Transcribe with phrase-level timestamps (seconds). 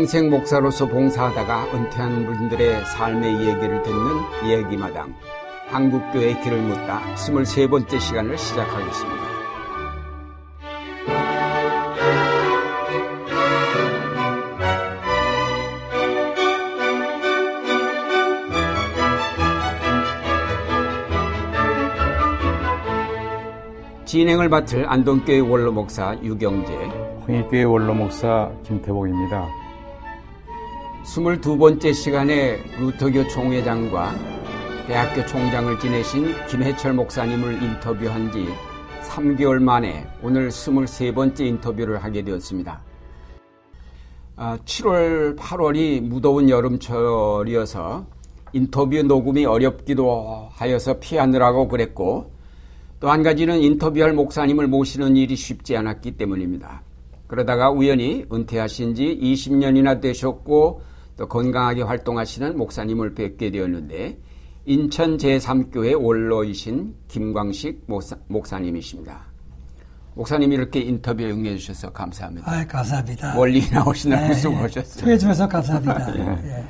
[0.00, 5.14] 평생 목사로서 봉사하다가 은퇴한 분들의 삶의 이야기를 듣는 이야기마당
[5.68, 9.22] 한국교회 길을 묻다 23번째 시간을 시작하겠습니다.
[24.06, 26.72] 진행을 맡을 안동교회 원로 목사 유경재,
[27.28, 29.59] 홍익교회 원로 목사 김태복입니다.
[31.10, 34.14] 22번째 시간에 루터교 총회장과
[34.86, 38.46] 대학교 총장을 지내신 김해철 목사님을 인터뷰한 지
[39.08, 42.80] 3개월 만에 오늘 23번째 인터뷰를 하게 되었습니다.
[44.36, 48.06] 7월, 아, 8월이 무더운 여름철이어서
[48.52, 52.30] 인터뷰 녹음이 어렵기도 하여서 피하느라고 그랬고
[53.00, 56.82] 또 한 가지는 인터뷰할 목사님을 모시는 일이 쉽지 않았기 때문입니다.
[57.26, 60.89] 그러다가 우연히 은퇴하신 지 20년이나 되셨고
[61.20, 64.18] 또 건강하게 활동하시는 목사님을 뵙게 되었는데
[64.64, 69.26] 인천 제3교회 원로이신 김광식 목사, 님이십니다
[70.14, 72.50] 목사님이 이렇게 인터뷰에 응해 주셔서 감사합니다.
[72.50, 73.34] 아, 감사합니다.
[73.34, 75.04] 멀리 나오시느라 네, 수고하셨어요.
[75.04, 76.12] 초해 주셔서 감사합니다.
[76.12, 76.38] 네.
[76.48, 76.64] 예.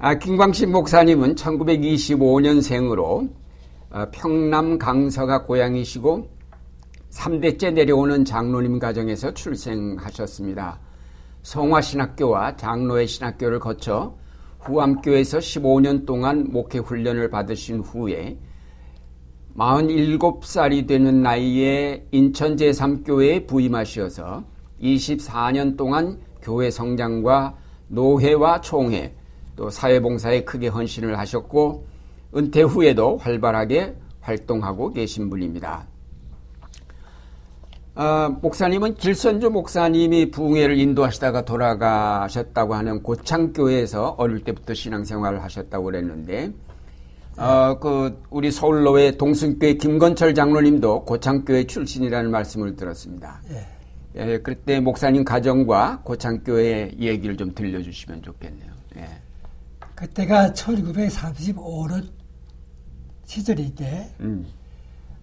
[0.00, 3.30] 아, 김광식 목사님은 1925년생으로
[3.90, 6.28] 어, 평남 강서가 고향이시고
[7.10, 10.80] 3대째 내려오는 장로님 가정에서 출생하셨습니다.
[11.42, 14.14] 성화신학교와 장로의 신학교를 거쳐
[14.60, 18.38] 후암교에서 15년 동안 목회 훈련을 받으신 후에
[19.56, 24.44] 47살이 되는 나이에 인천 제3교회에 부임하셔서
[24.80, 27.56] 24년 동안 교회 성장과
[27.88, 29.14] 노회와 총회
[29.56, 31.86] 또 사회봉사에 크게 헌신을 하셨고
[32.36, 35.86] 은퇴 후에도 활발하게 활동하고 계신 분입니다.
[37.94, 46.52] 어, 목사님은 길선주 목사님이 부흥회를 인도하시다가 돌아가셨다고 하는 고창교회에서 어릴 때부터 신앙생활을 하셨다고 그랬는데
[47.36, 53.40] 어, 그 우리 서울로의 동순교회 김건철 장로님도 고창교회 출신이라는 말씀을 들었습니다.
[53.50, 53.66] 예.
[54.16, 58.72] 예, 그때 목사님 가정과 고창교회 얘기를 좀 들려주시면 좋겠네요.
[58.96, 59.08] 예.
[59.94, 62.08] 그때가 1935년
[63.24, 64.46] 시절일 때 음.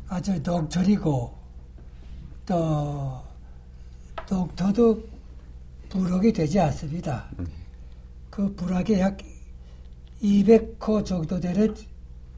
[0.07, 1.36] 아주 농철이고
[2.47, 3.21] 또
[4.25, 5.03] 독터도
[5.89, 7.27] 부록이 되지 않습니다.
[7.39, 7.45] 음.
[8.29, 9.17] 그 부락이 약
[10.23, 11.75] 200호 정도 되는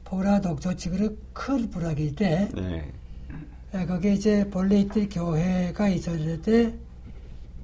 [0.04, 2.92] 보라 독초치고는 큰 부락인데 네.
[3.72, 6.76] 예, 거기에 이제 본래 있던 교회가 있었는데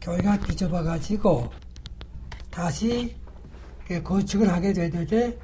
[0.01, 1.51] 교회가 뒤집어 가지고
[2.51, 3.17] 다시
[4.05, 5.37] 건축을 하게 됐는데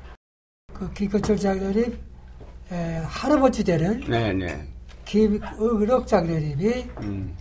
[0.72, 1.98] 그 김건철 장로님
[3.04, 4.68] 할아버지 되는 네, 네.
[5.12, 7.36] 김의록 장로님이 음.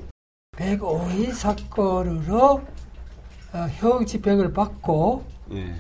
[0.58, 2.62] 105인 사건으로
[3.54, 5.74] 어, 형 집행을 받고 네.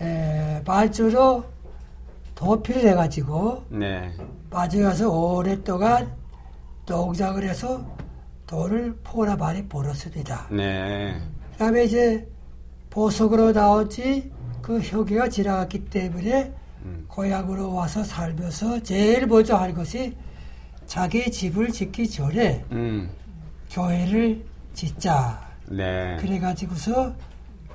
[0.00, 1.44] 에, 마주로
[2.34, 4.10] 도피를 해가지고 네.
[4.48, 6.10] 마주에 가서 오랫동안
[6.88, 7.84] 농장을 해서
[8.46, 10.48] 돈을 포나 많이 벌었습니다.
[10.50, 11.20] 네.
[11.52, 12.26] 그 다음에 이제
[12.88, 14.32] 보석으로 나오지
[14.62, 17.04] 그 혁이가 지나갔기 때문에 음.
[17.08, 20.16] 고향으로 와서 살면서 제일 먼저 할 것이
[20.90, 23.08] 자기 집을 짓기 전에 음.
[23.70, 25.40] 교회를 짓자.
[25.68, 26.16] 네.
[26.18, 27.14] 그래가지고서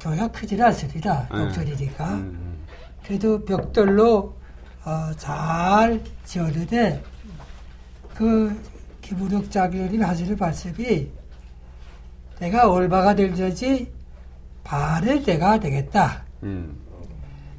[0.01, 1.25] 교회가 크지는 않습니다.
[1.29, 2.13] 독전이니까.
[2.13, 2.19] 음.
[2.19, 2.57] 음.
[3.07, 4.35] 그래도 벽돌로
[4.83, 7.01] 어, 잘 지었는데
[8.13, 8.61] 그
[9.01, 11.09] 김우덕 장로님 하시는 말씀이
[12.41, 13.89] 내가 얼마가 될지
[14.65, 16.25] 반을 내가 되겠다.
[16.43, 16.77] 음.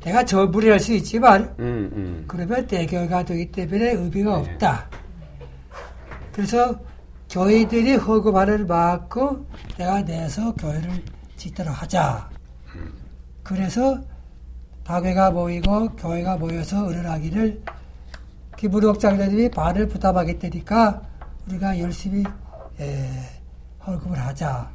[0.05, 2.25] 내가 전부를 할 수 있지만 음, 음.
[2.28, 4.53] 그러면 대교가 되기 때문에 의미가 네.
[4.53, 5.06] 없다.
[6.37, 6.79] 그래서
[7.31, 9.47] 교회들이 허구만을 막고
[9.79, 11.03] 내가 내서 교회를
[11.39, 12.29] 짓도록 하자.
[13.43, 13.99] 그래서
[14.85, 17.62] 다회가 모이고 교회가 모여서 의논하기를
[18.59, 21.00] 기부록 장로님이 반을 부담하겠다니까
[21.49, 22.23] 우리가 열심히
[22.81, 23.09] 에,
[23.87, 24.71] 헌금을 하자.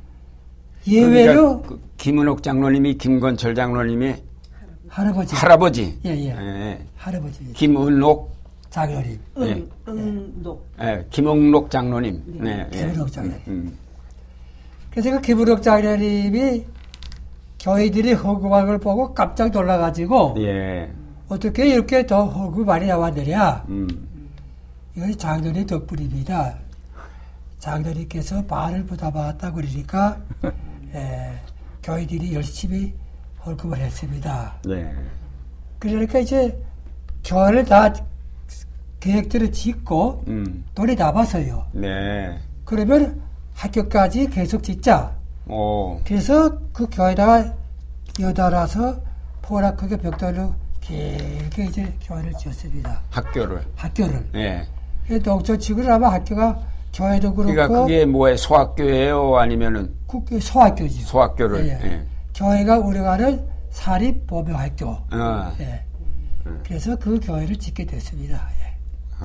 [0.88, 4.16] 예외로 그러니까 그 김은옥 장로님이 김건철 장로님이
[4.88, 6.30] 할아버지 할아버지 예예 예.
[6.32, 6.86] 예.
[6.98, 8.41] 할아버지 김은옥
[8.72, 9.20] 장로님.
[9.38, 10.68] 응, 응록.
[10.82, 12.24] 예, 김응록 장로님.
[12.40, 12.68] 네.
[12.72, 12.94] 네 예.
[12.94, 13.42] 장로님.
[13.48, 13.78] 음.
[14.90, 16.66] 그래서 그 김은옥 장로님이
[17.60, 20.90] 교회들이 허구한 걸 보고 깜짝 놀라가지고 예.
[21.28, 23.66] 어떻게 이렇게 더 허구 많이 나왔느냐.
[23.68, 23.88] 음.
[24.96, 26.58] 이건 장로님 덕분입니다.
[27.60, 30.18] 장로님께서 반을 부담받았다 그러니까
[30.96, 31.34] 에,
[31.84, 32.94] 교회들이 열심히
[33.46, 34.56] 헐금을 했습니다.
[34.66, 34.94] 네.
[35.80, 36.58] 그러니까 이제
[37.24, 37.94] 교회를 다
[39.02, 40.64] 계획들을 짓고 음.
[40.74, 41.66] 돈이 남아서요.
[41.74, 42.38] 네.
[42.64, 43.22] 그러면
[43.56, 45.14] 학교까지 계속 짓자.
[45.48, 46.00] 오.
[46.06, 47.54] 그래서 그 교회다가
[48.20, 49.02] 여달아서
[49.42, 53.02] 포락하게 벽돌로 길게 이제 교회를 지었습니다.
[53.10, 53.62] 학교를.
[53.76, 54.30] 학교를.
[54.36, 54.68] 예.
[55.24, 56.60] 농촌 치고는 아마 학교가
[56.94, 57.54] 교회도 그렇고.
[57.54, 58.38] 그러니까 그게 뭐예요?
[58.38, 59.36] 소학교예요?
[59.38, 59.94] 아니면은?
[60.08, 61.02] 그 소학교지.
[61.02, 61.66] 소학교를.
[61.68, 61.80] 예.
[61.84, 62.06] 예.
[62.36, 64.90] 교회가 우리가는 사립 보명학교.
[64.90, 65.54] 어.
[65.60, 65.84] 예.
[66.64, 68.48] 그래서 그 교회를 짓게 됐습니다.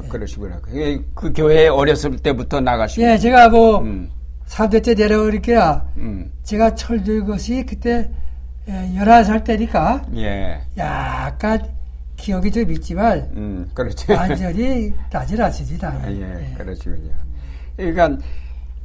[0.03, 0.07] 예.
[0.07, 0.61] 아, 그러시구나.
[0.61, 3.07] 그, 그 교회에 어렸을 때부터 나가시고.
[3.07, 4.11] 예, 제가 뭐, 음.
[4.47, 6.31] 3대째 내려오니까, 음.
[6.43, 8.09] 제가 철들 것이 그때,
[8.69, 10.61] 예, 11살 때니까, 예.
[10.77, 11.61] 약간
[12.17, 14.13] 기억이 좀 있지만, 음, 그렇죠.
[14.13, 15.89] 완전히 나질 않습니다.
[15.89, 16.55] 아, 예, 예.
[16.57, 17.13] 그렇군요.
[17.77, 18.19] 그러니까,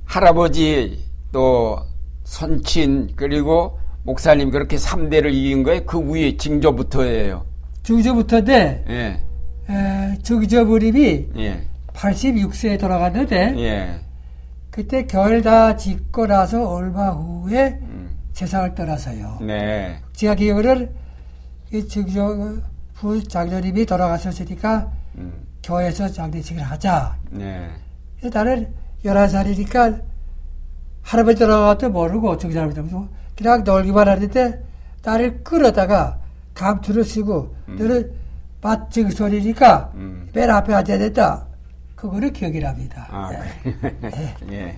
[0.06, 1.80] 할아버지, 또,
[2.24, 7.46] 선친, 그리고 목사님 그렇게 3대를 이긴 거에 그 위에 징조부터예요.
[7.84, 9.20] 징조부터인데, 예.
[10.24, 11.62] 적저부립이 예.
[11.94, 14.00] 86세에 돌아갔는데 예.
[14.70, 18.10] 그때 겨울 다 짓고 나서 얼마 후에 음.
[18.32, 19.40] 세상을 떠나서요.
[19.42, 20.00] 네.
[20.14, 20.90] 제가 기억을
[21.90, 22.56] 적저
[22.94, 25.34] 부 장로님이 돌아가셨으니까 음.
[25.64, 27.18] 교회에서 장례식을 하자.
[27.32, 27.70] 네.
[28.32, 28.74] 나는
[29.04, 30.02] 11살이니까
[31.02, 34.64] 할아버지 돌아가도 모르고 정사람도 그냥 놀기만 하는데
[35.04, 36.20] 나를 끌어다가
[36.54, 37.76] 감투를 쓰고 음.
[37.78, 38.12] 너는
[38.62, 40.30] 맞증 소리니까 음.
[40.34, 41.46] 맨 앞에 앉아야 된다.
[41.96, 43.08] 그거를 기억이랍니다.
[43.10, 43.72] 아, 예.
[44.02, 44.36] 네.
[44.52, 44.78] 예.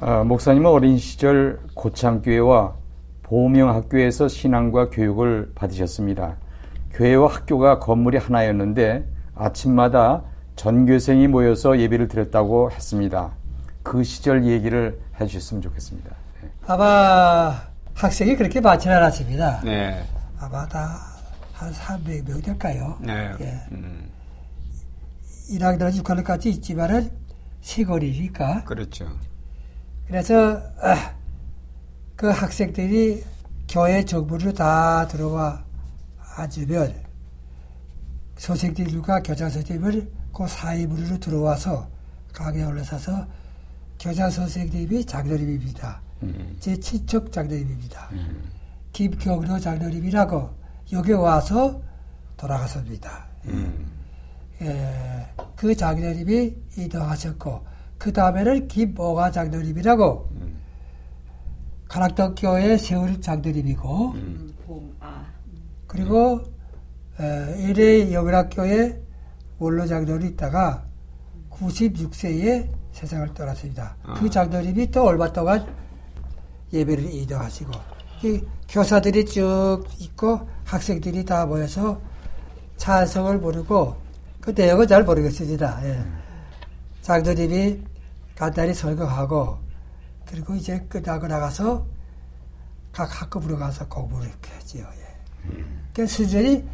[0.00, 2.74] 아, 목사님은 어린 시절 고창교회와
[3.22, 6.36] 보명학교에서 신앙과 교육을 받으셨습니다.
[6.92, 9.04] 교회와 학교가 건물이 하나였는데
[9.34, 10.22] 아침마다
[10.56, 13.30] 전교생이 모여서 예배를 드렸다고 했습니다.
[13.82, 16.10] 그 시절 얘기를 해주셨으면 좋겠습니다.
[16.42, 16.48] 네.
[16.66, 17.62] 아마
[17.94, 19.60] 학생이 그렇게 많지는 않았습니다.
[19.64, 20.02] 네.
[20.38, 21.09] 아마 다
[21.60, 22.98] 한 300명 될까요?
[23.02, 23.30] 네.
[23.38, 23.60] 예.
[23.72, 24.10] 음.
[25.50, 27.10] 1학년 6학년까지 있지만은
[27.60, 28.64] 시골이니까.
[28.64, 29.06] 그렇죠.
[30.06, 31.14] 그래서 아,
[32.16, 33.22] 그 학생들이
[33.68, 35.62] 교회 정부로 다 들어와
[36.36, 36.94] 앉으면
[38.38, 41.90] 선생님과 교장 선생님을 그 사이부로 들어와서
[42.32, 43.26] 강에 올라서서
[43.98, 46.00] 교장 선생님이 장로님입니다.
[46.22, 46.56] 음.
[46.58, 48.08] 제 친척 장로님입니다.
[48.12, 48.50] 음.
[48.94, 50.59] 김경로 장로님이라고
[50.92, 51.80] 여기 와서
[52.36, 53.26] 돌아갔습니다.
[53.46, 53.90] 음.
[54.62, 55.26] 예,
[55.56, 57.64] 그 장로님이 이동하셨고
[57.98, 60.60] 그 다음에는 김오가 장로님이라고 음.
[61.88, 64.54] 가락덕 교회 세울 장로님이고 음.
[65.86, 66.40] 그리고
[67.18, 69.00] LA 영락교회
[69.58, 70.84] 원로 장로이 있다가
[71.50, 73.96] 96세에 세상을 떠났습니다.
[74.04, 74.14] 아.
[74.14, 75.66] 그 장로님이 또 얼마 동안
[76.72, 77.72] 예배를 이동하시고
[78.68, 82.00] 교사들이 쭉 있고 학생들이 다 모여서
[82.76, 83.96] 찬성을 부르고
[84.40, 85.80] 그 내용은 잘 모르겠습니다.
[85.84, 86.04] 예.
[87.02, 87.82] 장로님이
[88.34, 89.58] 간단히 설교하고
[90.26, 91.86] 그리고 이제 끝나고 나가서
[92.92, 94.86] 각 학급으로 가서 공부를 하지요.
[94.96, 95.64] 예.
[95.92, 96.64] 그 수준이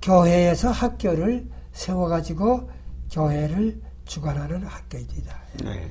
[0.00, 2.70] 교회에서 학교를 세워가지고
[3.10, 5.36] 교회를 주관하는 학교입니다.
[5.64, 5.88] 네.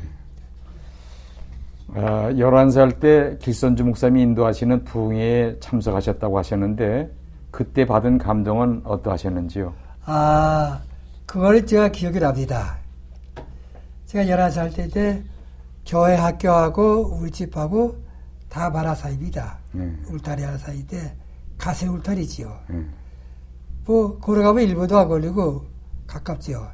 [1.90, 7.12] 아, 11살 때 길선주 목사님이 인도하시는 부흥회에 참석하셨다고 하셨는데
[7.52, 9.74] 그때 받은 감동은 어떠하셨는지요?
[10.06, 10.82] 아,
[11.26, 12.78] 그거를 제가 기억이 납니다.
[14.06, 15.24] 제가 11살 때, 때
[15.86, 17.98] 교회 학교하고 우리 집하고
[18.50, 19.58] 다 마라사입니다.
[19.74, 19.92] 네.
[20.10, 21.16] 울타리 하나 사이인데
[21.58, 22.60] 가세 울타리지요.
[22.70, 22.86] 네.
[23.86, 25.66] 뭐 걸어가면 1분도 안 걸리고
[26.08, 26.68] 가깝지요.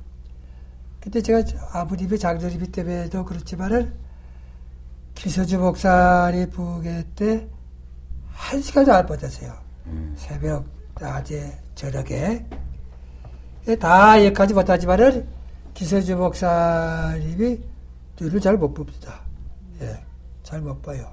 [1.00, 1.42] 그때 제가
[1.72, 3.94] 아버님의 장조리비 때문에도 그렇지만은
[5.20, 7.60] 기서주 목사님 부계 때
[8.40, 9.54] 한 시간도 안 버텼어요.
[9.88, 10.16] 음.
[10.18, 10.66] 새벽,
[11.00, 12.46] 낮에, 저녁에.
[13.80, 15.28] 다 여기까지 못하지만은
[15.74, 17.60] 기서주 목사님이
[18.20, 19.20] 눈을 잘 못 봅니다.
[19.82, 20.00] 예,
[20.42, 21.06] 잘 못 봐요.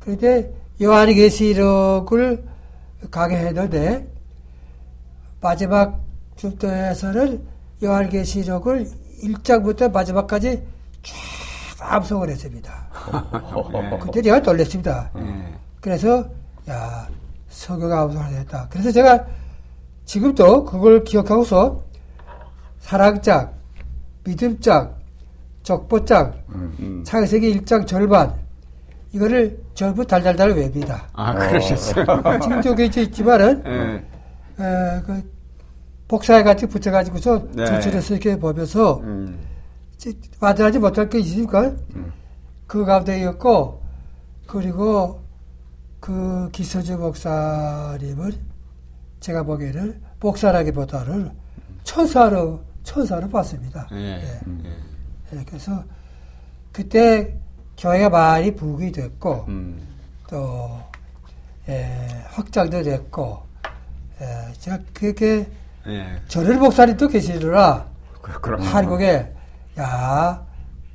[0.00, 2.44] 그런데 요한계시록을
[3.10, 4.10] 가게 했는데
[5.40, 6.00] 마지막
[6.36, 7.46] 중도에서는
[7.84, 8.86] 요한계시록을
[9.22, 10.66] 1장부터 마지막까지
[11.02, 11.14] 쫙
[11.80, 12.88] 암송을 했습니다.
[13.72, 13.98] 네.
[14.00, 15.10] 그때 제가 놀랬습니다.
[15.14, 15.54] 네.
[15.80, 16.24] 그래서
[16.68, 17.08] 야
[17.48, 18.66] 서교가 아무도 됐다.
[18.70, 19.24] 그래서 제가
[20.04, 21.82] 지금도 그걸 기억하고서
[22.78, 23.52] 사랑장,
[24.24, 24.94] 믿음장,
[25.62, 27.04] 적보장, 음, 음.
[27.04, 28.34] 창세기 1장 절반
[29.12, 31.08] 이거를 전부 달달달 외웁니다.
[31.12, 32.04] 아 그러셨어요.
[32.40, 34.64] 지금도 그게 있지만은 네.
[34.64, 35.36] 에, 그
[36.08, 37.64] 복사에 같이 붙여가지고서 네.
[37.66, 39.38] 전체에서 이렇게 보면서 음.
[40.40, 41.62] 와들하지 못할 게 있으니까
[41.94, 42.12] 음.
[42.66, 43.82] 그 가운데였고
[44.46, 45.22] 그리고
[46.00, 48.32] 그 기서주 목사님을
[49.20, 51.32] 제가 보기에는 목사라기보다는
[51.84, 53.88] 천사로 천사로 봤습니다.
[53.92, 53.96] 예.
[53.96, 54.40] 예.
[54.64, 54.76] 예.
[55.32, 55.44] 예.
[55.44, 55.82] 그래서
[56.72, 57.36] 그때
[57.76, 59.80] 교회가 많이 부흥이 됐고 음.
[60.28, 60.80] 또
[61.68, 61.84] 에,
[62.28, 63.42] 확장도 됐고
[64.20, 65.48] 에, 제가 그렇게
[65.86, 66.20] 예.
[66.28, 67.88] 저를 목사님도 계시더라
[68.60, 69.32] 한국에
[69.78, 70.46] 야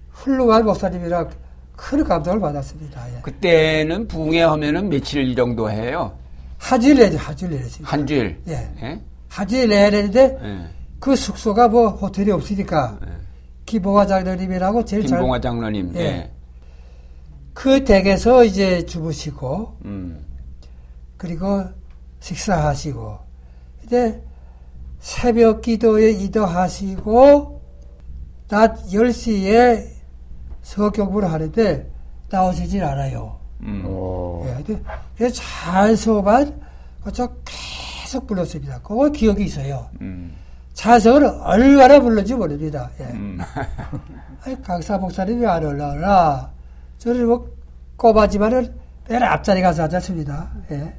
[0.10, 1.28] 훌륭한 목사님이라
[1.76, 3.16] 큰 감동을 받았습니다.
[3.16, 3.22] 예.
[3.22, 6.16] 그때는 부흥회 하면은 며칠 정도 해요?
[6.58, 7.84] 하주일 내지 하주일 내지.
[7.84, 8.40] 한 주일.
[8.48, 8.72] 예.
[8.82, 9.02] 예?
[9.28, 10.68] 하주일 내야 되는데 예.
[11.00, 13.12] 그 숙소가 뭐 호텔이 없으니까 예.
[13.66, 15.42] 김봉화 장로님이라고 제일 김봉화 잘...
[15.42, 15.94] 장로님.
[15.96, 16.00] 예.
[16.00, 16.32] 예.
[17.54, 20.26] 그 댁에서 이제 주무시고 음.
[21.18, 21.64] 그리고
[22.20, 23.18] 식사하시고
[23.84, 24.22] 이제
[25.00, 27.61] 새벽 기도에 이도하시고
[28.52, 29.88] 낮 10시에
[30.62, 31.90] 서경부를 하는데
[32.30, 33.40] 나오시질 않아요.
[33.62, 33.86] 음.
[34.46, 34.82] 예,
[35.16, 36.62] 그래서 잘 수업한
[37.02, 38.82] 그저 계속 불렀습니다.
[38.82, 39.90] 그거 기억이 있어요.
[40.02, 40.36] 음.
[40.74, 42.92] 찬성을 얼마나 불렀지 모릅니다.
[43.00, 43.06] 예.
[43.06, 43.40] 음.
[44.44, 46.52] 아니, 강사 목사님이 안 올라오나.
[46.98, 47.50] 저를 뭐,
[47.96, 48.76] 꼽아지만은
[49.08, 50.52] 맨 앞자리 가서 앉았습니다.
[50.72, 50.94] 예.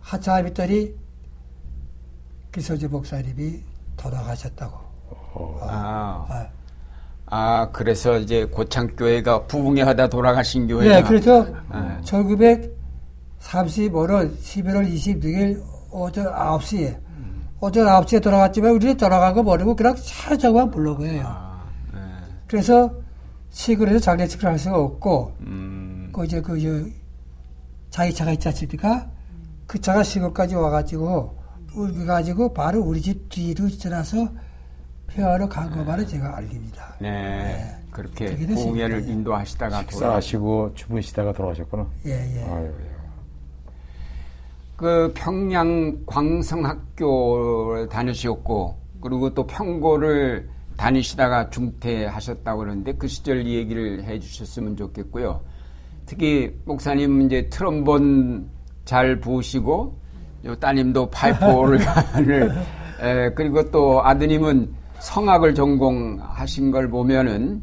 [0.00, 0.92] 한참 있더니
[2.50, 3.60] 기서지 목사님이
[3.96, 4.83] 돌아가셨다고.
[5.34, 5.58] 어.
[5.62, 6.26] 아.
[6.28, 6.46] 아.
[7.26, 10.96] 아, 그래서 이제 고창교회가 부흥회 하다 돌아가신 교회가.
[10.96, 12.00] 네, 그래서 네.
[12.04, 12.70] 1935년
[14.38, 16.96] 11월 26일 오전 9시에
[17.60, 21.24] 오전 9시에 돌아갔지만 우리는 돌아간 거 모르고 그냥 살짝만 불러 거예요.
[21.26, 21.98] 아, 네.
[22.46, 22.92] 그래서
[23.50, 26.10] 시골에서 장례식을 할 수가 없고 음.
[26.12, 26.92] 그 이제 그
[27.90, 29.06] 자기 차가 있지 않습니까?
[29.66, 31.38] 그 차가 시골까지 와가지고
[31.74, 34.28] 우리 가지고 바로 우리 집 뒤로 지나서
[35.06, 36.96] 폐하러 간 것만은 제가 알깁니다.
[37.00, 37.10] 네.
[37.10, 37.76] 네.
[37.90, 41.86] 그렇게 공예를 인도하시다가 식사하시고 주무시다가 돌아가셨구나.
[42.06, 42.44] 예, 예.
[42.50, 42.72] 아유,
[44.76, 54.76] 그 평양 광성학교를 다니셨고 그리고 또 평고를 다니시다가 중퇴하셨다고 그러는데 그 시절 얘기를 해 주셨으면
[54.76, 55.40] 좋겠고요.
[56.06, 58.48] 특히 목사님 이제 트럼본
[58.84, 59.96] 잘 부으시고
[60.46, 61.80] 요 따님도 파이프를
[63.00, 67.62] 에, 그리고 또 아드님은 성악을 전공하신 걸 보면은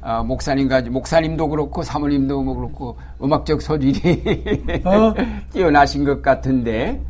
[0.00, 5.14] 어, 목사님과 목사님도 그렇고 사모님도 뭐 그렇고 음악적 소질이 어?
[5.52, 7.00] 뛰어나신 것 같은데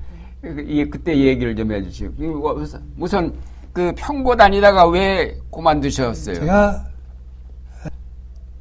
[0.67, 2.61] 이 그때 얘기를 좀 해주시고
[2.99, 3.33] 우선
[3.73, 6.35] 그 평고 다니다가 왜 그만두셨어요?
[6.35, 6.85] 제가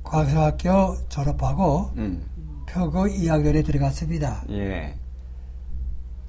[0.03, 2.23] 과학학교 졸업하고 음.
[2.69, 4.43] 표고 2학년에 들어갔습니다.
[4.51, 4.95] 예.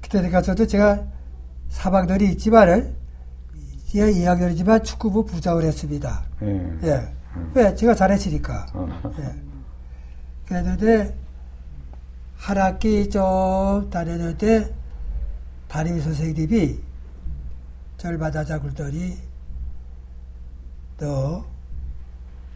[0.01, 1.03] 그때 들어가서도 제가
[1.69, 3.02] 사방들이 있지만은
[3.95, 6.25] 예, 이야기이지만 축구부 부장을 했습니다.
[6.41, 6.77] 예.
[6.83, 7.13] 예.
[7.53, 7.75] 왜?
[7.75, 8.65] 제가 잘했으니까.
[8.73, 9.13] 어.
[9.19, 9.35] 예.
[10.47, 11.15] 그랬는데,
[12.35, 14.73] 한 학기 좀 다녔는데,
[15.67, 16.79] 담임 선생님이
[17.97, 19.17] 절 받아자 굴더니,
[20.97, 21.45] 너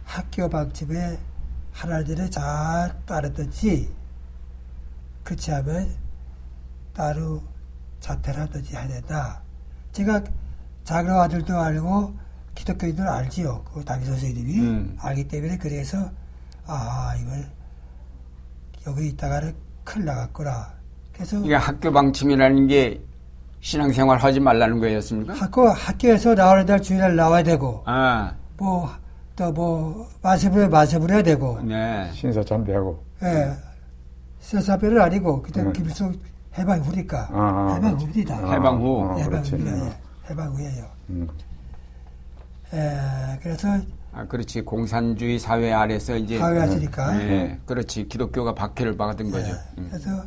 [0.05, 1.19] 학교 방침에
[1.71, 3.93] 하나들을 잘 따르든지,
[5.23, 5.95] 그렇지 않으면
[6.93, 7.43] 따로
[7.99, 9.41] 자퇴를 하든지 해야 된다.
[9.91, 10.23] 제가
[10.87, 12.13] 자기네 아들도 알고
[12.55, 13.61] 기독교인들 알지요.
[13.73, 14.97] 그 담임 선생님이 음.
[15.01, 15.97] 알기 때문에 그래서
[16.65, 17.45] 아 이걸
[18.87, 19.53] 여기 있다가는
[19.83, 20.71] 큰일 나갔구나.
[21.11, 23.01] 그래서 이게 학교 방침이라는 게
[23.59, 25.33] 신앙생활 하지 말라는 거였습니까?
[25.33, 28.33] 학교 학교에서 나오는 날 주일날 나와야 되고 아.
[28.57, 28.89] 뭐
[29.35, 32.09] 또 뭐 마세부에 마세부를 해야 되고 네.
[32.13, 33.51] 신사 참배하고 예
[34.39, 35.71] 신사배를 아니고 그때 네.
[35.73, 36.15] 김일성
[36.57, 37.37] 해방 후니까 아,
[37.69, 38.35] 아, 해방 후입니다.
[38.51, 40.06] 해방 후 아, 해방 후입니다.
[40.27, 40.31] 예.
[40.31, 40.91] 해방 후에요.
[41.09, 41.27] 음.
[42.73, 43.79] 에, 그래서
[44.11, 44.61] 아, 그렇지.
[44.61, 46.37] 공산주의 사회 아래서 이제.
[46.39, 47.21] 사회하시니까.
[47.21, 48.07] 예, 그렇지.
[48.07, 49.53] 기독교가 박해를 받은 거죠.
[49.77, 49.87] 음.
[49.89, 50.25] 그래서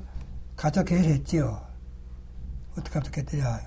[0.57, 1.61] 가족 계획을 했지요.
[2.73, 3.61] 어떻게 하면 좋겠더냐.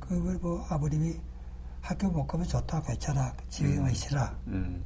[0.00, 1.14] 그걸 뭐 아버님이
[1.80, 3.34] 학교 못 가면 좋다, 괜찮아.
[3.50, 3.90] 집에 와 음.
[3.90, 4.38] 있으라.
[4.46, 4.82] 음.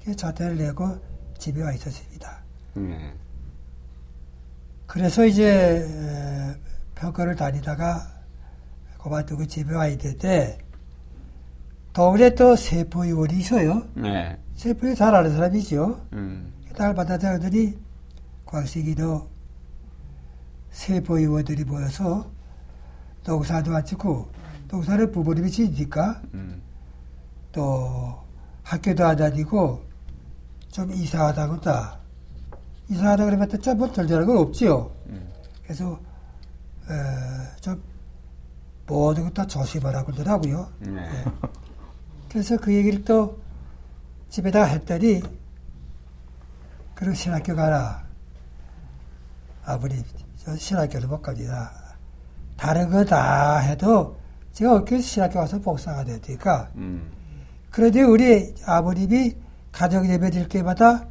[0.00, 0.98] 그래서 자퇴를 내고
[1.38, 2.42] 집에 와 있었습니다.
[2.76, 3.12] 음.
[4.86, 5.86] 그래서 이제
[6.96, 8.19] 평가를 다니다가
[9.02, 10.58] 그만두고 집에 와 있는데
[11.92, 13.82] 동네 또 세포의원이 있어요.
[13.94, 14.38] 네.
[14.54, 16.06] 세포의 잘 아는 사람이죠.
[16.12, 16.52] 음.
[16.76, 17.76] 딸 받아들더니
[18.46, 19.28] 광식이도
[20.70, 22.30] 세포의원들이 모여서
[23.24, 24.28] 농사도 안 짓고
[24.68, 26.62] 농사를 부모님이 지니까 음.
[27.52, 28.16] 또
[28.62, 29.82] 학교도 안 다니고
[30.68, 31.98] 좀 이상하다고 한다.
[32.88, 34.90] 이상하다 그러면 또 좀뭐 덜덜한 건 없지요.
[35.08, 35.28] 음.
[35.64, 37.82] 그래서 어, 좀
[38.90, 40.68] 모든 것 다 조심하라고 그러더라고요.
[40.80, 40.90] 네.
[40.90, 41.24] 네.
[42.28, 43.38] 그래서 그 얘기를 또
[44.28, 45.22] 집에다 했더니
[46.94, 48.04] 그럼 신학교 가라.
[49.64, 50.02] 아버님,
[50.36, 51.72] 저 신학교를 못 갑니다.
[52.56, 54.18] 다른 거 다 해도
[54.52, 56.70] 제가 어떻게 신학교 가서 복사가 되니까.
[56.76, 57.10] 음.
[57.70, 59.36] 그런데 우리 아버님이
[59.72, 61.06] 가정 예배 드릴 때마다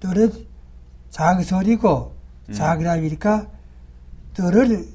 [0.00, 0.32] 너는
[1.10, 2.14] 장설이고
[2.48, 2.52] 음.
[2.54, 3.46] 장이라니까
[4.38, 4.86] 너를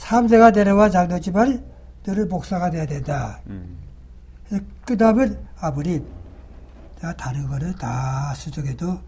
[0.00, 1.62] 삼세가 되려와 장도지만
[2.06, 3.38] 너를 목사가 돼야 된다.
[3.48, 3.76] 음.
[4.86, 5.28] 그 다음에
[5.60, 6.04] 아버님
[6.96, 8.98] 내가 다른 거는 다 수정해도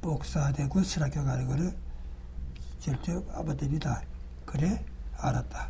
[0.00, 1.72] 목사되고 신학교 가는 거는
[2.78, 4.00] 절대 아버님이다.
[4.44, 4.84] 그래?
[5.18, 5.68] 알았다.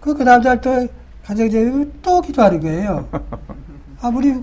[0.00, 0.88] 그, 그 다음 날 또
[1.24, 3.08] 가정제면 또 기도하는 거예요.
[4.02, 4.42] 아무리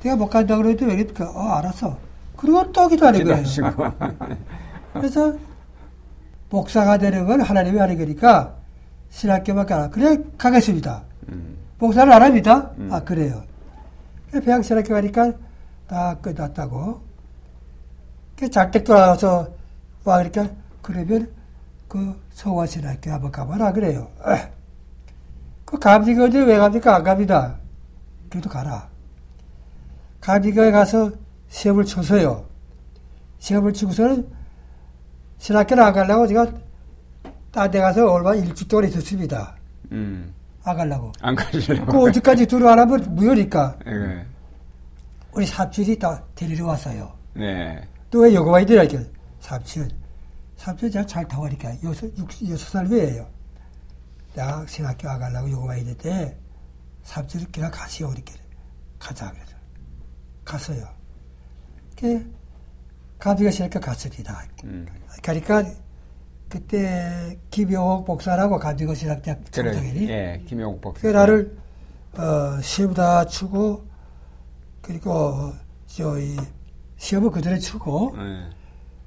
[0.00, 1.30] 내가 못 간다 그래도 왜 그럴까?
[1.30, 1.98] 어, 알았어.
[2.36, 3.42] 그리고 또 기도하는 거예요.
[4.94, 5.36] 그래서
[6.50, 8.57] 목사가 되는 건 하나님이 하는 거니까
[9.10, 9.90] 신학교만 가라.
[9.90, 11.02] 그래, 가겠습니다.
[11.28, 11.56] 음.
[11.78, 12.70] 목사를 안 합니다.
[12.78, 12.88] 음.
[12.92, 13.42] 아, 그래요.
[14.44, 15.32] 배양 신학교 가니까
[15.86, 17.00] 다 끝났다고.
[18.50, 19.48] 잘때 돌아와서
[20.04, 21.30] 와, 그러니까, 그러면
[21.88, 23.72] 그 성화신학교 한번 가봐라.
[23.72, 24.08] 그래요.
[25.64, 26.96] 그 감리가 어디 왜 갑니까?
[26.96, 27.56] 안 갑니다.
[28.30, 28.88] 그래도 가라.
[30.20, 31.10] 감리가에 가서
[31.48, 32.44] 시험을 쳐서요.
[33.38, 34.28] 시험을 치고서는
[35.38, 36.46] 신학교를 안 가려고 제가
[37.58, 39.56] 딴데 가서 얼마 일주 동안 있었습니다.
[39.90, 40.32] 음.
[40.62, 41.10] 안 가려고.
[41.20, 41.86] 안 가려고.
[41.86, 43.78] 그 어디까지 들어가라면 무효니까.
[43.84, 44.24] 네.
[45.32, 47.12] 우리 삽질이 다 데리러 왔어요.
[47.34, 47.82] 네.
[48.10, 49.04] 또 왜 여기 와야 되나, 이렇게.
[49.40, 49.88] 삽질.
[50.56, 53.26] 삽질 제가 잘 타고 가니까 여섯, 육, 여섯 살 위에요.
[54.34, 56.38] 내가 신학교 안 가려고 여기 와야 되는데,
[57.02, 58.34] 삽질을 그냥 가시오, 이렇게.
[59.00, 59.52] 가자, 그래서.
[60.44, 60.88] 갔어요.
[61.98, 62.34] 그,
[63.18, 64.44] 가비가 신학교 갔습니다.
[64.62, 64.86] 음.
[65.22, 65.64] 그러니까,
[66.48, 71.02] 그때 김용옥 복사라고 가비고 신학대학 총장이 예, 김용옥 복사.
[71.02, 71.56] 그 나를
[72.16, 73.86] 어, 시험 다 치고
[74.80, 75.52] 그리고
[75.86, 76.36] 저희
[76.96, 78.50] 시험을 그대로 치고 예.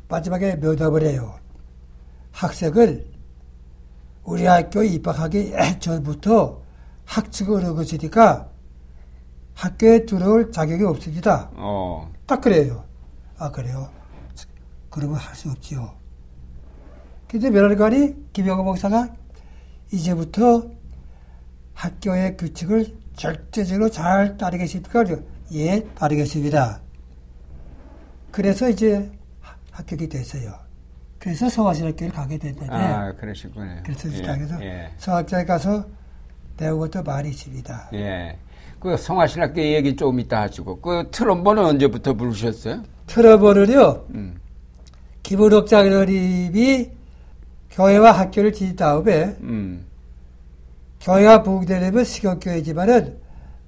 [0.08, 1.36] 마지막에 면담을 해요.
[2.32, 3.10] 학생을
[4.24, 6.62] 우리 학교에 입학하기 전부터
[7.06, 8.50] 학칙을 어거지니까
[9.56, 11.50] 학교에 들어올 자격이 없습니다.
[11.56, 12.12] 어.
[12.28, 12.86] 딱 그래요.
[13.38, 13.90] 아 그래요.
[14.90, 16.01] 그러면 할 수 없지요.
[17.32, 19.08] 근데 면허관이 김영호 목사가
[19.90, 20.70] 이제부터
[21.74, 25.06] 학교의 규칙을 절대적으로 잘 따르겠습니까?
[25.54, 26.82] 예, 따르겠습니다.
[28.32, 29.10] 그래서 이제
[29.72, 30.54] 합격이 됐어요.
[31.20, 32.68] 그래서 성화신학교를 가게 됐는데.
[32.70, 33.82] 아, 그러시군요.
[33.86, 34.92] 그래서 예, 가서 예.
[34.98, 35.86] 성학교에 가서
[36.58, 37.92] 배운 것도 많이 있습니다.
[37.94, 38.38] 예.
[38.78, 42.84] 그 성화신학교 얘기 좀 이따 하시고, 그 트럼본은 언제부터 부르셨어요?
[43.08, 44.38] 트럼본을요, 음.
[45.24, 47.00] 김은옥 장로님이
[47.72, 49.86] 교회와 학교를 지은 다음에 음.
[51.00, 53.18] 교회가 부흥되려면 식용교회 지만은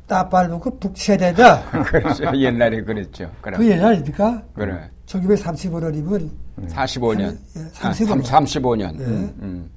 [0.08, 1.84] 따빨먹고 북세대다.
[1.84, 2.26] 그렇죠.
[2.36, 3.32] 옛날에 그랬죠.
[3.42, 3.60] 그럼.
[3.60, 4.44] 그 옛날입니까?
[4.54, 4.90] 그래.
[5.06, 6.30] 1935년이면
[6.68, 7.38] 45년.
[7.74, 8.34] 35년.
[8.34, 8.98] 아, 35년.
[8.98, 9.06] 네.
[9.06, 9.70] 음, 음.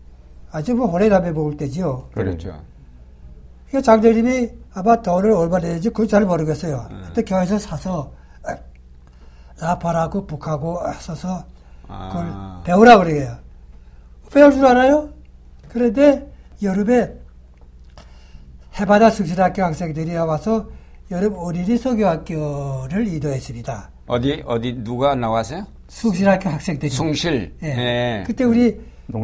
[0.51, 2.09] 아주 뭐 호래남에 먹을 때죠.
[2.13, 2.61] 그렇죠.
[3.71, 6.89] 그 장대님이 아마 돈을 얼마 내는지 그걸 잘 모르겠어요.
[6.91, 7.03] 음.
[7.07, 8.13] 그때 교회에서 사서
[9.61, 11.45] 라파라고 북하고 써서
[11.83, 12.63] 그걸 아.
[12.65, 13.39] 배우라 그래요.
[14.33, 15.11] 배울 줄 알아요?
[15.69, 16.31] 그런데
[16.63, 17.13] 여름에
[18.79, 20.69] 해바다 승실학교 학생들이 와서
[21.11, 23.91] 여름 어린이 소교학교를 이도했습니다.
[24.07, 25.67] 어디 어디 누가 나왔어요?
[25.89, 26.91] 숭실학교 학생들이.
[26.91, 27.55] 숭실.
[27.63, 27.75] 예.
[27.75, 28.25] 네.
[28.27, 28.79] 그때 우리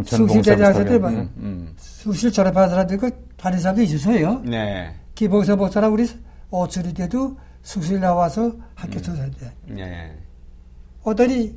[0.07, 1.75] 숭실대리 학생들 음, 음.
[1.77, 4.41] 숭실 졸업한 사람들 그 다른 사람도 있었어요.
[4.45, 4.95] 네.
[5.15, 6.09] 기봉서 목사랑 우리
[6.51, 9.47] 오천이 때도 숭실 나와서 학교 조사인데.
[9.69, 9.75] 음.
[9.75, 10.17] 네.
[11.05, 11.53] 오더니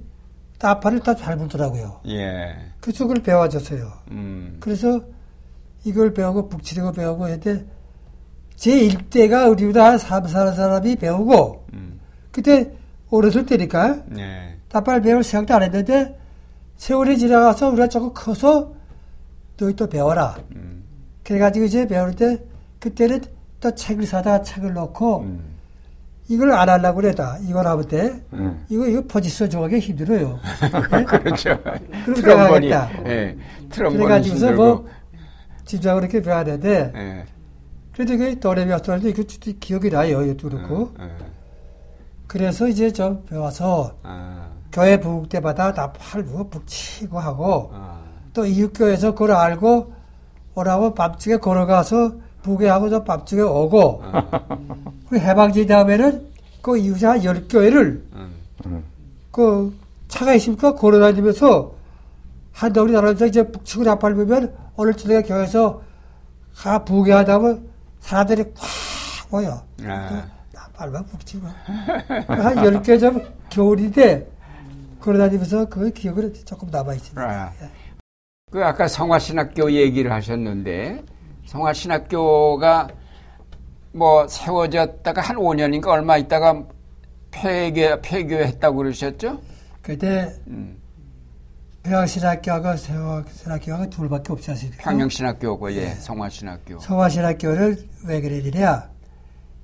[0.60, 2.02] 따파를 다 잘 불더라고요.
[2.08, 2.56] 예.
[2.80, 3.92] 그쪽을 배워줬어요.
[4.12, 4.58] 음.
[4.60, 5.02] 그래서
[5.84, 7.66] 이걸 배우고 북치리고 배우고 했는데
[8.56, 12.00] 제 1대가 우리보다 한 3, 4 사람이 배우고 음.
[12.32, 12.72] 그때
[13.12, 14.58] 어렸을 때니까 예.
[14.70, 16.18] 따파를 배울 생각도 안 했는데
[16.78, 18.74] 세월이 지나가서 우리가 조금 커서
[19.58, 20.38] 너희 또 배워라.
[20.56, 20.84] 음.
[21.24, 22.40] 그래가지고 이제 배울 때
[22.80, 23.22] 그때는
[23.62, 25.55] 또 책을 사다가 책을 놓고 음.
[26.28, 27.38] 이걸 안 하려고 그랬다.
[27.48, 28.66] 이걸 하면 때, 음.
[28.70, 30.40] 이거, 이거 포지션 정하기 힘들어요.
[30.92, 31.04] 네?
[31.06, 31.58] 그렇죠.
[32.04, 32.90] 그럼 내가 하겠다.
[33.04, 33.38] 네.
[33.70, 34.88] 그래가지고서 뭐,
[35.66, 37.26] 집중하고 이렇게 배워야 되는데, 네.
[37.94, 39.24] 그래도 그 도레미 때 이거
[39.60, 40.24] 기억이 나요.
[40.24, 40.94] 이것도 그렇고.
[40.98, 41.06] 네.
[42.28, 44.50] 그래서 이제 좀 배워서, 아.
[44.72, 48.02] 교회 부흥 때마다 다 팔고 북치고 하고, 아.
[48.34, 49.94] 또 이웃교회에서 그걸 알고,
[50.56, 54.04] 오라고 밤중에 걸어가서 부계하고 저 밤중에 오고,
[55.10, 56.28] 그 해방지 다음에는
[56.62, 58.06] 그 이웃에 열 교회를
[59.32, 59.76] 그
[60.08, 61.74] 차가 있으니까 걸어다니면서
[62.52, 65.82] 한다 우리나라에서 이제 북측을 나팔보면 오늘 저녁에 교회에서
[66.56, 67.68] 가 부계하다 보면
[68.00, 69.62] 사람들이 꽉 모여.
[69.84, 70.26] 아.
[70.54, 71.48] 나팔만 북치고.
[72.28, 74.30] 한열 교회 좀 겨울인데
[75.02, 77.22] 걸어다니면서 그 기억은 조금 남아있습니다.
[77.22, 77.52] 아.
[78.52, 81.04] 그 아까 성화신학교 얘기를 하셨는데
[81.46, 82.90] 성화신학교가
[83.94, 86.64] 뭐 세워졌다가 한 5년인가 얼마 있다가
[87.32, 89.40] 폐교 폐교했다고 그러셨죠?
[89.82, 90.82] 그때 음.
[91.84, 94.84] 평양신학교하고 세화신학교가 둘밖에 없지 않습니까?
[94.90, 95.96] 평양신학교고 예, 네.
[95.96, 96.80] 성화신학교.
[96.80, 98.90] 성화신학교를 왜 그래야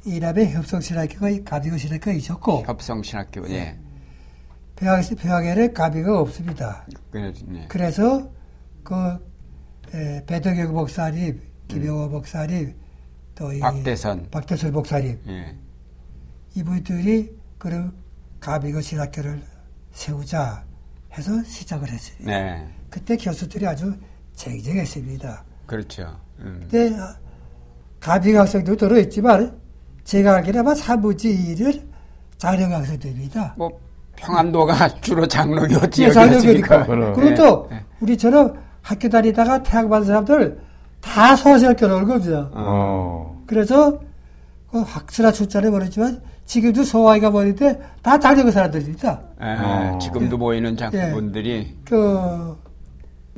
[0.05, 3.77] 이남의 협성신학교가 가비고 신학교가 있었고 협성신학교 예.
[4.75, 6.85] 평양 평양에는 가비가 없습니다.
[7.11, 7.65] 그래, 네.
[7.67, 8.29] 그래서
[8.83, 8.95] 그
[9.93, 11.41] 에, 배덕영 목사님,
[11.73, 12.11] 김영호 음.
[12.11, 12.75] 목사님,
[13.35, 15.55] 또 이 박대선, 박대선 목사님 예.
[16.55, 17.93] 이분들이 그런
[18.39, 19.41] 가비고 신학교를
[19.91, 20.63] 세우자
[21.17, 22.17] 해서 시작을 했어요.
[22.19, 22.67] 네.
[22.89, 23.93] 그때 교수들이 아주
[24.33, 25.43] 쟁쟁했습니다.
[25.65, 26.19] 그렇죠.
[26.39, 26.59] 음.
[26.61, 26.93] 그때
[27.99, 29.59] 가비 학생도 들어있지만
[30.03, 31.87] 제가 알기로 아마 사무지를
[32.37, 33.55] 장로 학생들입니다.
[33.57, 33.79] 뭐
[34.17, 36.87] 평안도가 주로 장로교 지역이니까.
[36.87, 37.85] 네, 그리고 또 네.
[38.01, 40.59] 우리처럼 학교 다니다가 태학 받은 사람들
[41.01, 42.49] 다 서울대학교 나오는 겁니다.
[42.53, 43.41] 어.
[43.47, 43.99] 그래서
[44.71, 49.21] 그 학수나 출자를 모르지만 지금도 서화이가 모이는데 다 장려교 사람들입니다.
[49.39, 49.97] 아, 어.
[49.99, 51.75] 지금도 모이는 장분들이 네.
[51.85, 52.57] 그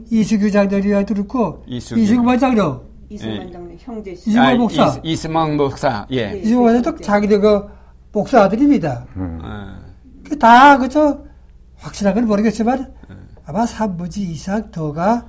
[0.09, 6.39] 이수규 장로이와 그렇고 이수규, 이수규 장로 이승만 장로 형제 이승만 목사 이, 이승만 목사 예
[6.43, 7.67] 이승만 목사도 자기들 그
[8.11, 9.05] 목사 아들입니다.
[9.15, 9.39] 음.
[10.27, 11.19] 그 다 그저
[11.77, 12.91] 확실한 건 모르겠지만
[13.45, 15.25] 아마 3부지 이상 더가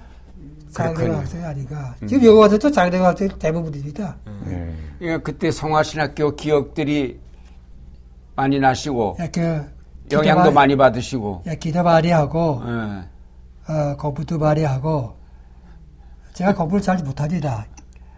[0.74, 1.94] 장대가 학생이 아닌가.
[2.02, 2.06] 음.
[2.06, 4.16] 지금 여기 와서 또 장대가 학생 대부분입니다.
[4.26, 4.96] 음.
[4.98, 7.20] 그러니까 그때 성화신학교 기억들이
[8.34, 9.64] 많이 나시고 예, 그
[10.10, 13.72] 영향도 많이, 많이 받으시고 예, 기도 많이 하고 예.
[13.72, 15.16] 어, 공부도 많이 하고
[16.32, 17.64] 제가 공부를 잘 못합니다.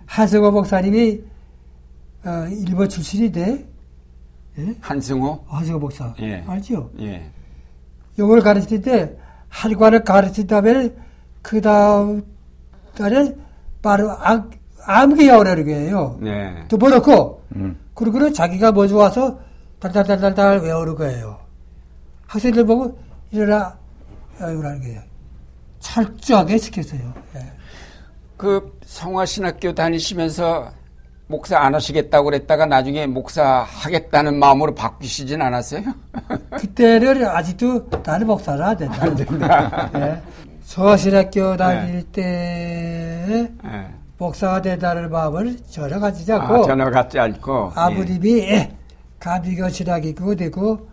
[0.07, 1.21] 한승호 목사님이
[2.25, 3.66] 어, 일본 출신인데
[4.59, 4.75] 예?
[4.81, 5.45] 한승호?
[5.47, 6.42] 한승호 목사 예.
[6.47, 6.90] 알죠?
[7.01, 7.31] 예.
[8.19, 9.14] 영어를 가르칠 때
[9.49, 10.95] 한관을 가르친 다음에
[11.42, 12.25] 그 다음
[12.96, 13.35] 달에
[13.82, 14.50] 바로 암,
[14.85, 16.18] 암기 야오라는 거예요.
[16.20, 16.64] 네.
[16.68, 17.78] 또 버놓고 음.
[17.94, 19.38] 그리고 자기가 먼저 와서
[19.78, 21.38] 달달달달달 외우는 거예요.
[22.26, 22.98] 학생들 보고
[23.30, 23.76] 일어나
[24.40, 25.00] 외우라는 거예요.
[25.80, 27.14] 철저하게 시켰어요.
[27.37, 27.52] 예.
[28.37, 30.70] 그 성화신학교 다니시면서
[31.28, 35.82] 목사 안 하시겠다고 그랬다가 나중에 목사 하겠다는 마음으로 바뀌시진 않았어요?
[36.59, 39.02] 그때는 아직도 나는 목사를 안 된다.
[39.02, 39.90] 안 된다.
[39.94, 40.22] 예.
[41.57, 42.12] 다닐 네.
[42.12, 43.94] 때 네.
[44.18, 48.76] 목사가 된다는 마음을 전혀 갖지 않고 아, 전혀 갖지 않고 아버님이 예.
[49.20, 50.88] 가비교 신학이 그거 되고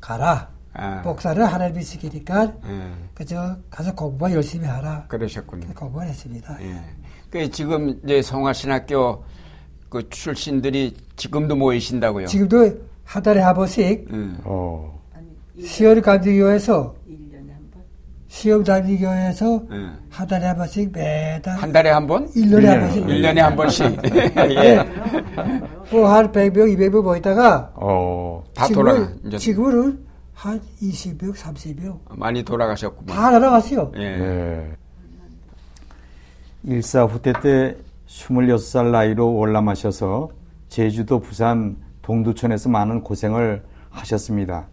[0.00, 0.48] 가라.
[0.72, 1.02] 아.
[1.04, 2.92] 목사를 하나님이 시키니까 예.
[3.12, 5.04] 그저 가서 공부만 열심히 하라.
[5.08, 5.68] 그러셨군요.
[5.74, 6.56] 공부를 했습니다.
[6.62, 6.80] 예.
[7.30, 9.22] 그 지금 이제 성화신학교
[9.90, 12.26] 그 출신들이 지금도 모이신다고요?
[12.26, 12.72] 지금도
[13.04, 14.38] 한 달에 한 번씩 음.
[14.44, 14.98] 어.
[15.62, 16.96] 시월 감리교에서
[18.34, 19.76] 시험 다니교에서 네.
[20.10, 22.26] 한 달에 한 번씩 매달 한 달에 한 번?
[22.32, 23.86] 1년에 한 번씩 1년에 한 번씩
[24.56, 24.84] 예.
[25.92, 33.30] 뭐한 100명, 200명 모이다가 어, 다 돌아가 이제 지금은 한 20명, 30명 많이 돌아가셨구만 다
[33.30, 34.02] 돌아갔어요 예.
[34.02, 34.76] 예.
[36.64, 37.76] 일사 후퇴 때
[38.08, 40.30] 26살 나이로 월남하셔서
[40.68, 44.66] 제주도 부산 동두천에서 많은 고생을 하셨습니다.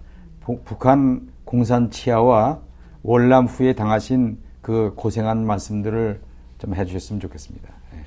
[0.65, 2.70] 북한 공산 치하와
[3.03, 6.21] 월남 후에 당하신 그 고생한 말씀들을
[6.59, 7.69] 좀 해주셨으면 좋겠습니다.
[7.91, 8.05] 네.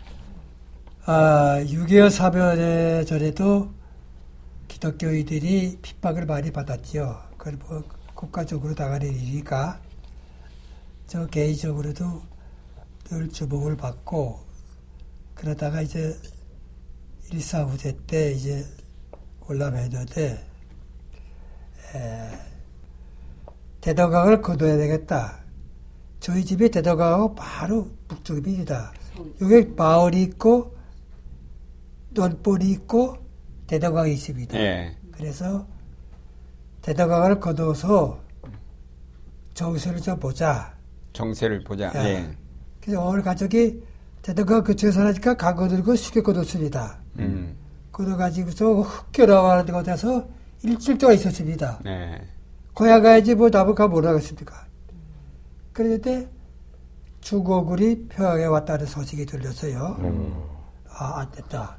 [1.07, 3.71] 아, 6.25 사변에 전에도
[4.69, 7.21] 기독교인들이 핍박을 많이 받았죠.
[7.37, 7.83] 그걸 뭐
[8.15, 9.81] 국가적으로 당하는 일이니까
[11.07, 12.23] 저 개인적으로도
[13.05, 14.41] 늘 주목을 받고
[15.35, 16.17] 그러다가 이제
[17.33, 18.65] 일사 후대 때 이제
[19.47, 20.47] 올라매는데
[23.85, 25.45] 대덕강을 거둬야 되겠다.
[26.19, 28.95] 저희 집이 대덕강하고 바로 북쪽입니다.
[29.43, 30.75] 여기 마을이 있고
[32.13, 33.19] 논볼이 있고
[33.67, 34.59] 대덕강이 있습니다.
[34.59, 34.97] 예.
[35.13, 35.67] 그래서
[36.81, 38.21] 대덕강을 거둬서
[39.53, 40.75] 정세를 좀 보자.
[41.13, 41.93] 정세를 보자.
[41.97, 42.09] 예.
[42.09, 42.37] 예.
[42.81, 43.83] 그래서 오늘 가족이
[44.23, 47.01] 대덕강 그쪽에 사니까 강거 들고 쉽게 거뒀습니다.
[47.19, 47.55] 음.
[47.93, 50.27] 거둬가지고서 흑결하는 곳에서
[50.63, 51.81] 일주일 동안 있었습니다.
[51.85, 52.34] 네.
[52.75, 54.67] 거야 가야지 뭐 답을 가 뭐라겠습니까?
[55.73, 56.29] 그런데
[57.21, 59.97] 주거굴이 평양에 왔다는 소식이 들렸어요.
[60.01, 60.35] 음.
[60.89, 61.79] 아, 안 됐다.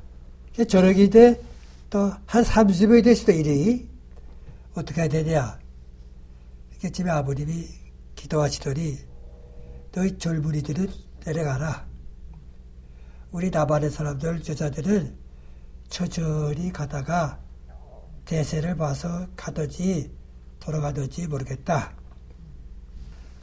[0.67, 1.41] 저녁이 돼,
[1.89, 3.89] 또 한 30일 됐을 때 일이
[4.73, 5.59] 어떻게 해야 되냐.
[6.71, 7.67] 이렇게 집에 아버님이
[8.15, 8.97] 기도하시더니
[9.91, 10.87] 너희 젊은이들은
[11.25, 11.85] 내려가라.
[13.31, 15.15] 우리 나반의 사람들, 여자들은
[15.89, 17.39] 천천히 가다가
[18.25, 20.11] 대세를 봐서 가든지
[20.65, 21.93] 돌아가든지 모르겠다.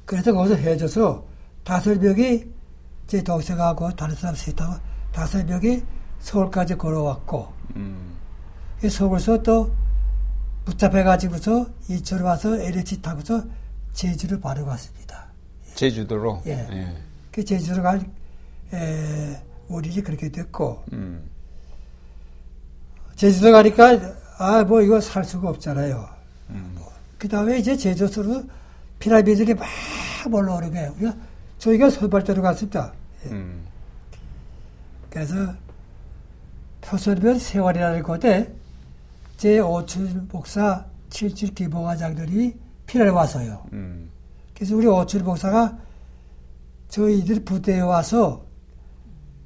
[0.04, 1.24] 그래서 거기서 헤어져서
[1.64, 2.44] 다섯 명이
[3.06, 4.74] 제 동생하고 다른 사람 셋하고
[5.12, 5.82] 다섯 명이
[6.18, 8.16] 서울까지 걸어왔고 음.
[8.88, 9.72] 서울에서 또
[10.64, 13.44] 붙잡혀가지고서 이철 와서 LH 타고서
[13.92, 15.28] 제주를 바로 갔습니다.
[15.74, 16.42] 제주도로?
[16.46, 16.66] 예.
[16.70, 16.96] 예.
[17.30, 18.00] 그 제주로 갈,
[18.72, 21.28] 에, 우리이 그렇게 됐고, 음.
[23.16, 23.98] 제주도 가니까,
[24.38, 26.08] 아, 뭐 이거 살 수가 없잖아요.
[26.50, 26.81] 음.
[27.22, 27.28] 뭐.
[27.28, 28.42] 그 다음에 이제 제주도로
[28.98, 29.64] 피라미드들이 막
[30.32, 30.92] 올라오는 거예요.
[30.96, 31.14] 우리가,
[31.58, 32.92] 저희가 설발대로 갔습니다.
[33.26, 33.30] 예.
[33.30, 33.64] 음.
[35.08, 35.34] 그래서
[36.80, 38.52] 표선면 세월이라는 곳에
[39.36, 42.56] 제 오출 목사 칠칠 기봉화장들이
[42.86, 43.66] 피를 와서요.
[43.72, 44.10] 음.
[44.54, 45.78] 그래서 우리 오출 목사가
[46.88, 48.44] 저희들 부대에 와서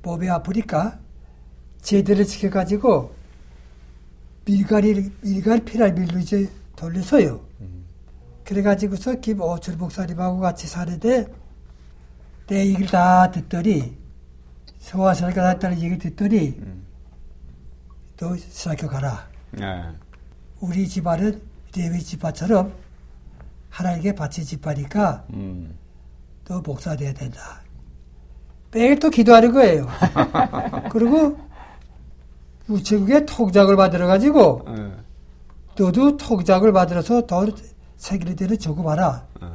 [0.02, 0.98] 몸이 아프니까
[1.82, 3.14] 제대를 지켜가지고
[4.46, 7.40] 밀가리, 밀가리 피라밀로 이제 돌려서요.
[7.62, 7.86] 음.
[8.44, 11.26] 그래가지고서 김오철 목사님하고 같이 사는데
[12.46, 13.96] 내 얘기를 다 듣더니
[14.78, 16.86] 소화설가 났다는 얘기를 듣더니 음.
[18.16, 19.28] 너 신학교 가라.
[19.50, 19.82] 네.
[20.60, 21.42] 우리 집안은
[21.76, 22.72] 레위 집안처럼
[23.70, 25.76] 하나님께 바친 집안이니까 음.
[26.44, 27.60] 너 목사 돼야 된다.
[28.70, 29.86] 매일 또 기도하는 거예요.
[30.92, 31.38] 그리고
[32.68, 34.92] 우체국에 통장을 만들어가지고 네.
[35.78, 37.46] 너도 통장을 만들어서 더
[37.96, 39.26] 세계를 되는 적어봐라.
[39.40, 39.46] 네.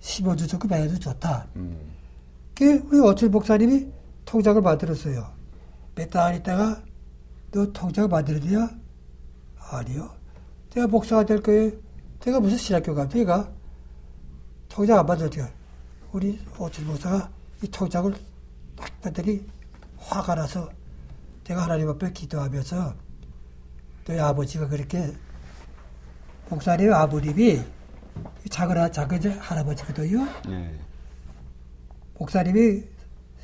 [0.00, 1.46] 15주 적금 해도 좋다.
[1.56, 1.78] 음.
[2.54, 3.86] 그 우리 어철 목사님이
[4.24, 5.32] 통장을 만들었어요.
[5.94, 6.82] 몇 달 있다가
[7.50, 8.70] 너 통장을 만들었냐?
[9.70, 10.10] 아니요.
[10.70, 11.72] 내가 목사가 될 거예요.
[12.20, 13.08] 내가 무슨 신학교 가?
[13.08, 13.50] 내가
[14.68, 15.48] 통장 안 만들었대요.
[16.12, 17.30] 우리 어철 목사가
[17.62, 18.12] 이 통장을
[18.76, 19.44] 딱 봤더니
[19.98, 20.68] 화가 나서
[21.44, 22.94] 내가 하나님 앞에 기도하면서
[24.06, 25.12] 너희 아버지가 그렇게
[26.48, 27.60] 목사님 아버님이
[28.48, 30.26] 작은, 작은 할아버지거든요.
[30.48, 30.74] 네.
[32.18, 32.84] 목사님이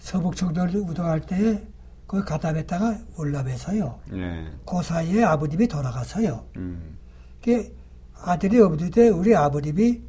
[0.00, 1.62] 서북 청도를 우동할 때
[2.06, 4.00] 거기 가담했다가 올라매서요.
[4.10, 4.50] 네.
[4.66, 6.46] 그 사이에 아버님이 돌아가서요.
[6.56, 6.98] 음.
[7.42, 7.76] 그
[8.22, 10.00] 아들이 없는데 우리 아버님이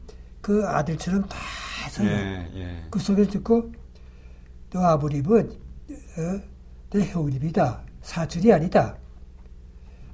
[0.41, 1.37] 그 아들처럼 다
[1.85, 2.09] 해서요.
[2.09, 2.83] 예, 예.
[2.89, 3.73] 그 소리를 듣고
[4.71, 6.41] 너 아버님은 어,
[6.91, 7.81] 내 형님이다.
[8.01, 8.95] 사촌이 아니다.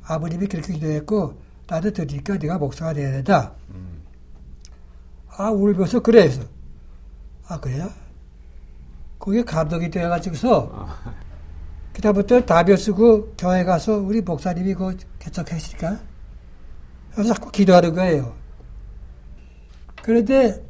[0.04, 3.54] 아버님이 그렇게 기도했고 나도 들으니까 네가 목사가 돼야 된다.
[3.70, 4.04] 음.
[5.30, 6.44] 아 울면서 그래 해서
[7.48, 7.90] 아 그래요?
[9.18, 11.14] 그게 감동이 되어가지고서 아.
[11.94, 15.98] 그다음부터 답여 쓰고 교회 가서 우리 목사님이 그 개척했으니까
[17.14, 18.36] 그래서 자꾸 기도하는 거예요.
[20.04, 20.62] 그런데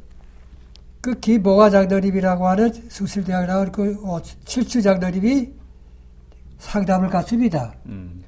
[1.00, 3.98] 그 기모가 장로님이라고 하는 수술대학 나온 그
[4.44, 5.50] 칠추 장로님이
[6.58, 7.74] 상담을 갔습니다.
[7.86, 8.22] 음.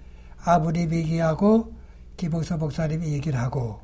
[0.44, 1.72] 아버님 얘기하고
[2.16, 3.80] 기봉서 목사님이 얘기를 하고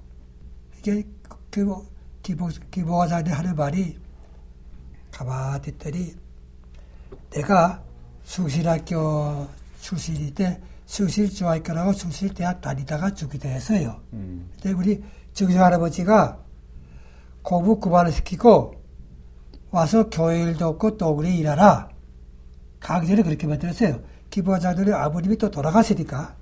[0.79, 1.05] 이게
[1.51, 1.87] 그
[2.23, 3.99] 기봉 기봉화 장로님 하는 말이
[5.11, 6.15] 가만히 듣더니
[7.31, 7.83] 내가
[8.23, 9.49] 수실학교
[9.81, 14.01] 출신일 때 수실중학교라고 수실대학 다니다가 죽기도 했어요.
[14.13, 14.51] 음.
[14.55, 16.39] 근데 우리 정정 할아버지가
[17.43, 18.75] 공부 그만을 시키고
[19.71, 21.89] 와서 교회일도 없고 또 그래 일하라.
[22.81, 24.01] 강제를 그렇게 만들었어요.
[24.31, 26.35] 기부화장들이 아버님이 또 돌아가시니까.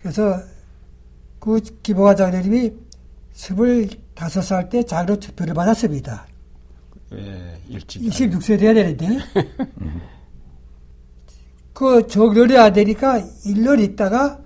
[0.00, 0.40] 그래서
[1.46, 2.74] 그 기부화장님이
[3.32, 6.26] 25살 때 장로 투표를 받았습니다.
[7.12, 8.02] 예, 일찍.
[8.02, 9.06] 26세 돼야 되는데.
[11.72, 14.40] 그 정년이 안 되니까 1년 있다가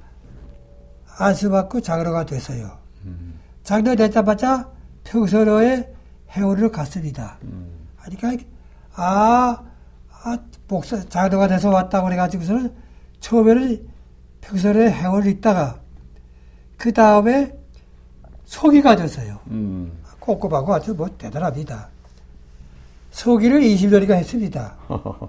[1.17, 2.77] 안수받고 장로가 됐어요.
[3.07, 3.41] 음.
[3.63, 4.71] 장로 됐자마자
[5.05, 5.95] 평선호에
[6.33, 7.39] 해오를 갔습니다.
[7.45, 7.89] 음.
[7.97, 8.45] 그러니까
[8.93, 9.63] 아,
[10.23, 12.75] 아 목사 장로가 돼서 왔다고 그래가지고서는
[13.21, 13.89] 처음에는
[14.43, 15.81] 평선호에 해오를 있다가
[16.81, 17.53] 그 다음에
[18.47, 19.39] 소기가 됐어요.
[19.49, 19.93] 음.
[20.19, 21.91] 꼼꼼하고 아주 뭐 대단합니다.
[23.11, 24.77] 소기를 20년이가 했습니다.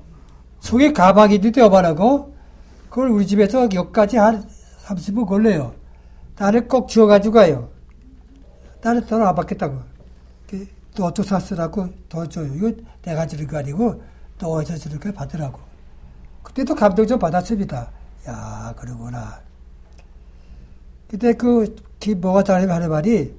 [0.61, 2.33] 속에 가방이도 떼어바라고
[2.89, 4.47] 그걸 우리 집에서 여기까지 한
[4.85, 5.73] 30분 걸려요.
[6.37, 7.69] 나를 꼭 주워가지고 가요.
[8.81, 9.77] 나는 돈을 안 받겠다고.
[10.95, 12.53] 또또 샀으라고 더 줘요.
[12.55, 14.01] 이거 내가 주는 거 아니고
[14.37, 15.59] 또 어디서 주는 걸 받으라고.
[16.43, 17.91] 그때도 감동 좀 받았습니다.
[18.29, 19.50] 야, 그러구나.
[21.11, 21.75] 그때 그
[22.47, 23.35] 하는 말이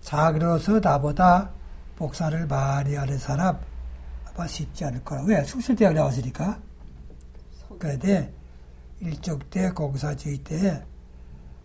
[0.00, 1.50] 자기로서 나보다
[1.94, 3.58] 복사를 많이 하는 사람
[4.24, 5.24] 아마 쉽지 않을 거라.
[5.24, 5.44] 왜?
[5.44, 6.58] 수술대학 나왔으니까.
[7.78, 8.32] 그런데
[9.00, 10.82] 일정 때 공사주의 때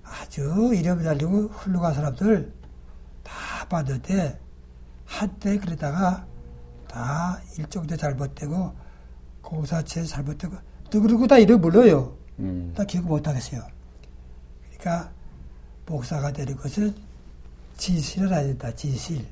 [0.03, 2.51] 아주 이름 달리고 훌륭한 사람들
[3.23, 4.37] 다 봤는데
[5.05, 6.27] 한때 그러다가
[6.89, 8.75] 다 일정 때 잘못되고
[9.41, 10.57] 공사체 잘못되고
[10.91, 12.17] 누구누구 다 이름 몰라요.
[12.39, 12.73] 음.
[12.75, 13.76] 다 기억 못 하겠어요.
[14.87, 15.11] 그러니까
[15.85, 16.95] 목사가 되는 것은
[18.37, 18.73] 해야 된다.
[18.73, 19.27] 지실.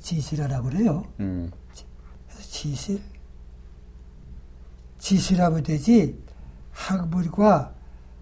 [0.00, 1.04] 지실하라고 그래요.
[1.18, 1.50] 음.
[2.40, 3.02] 지실?
[4.98, 6.16] 지실하면 되지
[6.70, 7.74] 학문과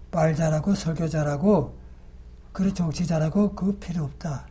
[0.09, 1.77] 말 잘하고 설교 잘하고
[2.51, 4.47] 그런 정치 잘하고 그 필요 없다.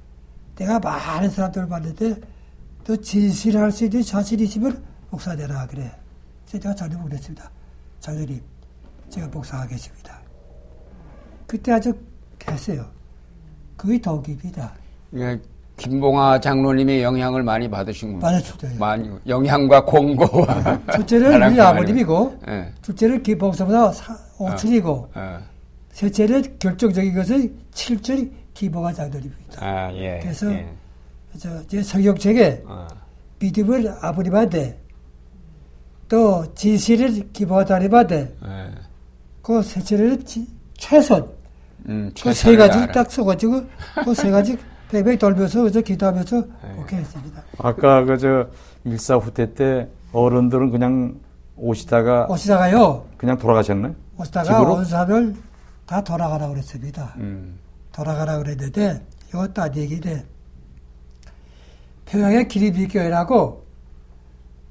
[0.54, 2.20] 내가 많은 사람들을 봤는데
[2.84, 5.92] 또 진실할 수 있는 자신 있으면 목사 되라 그래.
[6.46, 7.50] 제가 전혀 그랬습니다.
[8.00, 8.40] 장로님,
[9.10, 10.19] 제가 목사하겠습니다.
[11.50, 11.92] 그때 아주
[12.48, 12.86] 했어요.
[13.76, 14.72] 그게 덕입니다.
[15.16, 15.36] 예,
[15.78, 18.28] 김봉아 장로님의 영향을 많이 받으신 겁니다.
[18.28, 18.78] 받았죠.
[18.78, 22.72] 많이 영향과 공고와 첫째는 우리 아버님이고, 네.
[22.82, 23.92] 둘째는 김봉사보다
[24.38, 25.10] 오춘이고, 어.
[25.12, 25.38] 어.
[25.90, 29.66] 셋째는 결정적인 것은 칠절 김봉아 장로님입니다.
[29.66, 30.72] 아, 예, 그래서 예.
[31.36, 32.86] 저, 제 성경책에 어.
[33.40, 34.80] 믿음을 아버님한테
[36.08, 38.70] 또 진실을 김봉아 장로님한테 예.
[39.42, 40.22] 그 셋째는
[40.78, 41.39] 최선
[41.88, 43.64] 음, 그세 가지를 딱 써가지고
[44.04, 44.58] 그 세 가지
[44.90, 46.76] 뺑뺑 돌면서 그저 기도하면서 네.
[46.78, 47.42] 오케이 했습니다.
[47.58, 48.48] 아까 그저
[48.84, 51.20] 일사 후퇴 때 어른들은 그냥
[51.56, 53.06] 오시다가 오시다가요.
[53.16, 53.94] 그냥 돌아가셨네.
[54.18, 55.34] 오시다가 원사를
[55.86, 57.14] 다 돌아가라 그랬습니다.
[57.18, 57.58] 음.
[57.92, 59.04] 돌아가라 그랬는데
[59.54, 60.24] 딱 얘기돼.
[62.06, 63.64] 평양에 기리비교회라고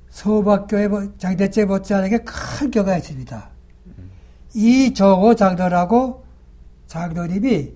[0.10, 3.50] 서박교회 장대째 못지않게 큰 교회가 있습니다.
[3.98, 4.10] 음.
[4.54, 6.26] 이정호 장로라고
[6.90, 7.72] 장로님이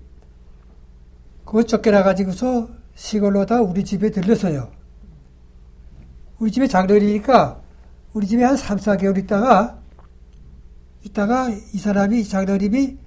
[1.46, 4.72] 그거 쫓겨나가지고서 시골로 다 우리 집에 들렸어요.
[6.40, 7.62] 우리 집에 장로님이니까
[8.14, 9.80] 우리 집에 한 3, 4개월 있다가
[11.04, 12.98] 있다가 이 사람이 장로님이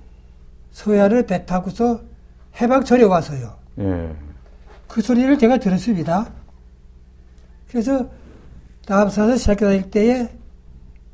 [0.71, 2.03] 소야를 배 타고서
[2.61, 3.59] 해방철에 와서요.
[3.81, 4.17] 예.
[4.87, 6.33] 그 소리를 제가 들었습니다.
[7.69, 8.09] 그래서
[8.87, 10.29] 다음 사서 시작해 다닐 때에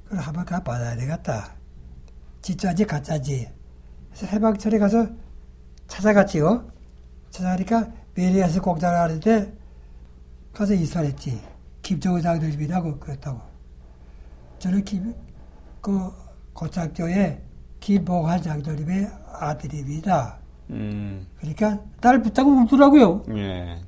[0.04, 1.54] 그걸 한번 가 받아야 되겠다.
[2.42, 3.61] 진짜지 가짜지.
[4.12, 5.08] 그래서 해방철에 가서
[5.88, 6.70] 찾아갔지요.
[7.30, 9.56] 찾아가니까 메리아스 공장을 하는데
[10.52, 11.40] 가서 이사를 했지.
[11.80, 13.40] 김정은 장로님이라고 그랬다고.
[14.58, 15.14] 저는 김,
[15.80, 16.12] 그
[16.52, 17.42] 고창교회
[17.80, 20.38] 김봉환 장로님의 아들입니다.
[20.70, 21.26] 음.
[21.38, 23.24] 그러니까 딸 붙잡고 울더라고요.
[23.30, 23.82] 예.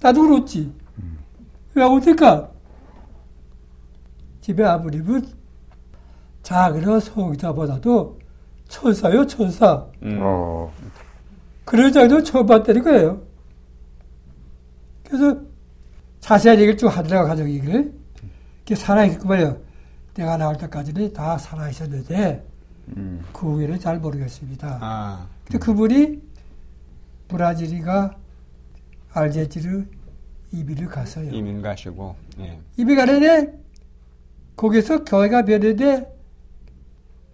[0.00, 0.72] 나도 울었지.
[0.98, 1.18] 음.
[1.74, 2.50] 왜 어떨까?
[4.40, 5.26] 집에 아버님은
[6.42, 8.18] 작은 성자보다도
[8.74, 9.86] 천사요, 천사.
[10.02, 10.18] 음.
[10.20, 10.72] 어.
[11.64, 13.22] 그런 장도 처음 봤다는 거예요.
[15.06, 15.38] 그래서
[16.18, 17.92] 자세한 얘기를 쭉 하더라고, 가족 얘기를.
[18.66, 19.58] 이렇게 살아있고 말이요.
[20.14, 22.44] 내가 나올 때까지는 다 살아있었는데,
[22.96, 23.24] 음.
[23.32, 24.78] 그 후에는 잘 모르겠습니다.
[24.80, 25.26] 아.
[25.44, 26.20] 근데 그분이
[27.28, 28.16] 브라질이가
[29.12, 29.84] 알제지르
[30.52, 31.30] 이민을 갔어요.
[31.30, 32.58] 이민 가시고, 예.
[32.76, 33.56] 이민 가는데,
[34.56, 36.13] 거기서 교회가 변했는데,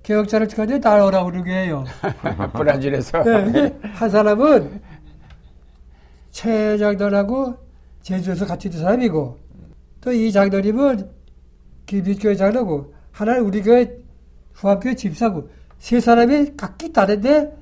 [0.03, 0.49] 개혁자를
[0.81, 1.85] 날 오라고 그러게 해요.
[2.55, 3.23] 브라질에서.
[3.23, 4.81] 네, 한 사람은
[6.31, 7.57] 최 장로하고
[8.03, 9.39] 제주에서 같이 있는 사람이고
[10.01, 11.11] 또 이 장로님은
[11.87, 13.99] 김빛교회 장로고 하나는 우리 교회
[14.55, 17.57] 후암교회 집사고 세 사람이 각기 다른데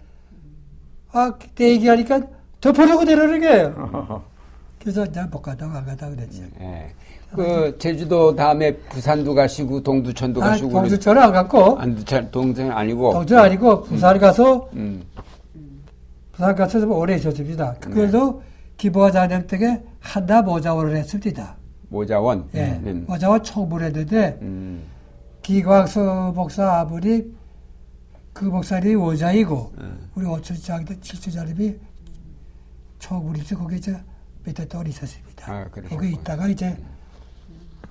[1.12, 2.20] 아, 내 얘기하니까
[2.60, 4.24] 덮어놓고 내려오는 거예요.
[4.80, 6.44] 그래서 내가 못 가다 안 가다 그랬지.
[6.58, 6.94] 네.
[7.34, 13.38] 그 제주도 다음에 부산도 가시고 동두천도 아, 가시고 동두천은 안 갔고 안두천 동두천 아니고 동두천
[13.38, 14.20] 아니고 부산 음.
[14.20, 15.02] 가서 음.
[16.32, 17.74] 부산 가서 좀 오래 있었습니다.
[17.74, 17.90] 네.
[17.90, 18.42] 그래도
[18.76, 21.56] 기부가 자녀 댁에 한나 모자원을 했습니다.
[21.88, 22.48] 모자원.
[22.54, 23.04] 예, 음.
[23.08, 24.84] 모자원 총무를 했는데 음.
[25.42, 27.36] 기광서 목사 아버님
[28.32, 30.08] 그 목사님이 원장이고 음.
[30.14, 31.74] 우리 오천장 칠천장님이
[33.00, 33.96] 총무님서 거기 이제
[34.48, 35.52] 밑에 또 있었습니다.
[35.52, 36.76] 아, 거기 있다가 이제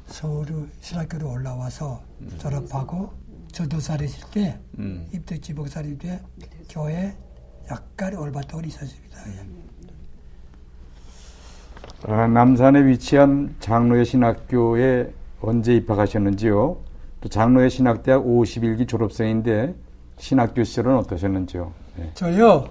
[0.08, 2.36] 서울 신학교로 올라와서 음.
[2.39, 3.12] 졸업하고
[3.52, 5.08] 전도사를 때 음.
[5.13, 6.20] 입대 지목사님 때
[6.70, 7.15] 교회
[7.70, 9.17] 약간 올바닥을 있었습니다.
[12.04, 16.78] 아, 남산에 위치한 장로의 신학교에 언제 입학하셨는지요?
[17.22, 19.76] 또 장로의 신학대학 51기 졸업생인데
[20.17, 21.74] 신학교 시절은 어떠셨는지요?
[21.98, 22.12] 네.
[22.13, 22.70] 저요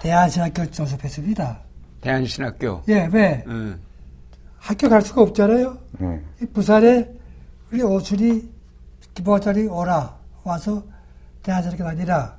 [0.00, 1.69] 대한신학교 졸업했습니다.
[2.00, 2.82] 대한신학교?
[2.88, 3.44] 예, 왜?
[3.46, 3.80] 음.
[4.58, 5.78] 학교 갈 수가 없잖아요.
[5.98, 6.22] 네.
[6.52, 7.10] 부산에
[7.72, 8.50] 우리 오순이
[9.14, 10.82] 기부자리 오라 와서
[11.42, 12.38] 대하자학교 다니라.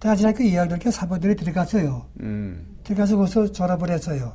[0.00, 2.06] 대하자학교 2학년교 3번들이 들어갔어요.
[2.20, 2.76] 음.
[2.84, 4.34] 들어가서 거기서 졸업을 했어요.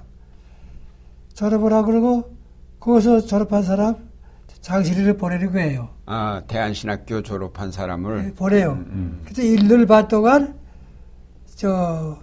[1.33, 2.37] 졸업을 하고 그러고
[2.79, 4.09] 거기서 졸업한 사람
[4.61, 5.89] 장실이를 보내는 거예요.
[6.05, 8.23] 아, 대한신학교 졸업한 사람을?
[8.23, 8.71] 네, 보내요.
[8.73, 9.21] 음, 음.
[9.23, 10.59] 그래서 1년 반 동안
[11.55, 12.17] 저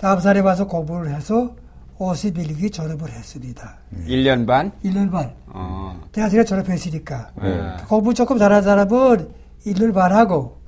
[0.00, 1.54] 남산에 와서 공부를 해서
[1.98, 3.78] 51기 졸업을 했습니다.
[4.06, 4.72] 1년 반?
[4.84, 5.32] 1년 반.
[5.46, 6.00] 어.
[6.12, 7.30] 대학생에 졸업했으니까.
[7.40, 7.76] 네.
[7.88, 9.32] 공부 조금 잘하는 사람은
[9.64, 10.60] 1년 반 하고,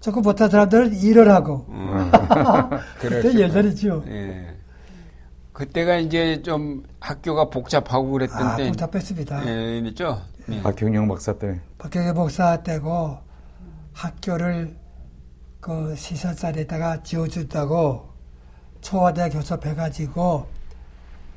[0.00, 1.66] 조금 못한 사람들은 1월 하고.
[1.70, 2.10] 음.
[3.00, 4.04] 그때 옛날이죠.
[4.08, 4.54] 예.
[5.52, 8.66] 그때가 이제 좀 학교가 복잡하고 그랬던 아, 때.
[8.66, 9.46] 복잡했습니다.
[9.46, 10.20] 예, 그죠
[10.50, 10.60] 예.
[10.60, 11.60] 박경영 박사 때.
[11.78, 13.18] 박경영 박사 때고
[13.92, 14.76] 학교를
[15.60, 18.13] 그 시설자리에다가 지어준다고
[18.84, 20.46] 초와대 교섭해가지고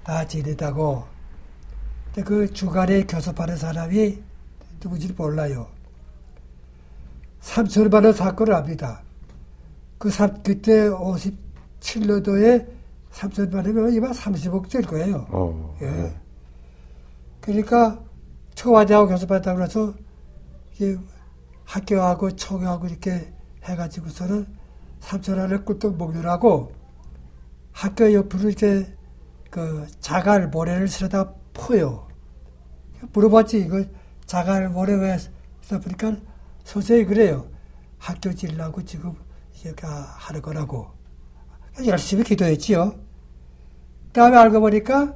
[0.03, 1.05] 다 지내다고
[2.05, 4.21] 근데 그 주간에 교섭하는 사람이
[4.83, 5.67] 누구지 몰라요.
[7.39, 9.01] 삼천만 원 사건을 압니다.
[9.97, 12.67] 그 삼, 그때 57년도에
[13.11, 15.25] 삼천만 원이면 이만 30억짜리 거예요.
[15.29, 15.89] 어, 예.
[15.89, 16.21] 네.
[17.39, 18.03] 그러니까
[18.55, 19.93] 청와대하고 교섭한다고 그래서
[21.63, 23.33] 학교하고 청하고 이렇게
[23.63, 24.45] 해가지고서는
[24.99, 26.76] 삼천원을 꿀떡 먹느라고
[27.77, 28.87] 학교 옆으로 이렇게
[29.51, 32.07] 그 자갈 모래를 실어다 퍼요.
[33.13, 33.83] 물어봤지 이거
[34.25, 35.15] 자갈 모래 왜
[35.61, 36.15] 써보니까
[36.63, 37.45] 선생이 그래요.
[37.99, 39.13] 학교 질라고 지금
[39.63, 40.87] 이렇게 하는 거라고.
[41.85, 42.95] 열심히 기도했지요.
[44.11, 45.13] 다음에 알고 보니까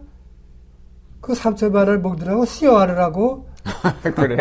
[1.19, 3.49] 그 3천만 원을 먹느라고 수여하느라고.
[4.15, 4.37] 그래.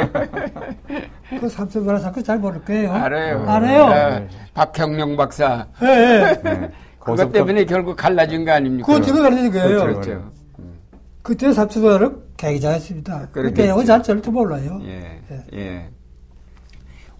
[1.40, 2.92] 그 3천만 원 사건 잘 모를 거예요.
[2.92, 3.48] 알아요.
[3.48, 3.88] 알아요.
[3.88, 4.28] 네.
[4.52, 5.68] 박형룡 박사.
[5.80, 6.42] 네.
[6.42, 6.70] 네.
[7.16, 8.86] 그것 때문에 결국 갈라진 거 아닙니까?
[8.86, 9.80] 그것 때문에 갈라진 거예요.
[9.80, 10.00] 그렇죠.
[10.00, 10.30] 그렇죠.
[11.22, 13.28] 그때 3천만 원을 계기자했습니다.
[13.32, 14.80] 그 내용은 잘 절대 몰라요.
[14.84, 15.20] 예.
[15.30, 15.44] 예.
[15.54, 15.88] 예.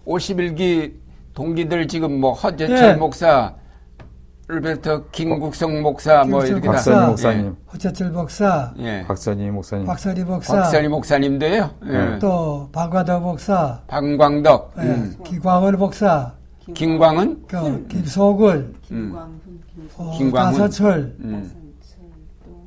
[0.07, 0.93] 51기
[1.33, 2.93] 동기들 지금 뭐 허재철 예.
[2.93, 3.53] 목사
[4.47, 7.07] 르베르토 김국성 목사 뭐 이렇게 박선희 다.
[7.07, 7.71] 목사님, 예.
[7.71, 9.03] 허재철 목사, 예.
[9.07, 11.69] 박선희 목사님, 박선희 목사, 박선희 목사님도요.
[11.87, 12.19] 예.
[12.19, 14.81] 또 방광덕 목사, 방광덕, 예.
[14.81, 15.15] 음.
[15.23, 16.33] 기광원 목사,
[16.73, 19.41] 김광은, 그, 김소글, 김광훈,
[19.97, 21.51] 어, 김광훈, 가서철, 음.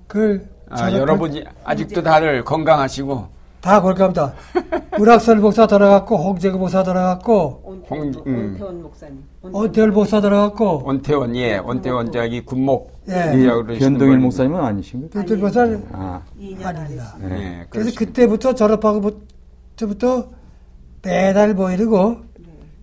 [0.06, 3.26] 그 아, 여러분이 아직도 다들 건강하시고
[3.60, 4.34] 다 골감다.
[4.98, 8.50] 문학설 목사 들어갔고 홍재구 목사 들어갔고 홍, 음.
[8.52, 9.24] 온태원 목사님.
[9.42, 13.32] 온태원 목사 들어갔고 온태원 예 온태원 저기 군목 예.
[13.78, 15.10] 변동일 목사님은 아니신가요?
[15.10, 16.22] 변동일 목사는 아.
[16.62, 17.16] 아닙니다.
[17.20, 17.28] 네.
[17.28, 17.66] 네.
[17.70, 19.00] 그래서 그때부터 졸업하고
[19.76, 20.28] 부터
[21.02, 22.18] 매달 모이고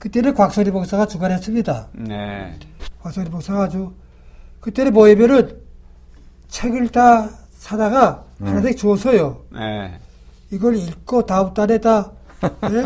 [0.01, 1.89] 그때는 곽소리 목사가 주관했습니다.
[1.93, 2.57] 네.
[3.03, 3.93] 곽소리 목사가 아주
[4.59, 5.61] 그때는 모이면은
[6.47, 8.49] 책을 다 사다가 네.
[8.49, 9.41] 하나씩 주어서요.
[9.51, 9.99] 네.
[10.49, 12.11] 이걸 읽고 다음 달에 다
[12.61, 12.83] 네?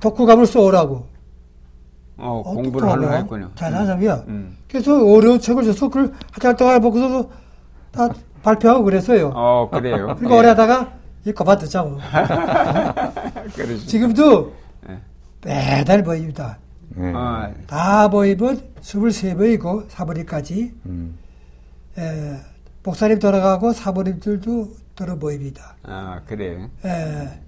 [0.00, 1.06] 독후감을 써오라고.
[2.16, 3.50] 어, 어 공부를 하려고 했군요.
[3.56, 4.14] 사람이야.
[4.14, 4.56] 음, 음.
[4.66, 7.28] 그래서 어려운 책을 줘서 그걸 한달 동안 보고서
[7.92, 8.08] 다
[8.42, 9.30] 발표하고 그랬어요.
[9.34, 10.14] 어, 그래요.
[10.18, 10.38] 그리고 네.
[10.38, 10.90] 오래 하다가
[11.26, 11.98] 이 그만두자고.
[13.86, 14.60] 지금도 네.
[15.44, 16.58] 매달 모입니다.
[16.90, 17.12] 네.
[17.12, 17.52] 어.
[17.66, 20.72] 다 모이면 23모이고 사모님까지.
[20.86, 21.18] 음.
[21.98, 22.36] 에,
[22.82, 25.76] 목사님 돌아가고 사모님들도 들어 보입니다.
[25.82, 26.68] 아, 그래.
[26.84, 27.40] 예.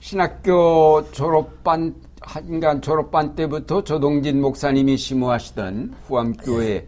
[0.00, 6.86] 신학교 졸업반, 한간 졸업반 때부터 조동진 목사님이 심무하시던 후암교회에서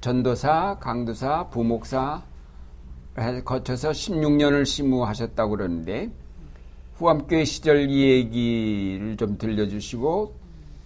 [0.00, 2.22] 전도사, 강도사, 부목사
[3.44, 6.10] 거쳐서 16년을 심무하셨다고 그러는데
[6.98, 10.34] 후암교회 시절 이 얘기를 좀 들려주시고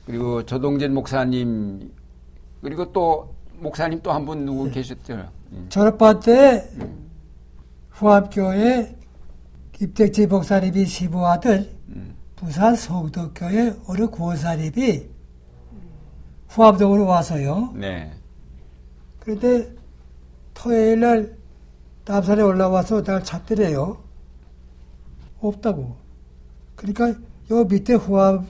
[0.06, 1.90] 그리고 조동진 목사님
[2.60, 4.72] 그리고 또 목사님 또 한 분 누구 네.
[4.72, 5.28] 계셨죠?
[5.68, 6.68] 졸업반 때
[7.90, 8.96] 후암교회
[9.72, 11.68] 김택지 목사님이 시부하던
[12.36, 15.06] 부산 성덕교회 어느 고사님이
[16.48, 17.72] 후암동으로 와서요.
[17.74, 18.12] 네.
[19.20, 19.72] 그런데
[20.52, 21.36] 토요일 날
[22.04, 23.96] 남산에 올라와서 날 찾더래요.
[25.40, 26.01] 없다고.
[26.82, 27.20] 그러니까
[27.52, 28.46] 요 밑에 후암동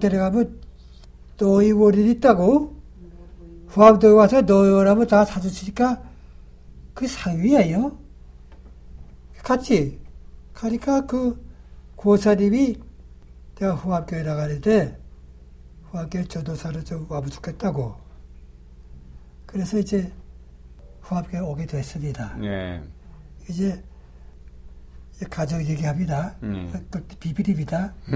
[0.00, 0.60] 데려가면
[1.38, 2.72] 노이월이 있다고.
[3.66, 6.00] 후암도에 와서 노여라면 다 사주시니까
[6.94, 7.98] 그 상위예요.
[9.42, 9.98] 같이
[10.52, 11.44] 가니까 그
[11.96, 12.76] 고사님이
[13.56, 14.96] 내가 후암교회 나가는데
[15.90, 17.96] 후암교회 전도사를 좀 와보 죽겠다고.
[19.46, 20.12] 그래서 이제
[21.02, 22.36] 후암교회 오게 됐습니다.
[22.36, 22.80] 네.
[23.48, 23.82] 이제
[25.30, 26.34] 가족 얘기합니다.
[26.42, 26.72] 음.
[26.90, 27.94] 그 비밀입니다.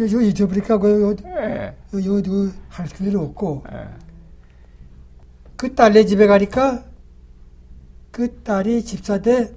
[0.00, 1.76] 요 잊어버릴까 그 요, 네.
[1.94, 3.64] 요, 요, 요, 할 필요 없고.
[3.70, 3.88] 네.
[5.56, 6.84] 그 딸네 집에 가니까
[8.10, 9.54] 그 딸이 집사대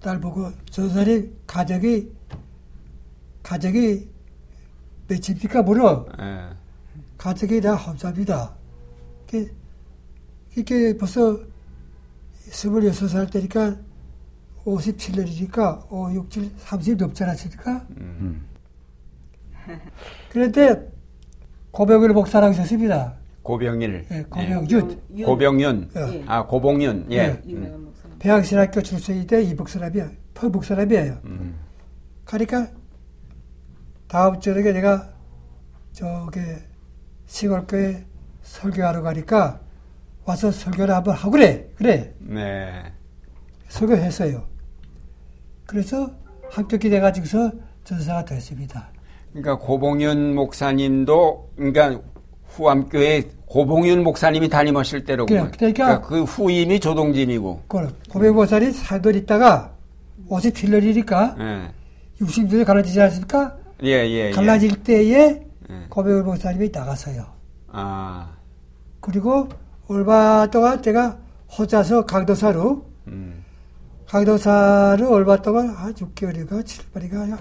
[0.00, 2.12] 딸 보고 저 사람이 가족이
[3.42, 4.08] 가족이
[5.08, 6.06] 몇집니까 물어.
[6.18, 6.50] 네.
[7.16, 8.54] 가족이 다 험삽니다.
[9.26, 9.50] 이게,
[10.56, 11.40] 이게 벌써
[12.50, 13.76] 26살 때니까
[14.68, 17.86] 57년이니까 5, 6, 7, 30 넘지 않았습니까?
[17.98, 18.46] 음.
[20.30, 20.90] 그런데
[21.70, 23.14] 고병일 목사라고 있었습니다.
[23.42, 24.06] 고병일.
[24.10, 25.00] 예, 고병윤.
[25.16, 25.24] 예.
[25.24, 25.90] 고병윤.
[25.96, 26.24] 예.
[26.26, 27.06] 아, 고봉윤.
[27.10, 27.16] 예.
[27.16, 27.42] 예.
[27.54, 27.92] 음.
[28.18, 30.10] 배양신학교 출생인데 이북 사람이야.
[30.34, 31.20] 퍼북 사람이에요.
[31.24, 31.58] 음.
[32.24, 32.68] 그러니까
[34.06, 35.12] 다음 저녁에 내가
[35.92, 36.40] 저기
[37.26, 38.04] 시골교회
[38.42, 39.60] 설교하러 가니까
[40.24, 41.70] 와서 설교를 한번 하고 그래.
[41.76, 42.14] 그래.
[42.18, 42.92] 네.
[43.68, 44.57] 설교했어요.
[45.68, 46.10] 그래서
[46.50, 47.52] 합격이 돼가지고서
[47.84, 48.88] 전사가 됐습니다.
[49.32, 52.00] 그러니까 고봉윤 목사님도 그러니까
[52.46, 57.64] 후암교회 고봉윤 목사님이 담임하실 때로 그래, 그러니까, 그러니까, 그 후임이 조동진이고.
[57.68, 59.74] 그 고봉 목사님 살돌 있다가
[60.28, 62.24] 옷이 틀려리니까 예.
[62.24, 63.58] 60도에 갈라지지 않습니까?
[63.82, 64.30] 예, 예, 예.
[64.30, 65.12] 갈라질 때에
[65.70, 65.86] 예.
[65.90, 67.26] 고봉 목사님이 나가서요.
[67.68, 68.30] 아.
[69.00, 69.50] 그리고
[69.86, 71.18] 얼마 동안 제가
[71.58, 73.37] 혼자서 강도사로 음.
[75.10, 77.38] 얼마 동안 아 6개월인가 7개월인가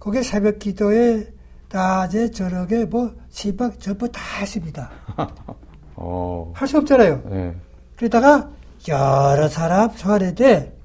[0.00, 1.32] 거기 새벽 기도에
[1.70, 4.90] 낮에 저녁에 뭐 시박 전부 다 했습니다.
[5.94, 6.52] 어.
[6.54, 7.22] 할수 없잖아요.
[7.30, 7.56] 네.
[7.96, 8.50] 그러다가
[8.88, 10.76] 여러 사람 소환했는데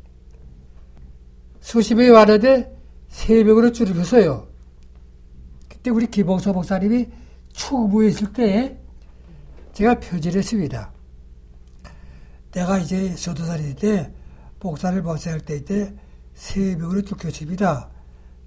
[1.60, 4.47] 수십 명이 왔는데 세 명으로 줄이었어요.
[5.68, 7.07] 그때 우리 기봉서 목사님이
[7.53, 8.78] 추구부에 있을 때
[9.74, 10.91] 제가 표지를 했습니다.
[12.51, 14.19] 내가 이제 소도살인데
[14.60, 15.93] 목사를 벗어야 때때
[16.34, 17.89] 세 명으로 쫓겨집니다.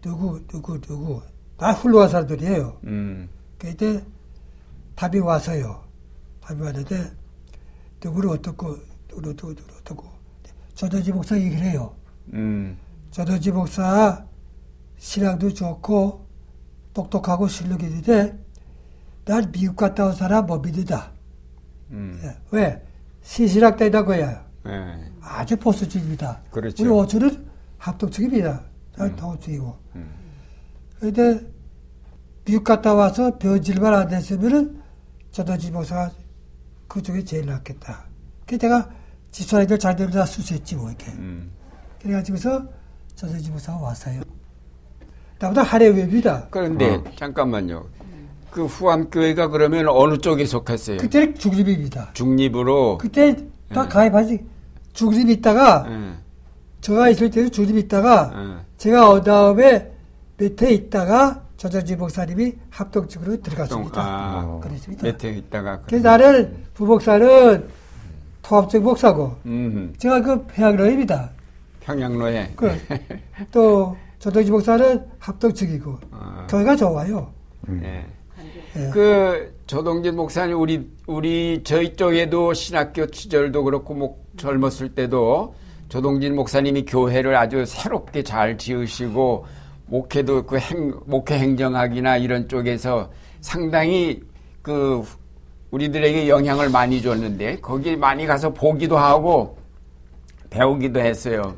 [0.00, 1.22] 누구 누구 누구
[1.56, 2.78] 다 훌륭한 사람들이에요.
[2.84, 3.28] 음.
[3.58, 4.04] 그때
[4.94, 5.82] 답이 와서요.
[6.40, 7.12] 답이 왔는데
[8.02, 8.76] 누구를 어떻고
[9.08, 10.08] 누구를 어떻고 누구를 어떻고
[10.74, 11.94] 조도지 목사 얘기를 해요.
[12.32, 12.76] 음.
[13.10, 14.24] 조도지 목사
[14.98, 16.26] 신앙도 좋고
[16.94, 18.38] 똑똑하고 실력이 있는데
[19.24, 21.12] 난 미국 갔다 온 사람 못 믿는다.
[21.90, 22.20] 음.
[22.24, 22.36] 예.
[22.50, 22.82] 왜?
[23.22, 24.44] 시신학 때다 거야.
[24.64, 25.11] 네.
[25.23, 26.41] 아주 보수적입니다.
[26.51, 26.83] 그렇죠.
[26.83, 27.47] 우리 오천은
[27.79, 28.62] 합동적입니다.
[29.01, 29.16] 음.
[29.16, 29.79] 동쪽이고.
[29.97, 30.11] 음.
[30.99, 31.47] 그런데
[32.45, 34.83] 미국 갔다 와서 변질만 안 됐으면은
[35.31, 36.11] 저도지 목사가
[36.89, 38.05] 그쪽에 제일 낫겠다.
[38.47, 38.91] 그 내가
[39.31, 41.11] 지수아이들 자기들 다 수수했지 뭐 이렇게.
[41.12, 41.51] 음.
[42.01, 42.66] 그래가지고서
[43.14, 44.23] 저도지 목사가 왔어요.
[45.39, 46.49] 나보다 하례웹이다.
[46.51, 47.05] 그런데 어.
[47.16, 47.87] 잠깐만요.
[48.51, 50.99] 그 후암교회가 그러면 어느 쪽에 속했어요?
[50.99, 52.11] 그때 중립입니다.
[52.12, 52.99] 중립으로.
[52.99, 53.35] 그때
[53.73, 53.89] 다 네.
[53.89, 54.45] 가입하지.
[54.93, 56.14] 중립 있다가 네.
[56.80, 58.57] 제가 있을 때도 중립 있다가 네.
[58.76, 59.90] 제가 어 다음에
[60.36, 64.03] 밑에 있다가 조정지 목사님이 합동적으로 들어갔습니다.
[64.03, 65.07] 아, 그랬습니다.
[65.07, 65.80] 밑에 있다가.
[65.82, 67.68] 그래서 나는 부목사는
[68.43, 69.95] 통합적 목사고, 음.
[69.97, 71.30] 제가 그 평양로입니다.
[71.78, 72.55] 평양로에.
[72.57, 72.68] 그,
[73.53, 76.47] 또 조정지 목사는 합동적이고, 아.
[76.51, 77.32] 교회가 좋아요.
[77.68, 77.78] 음.
[77.80, 78.05] 네.
[78.75, 78.91] 네.
[78.91, 85.55] 그 조동진 목사님 우리 우리 저희 쪽에도 신학교 시절도 그렇고 뭐 젊었을 때도
[85.89, 89.45] 조동진 목사님이 교회를 아주 새롭게 잘 지으시고
[89.87, 93.11] 목회도 그 행, 목회 행정학이나 이런 쪽에서
[93.43, 94.23] 상당히
[94.62, 95.05] 그
[95.70, 99.59] 우리들에게 영향을 많이 줬는데 거기 많이 가서 보기도 하고
[100.49, 101.55] 배우기도 했어요.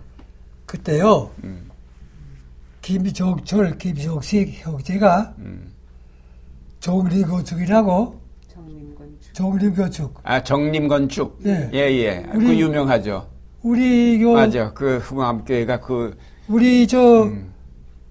[0.67, 1.31] 그때요.
[1.45, 1.71] 음.
[2.83, 5.74] 김종철, 김종식 형제가 음.
[6.85, 8.21] 정림건축이라고
[9.33, 10.21] 정림건축.
[10.23, 11.41] 아 정림건축.
[11.47, 12.27] 예, 예, 예.
[12.31, 13.27] 그 우리, 그 유명하죠.
[13.63, 14.73] 우리 요 맞아.
[14.75, 16.15] 그 흥암교회가 그
[16.47, 17.53] 우리 저 음.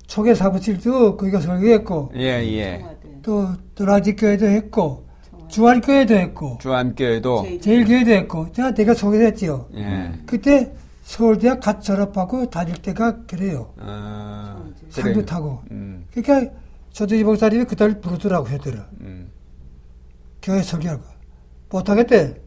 [0.07, 2.13] 초계 사무실도 거기가 설계했고.
[2.15, 2.83] 예, 예.
[3.21, 5.05] 또 도라지교회도 했고.
[5.49, 6.57] 주안교회도 했고.
[6.59, 7.59] 주안교회도.
[7.61, 8.51] 제일교회도 했고.
[8.53, 9.67] 제가 내가 소개했지요.
[9.75, 10.11] 예.
[10.25, 13.71] 그때 서울대학 갓 졸업하고 다닐 때가 그래요.
[13.77, 15.25] 아, 상도 그래.
[15.25, 15.61] 타고.
[15.69, 16.05] 음.
[16.11, 16.51] 그러니까
[16.93, 18.87] 조대지 목사님이 그날 부르더라고 하더라.
[19.01, 19.29] 음.
[20.41, 21.03] 교회 설교하고.
[21.69, 22.39] 못하겠대.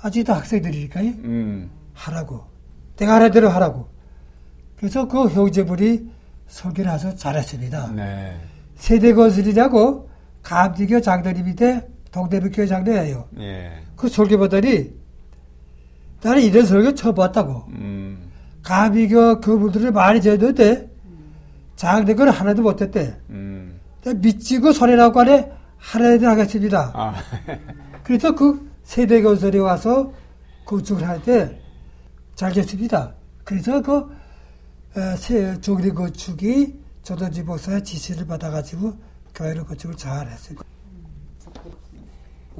[0.00, 1.70] 아직도 학생들이니까, 음.
[1.92, 2.44] 하라고.
[2.96, 3.88] 내가 하는 대로 하라고.
[4.76, 6.10] 그래서 그 형제분이
[6.48, 7.92] 설교를 해서 잘했습니다.
[7.92, 8.40] 네.
[8.76, 10.08] 세대 건설이라고
[10.42, 13.28] 감리교 장로님인데 동대문교회 장로예요.
[13.32, 13.82] 네.
[13.96, 14.94] 그 설교 보더니
[16.22, 17.66] 나는 이런 설교 처음 봤다고.
[17.68, 18.30] 음.
[18.62, 20.95] 감리교 그분들을 많이 졌는데
[21.76, 23.16] 장대걸 하나도 못했대.
[23.30, 23.80] 음.
[24.16, 26.90] 미치고 소리나고 안에 하나도 하겠습니다.
[26.94, 27.14] 아.
[28.02, 30.12] 그래서 그 세대 건설에 와서
[30.64, 31.66] 건축을 할 때
[32.36, 33.14] 잘 됐습니다.
[33.44, 33.80] 그래서
[34.92, 38.92] 그새 조기 건축이 조던지 목사의 지시를 받아가지고
[39.34, 40.62] 교회를 건축을 잘 했습니다.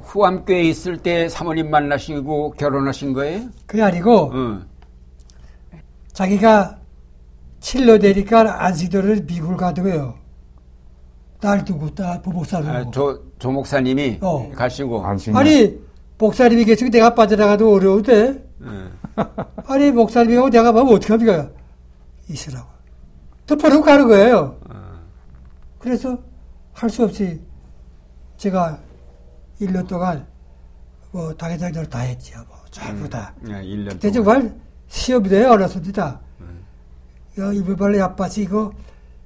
[0.01, 3.49] 후암교에 있을 때 사모님 만나시고 결혼하신 거예요?
[3.67, 4.65] 그게 아니고 응.
[6.13, 6.79] 자기가
[7.59, 10.15] 칠러 되니까 안식도를 미국을 가더고요.
[11.39, 14.49] 딸 두고 딸 부목사를 아, 조, 조 목사님이 어.
[14.55, 15.05] 가시고
[15.35, 15.77] 아니
[16.17, 19.23] 목사님이 계시고 내가 빠져나가도 어려운데 네.
[19.67, 21.49] 아니 목사님이 하고 내가 가면 어떻게 합니까
[22.27, 22.67] 있으라고
[23.45, 24.99] 덮어놓고 가는 거예요 어.
[25.77, 26.17] 그래서
[26.73, 27.39] 할 수 없이
[28.37, 28.79] 제가
[29.61, 30.25] 1년 동안
[31.11, 33.09] 뭐 당회장들 다 했지요 뭐 전부 음.
[33.09, 33.51] 다 음.
[33.51, 34.55] 네, 그때 정말
[34.87, 36.19] 시험이 돼요 어렸습니다 야,
[37.37, 38.71] 이불발레 아빠지 이거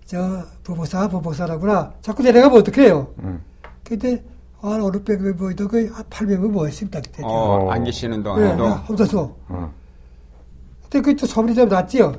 [0.05, 1.93] 저 부부사 부부사라구나.
[2.01, 3.13] 자꾸 내려가면 어떡해요.
[3.19, 3.41] 음.
[3.83, 4.23] 근데
[4.59, 7.01] 한 5, 600명 모이도 그 800명 모였습니다.
[7.01, 7.23] 그때.
[7.23, 8.67] 어, 안 계시는 동안에도.
[8.67, 9.35] 네, 없어서.
[9.47, 9.73] 어.
[10.83, 12.13] 근데 그또 소문이 좀 났지요.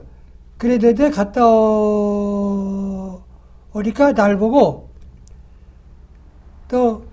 [0.59, 3.21] 그랬는데 갔다 오...
[3.75, 4.91] 오니까 날 보고
[6.69, 7.05] 또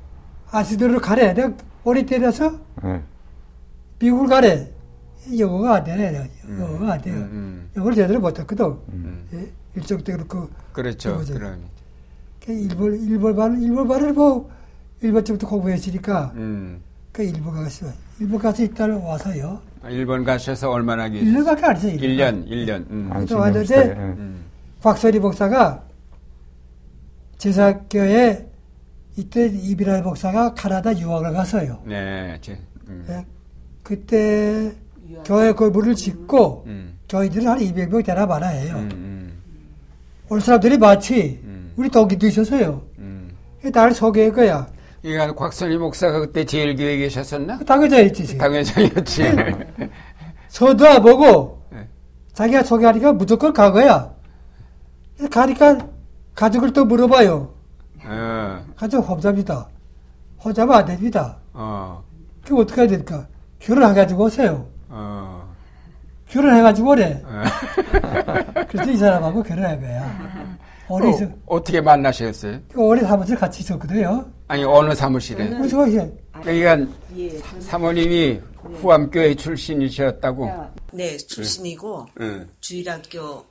[0.52, 1.34] 아시드로 가래.
[1.34, 1.54] 내가
[1.84, 2.54] 어릴 때라서
[2.84, 3.02] 네.
[4.00, 4.72] 미국을 가래.
[5.38, 6.30] 영어가 안 되네.
[6.46, 6.60] 음.
[6.62, 7.16] 영어가 안 돼요.
[7.16, 7.70] 음, 음.
[7.76, 8.66] 영어를 제대로 못했거든.
[8.94, 9.28] 음.
[9.34, 9.52] 예?
[9.76, 10.50] 일정 때 그렇고.
[10.74, 11.22] 그렇죠.
[11.26, 11.64] 그럼.
[12.48, 14.50] 일본, 일본말, 일본 말을 뭐,
[15.02, 16.32] 일본쯤부터 공부했으니까.
[16.36, 16.82] 음.
[17.12, 17.86] 그 일본 가서,
[18.20, 19.62] 일본 가서 일단 와서요.
[19.84, 21.44] 아, 일본 가셔서 얼마나 계셨어요?
[21.44, 21.98] 1년밖에 안 했어요.
[21.98, 22.90] 1년, 1년.
[22.90, 23.26] 음.
[23.28, 24.46] 또 왔는데, 음.
[24.82, 25.84] 곽설이 목사가
[27.38, 28.50] 제사교에
[29.16, 31.82] 이때 이비라 목사가 카나다 유학을 갔어요.
[31.86, 32.58] 네, 제,
[32.88, 33.04] 음.
[33.08, 33.26] 네,
[33.84, 34.74] 그때
[35.26, 36.98] 교회 건물을 짓고 음.
[37.08, 38.76] 저희들은 한 200명 되나 많아 해요.
[38.78, 39.42] 음, 음.
[40.30, 41.74] 올 사람들이 마치 음.
[41.76, 42.84] 우리 독일도 있었어요.
[43.00, 43.32] 음.
[43.74, 44.68] 날 소개할 거야.
[45.04, 47.60] 이건 곽선희 목사가 그때 제일 교회 계셨었나?
[47.60, 48.38] 당회장이었지.
[48.38, 49.24] 당회장이었지.
[50.50, 51.88] 서도 안 보고 네.
[52.34, 54.14] 자기가 소개하니까 무조건 간 거야.
[55.32, 55.88] 가니까
[56.36, 57.54] 가족을 또 물어봐요.
[57.98, 58.06] 네.
[58.76, 59.70] 가족 혼자입니다.
[60.44, 61.38] 혼자면 안 됩니다.
[61.54, 62.04] 어.
[62.46, 63.28] 그럼 어떻게 해야 될까?
[63.60, 64.68] 결혼해가지고 오세요.
[64.90, 65.56] 어.
[66.28, 67.10] 결혼해가지고 오래.
[67.10, 68.66] 네.
[68.68, 69.42] 그래서 이 사람하고
[69.80, 70.58] 거야.
[70.90, 71.26] 오래 있어.
[71.46, 72.60] 어 떻게 만나셨어요?
[72.76, 74.30] 오래 사무실 같이 있었거든요.
[74.48, 75.50] 아니, 어느 사무실에?
[75.50, 76.12] 그래서 이제.
[76.42, 78.42] 그러니까 예, 사모님이
[78.82, 80.50] 후암교회 출신이셨다고?
[80.94, 82.46] 네, 출신이고, 네.
[82.60, 83.46] 주일학교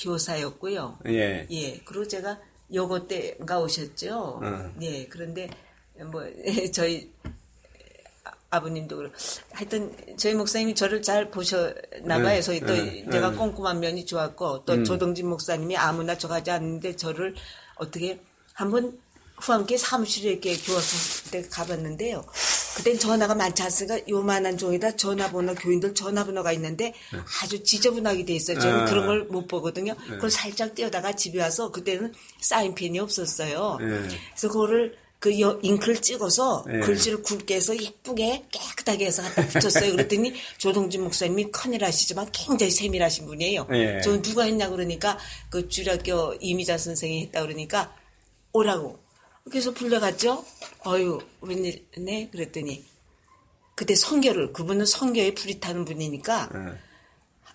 [0.00, 0.98] 교사였고요.
[1.08, 1.46] 예.
[1.50, 1.80] 예.
[1.84, 2.38] 그리고 제가
[2.72, 4.40] 요거 때가 오셨죠.
[4.42, 4.70] 어.
[4.82, 5.06] 예.
[5.06, 5.48] 그런데
[6.10, 6.22] 뭐
[6.72, 7.10] 저희
[8.54, 9.14] 아버님도 그렇고
[9.52, 12.40] 하여튼 저희 목사님이 저를 잘 보셨나 봐요.
[12.42, 13.36] 그래서 또 네, 내가 네.
[13.36, 14.84] 꼼꼼한 면이 좋았고 또 음.
[14.84, 17.34] 조동진 목사님이 아무나 저가지 않는데 저를
[17.76, 18.20] 어떻게
[18.52, 18.98] 한번
[19.36, 22.24] 후함께 사무실에 이렇게 교화소 때 가봤는데요.
[22.76, 27.18] 그땐 전화가 많지 않으니까 요만한 종이다 전화번호 교인들 전화번호가 있는데 네.
[27.42, 28.58] 아주 지저분하게 돼 있어요.
[28.58, 28.84] 저는 아.
[28.86, 29.94] 그런 걸 못 보거든요.
[30.08, 30.14] 네.
[30.16, 33.78] 그걸 살짝 떼어다가 집에 와서 그때는 사인펜이 없었어요.
[33.80, 33.86] 네.
[33.86, 36.80] 그래서 그거를 그 잉크를 찍어서 네.
[36.80, 39.92] 글씨를 굵게 해서 이쁘게 깨끗하게 해서 갖다 붙였어요.
[39.92, 43.66] 그랬더니 조동진 목사님이 큰일 하시지만 굉장히 세밀하신 분이에요.
[43.70, 44.02] 네.
[44.02, 45.18] 저는 누가 했냐 그러니까
[45.48, 47.96] 그 주력교 이미자 선생이 했다 그러니까
[48.52, 48.98] 오라고
[49.50, 50.44] 그래서 불러갔죠.
[50.86, 52.84] 어유 웬일네 그랬더니
[53.74, 56.60] 그때 성교를 그분은 성교에 불이 타는 분이니까 네.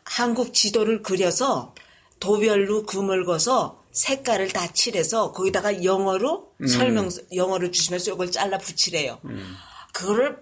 [0.05, 1.76] 한국 지도를 그려서
[2.20, 6.68] 도별로 금을 거서 색깔을 다 칠해서 거기다가 영어로 음.
[6.68, 9.20] 설명 영어를 주시면서 이걸 잘라 붙이래요.
[9.26, 9.55] 음.
[9.93, 10.38] 그거를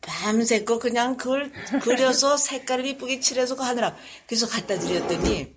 [0.00, 1.52] 밤새껏 그냥 그걸
[1.82, 3.96] 그려서 색깔을 이쁘게 칠해서 하느라
[4.26, 5.54] 그래서 갖다 드렸더니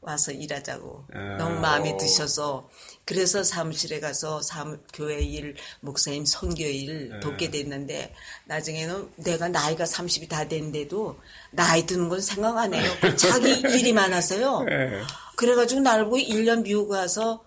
[0.00, 1.36] 와서 일하자고 아.
[1.38, 2.68] 너무 마음에 드셔서
[3.06, 7.20] 그래서 사무실에 가서 사무, 교회 일, 목사님 선교 일 네.
[7.20, 8.14] 돕게 됐는데
[8.46, 11.18] 나중에는 내가 나이가 30이 다 됐는데도
[11.50, 12.90] 나이 드는 건 생각 안 해요.
[13.16, 14.62] 자기 일이 많아서요.
[14.62, 15.02] 네.
[15.36, 17.43] 그래가지고 날 보고 1년 미국 가서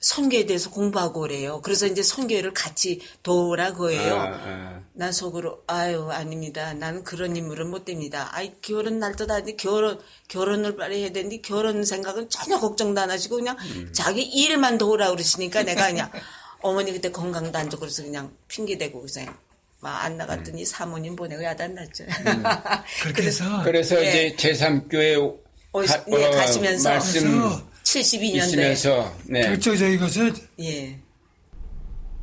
[0.00, 1.60] 선교에 대해서 공부하고 그래요.
[1.62, 4.14] 그래서 이제 선교를 같이 도우라 그예요.
[4.14, 4.80] 아, 아.
[4.92, 6.72] 난 속으로 아유 아닙니다.
[6.74, 8.28] 나는 그런 인물은 못 됩니다.
[8.32, 13.36] 아이 결혼 날도 아닌데 결혼 결혼을 빨리 해야 되는데 결혼 생각은 전혀 걱정도 안 하시고
[13.36, 13.90] 그냥 음.
[13.92, 16.10] 자기 일만 도우라 그러시니까 내가 그냥
[16.62, 19.36] 어머니 그때 건강도 안 좋고 그래서 그냥 핑계 대고 그냥
[19.80, 20.64] 안 나갔더니 음.
[20.64, 22.04] 사모님 보내고 야단 났죠.
[22.04, 22.42] 음.
[23.14, 24.28] 그래서 그래서 예.
[24.28, 25.38] 이제 제3교회
[25.72, 29.42] 어, 네, 가시면서 말씀 72년도에 있으면서 네.
[29.42, 30.98] 결정적인 것은 예.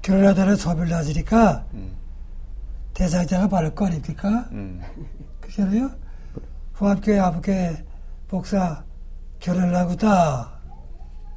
[0.01, 1.95] 결혼하다는 소비를 낮으니까 음.
[2.93, 4.47] 대상자가 많을 거 아닙니까?
[4.51, 4.81] 음.
[5.41, 5.89] 그렇잖아요?
[6.73, 7.83] 후암교회 아버게
[8.29, 8.83] 목사
[9.39, 10.59] 결혼을 하고다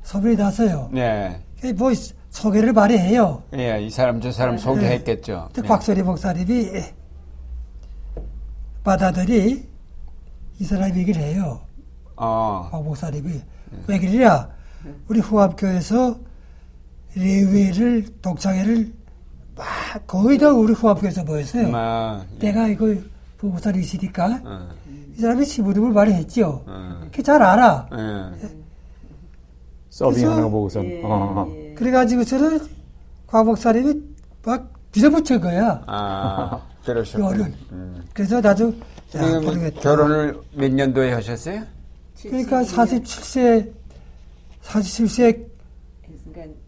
[0.03, 0.91] 소비를 났어요.
[0.93, 1.43] 네.
[1.77, 1.91] 뭐
[2.31, 3.43] 소개를 많이 해요.
[3.55, 4.63] 예, 이 사람 저 사람 네.
[4.63, 5.51] 소개했겠죠.
[5.55, 5.63] 네.
[5.63, 6.83] 곽소리 목사님이
[8.85, 9.67] 받아들이
[10.59, 11.61] 이 사람이 얘기를 해요.
[12.17, 12.69] 어.
[12.71, 13.41] 곽 목사님이
[13.87, 14.49] 왜 그러냐?
[15.09, 16.19] 우리 후암교에서
[17.17, 18.93] 레위를 독창회를
[19.57, 19.67] 막
[20.07, 21.71] 거의 다 우리 후암교에서 모였어요.
[21.75, 22.39] 아, 예.
[22.39, 22.95] 내가 이거
[23.39, 24.69] 부부살이 있으니까 어.
[25.17, 26.65] 이 사람이 시부름을 많이 했죠.
[26.67, 27.01] 어.
[27.13, 27.89] 그잘 알아.
[27.93, 28.49] 예.
[29.91, 30.85] 서빙하는 거 보고서.
[30.85, 31.49] 예, 어.
[31.57, 31.75] 예.
[31.75, 32.61] 그래가지고 저는
[33.27, 33.95] 곽 목사님이
[34.45, 35.83] 막 빌어붙인 거야.
[35.87, 37.47] 아, 그러셨군요.
[37.73, 38.05] 음.
[38.15, 38.75] 그래서 나도
[39.17, 41.63] 야, 결혼을 몇 년도에 하셨어요?
[42.23, 43.73] 그러니까 47세,
[44.63, 45.47] 47세,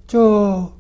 [0.07, 0.73] 저,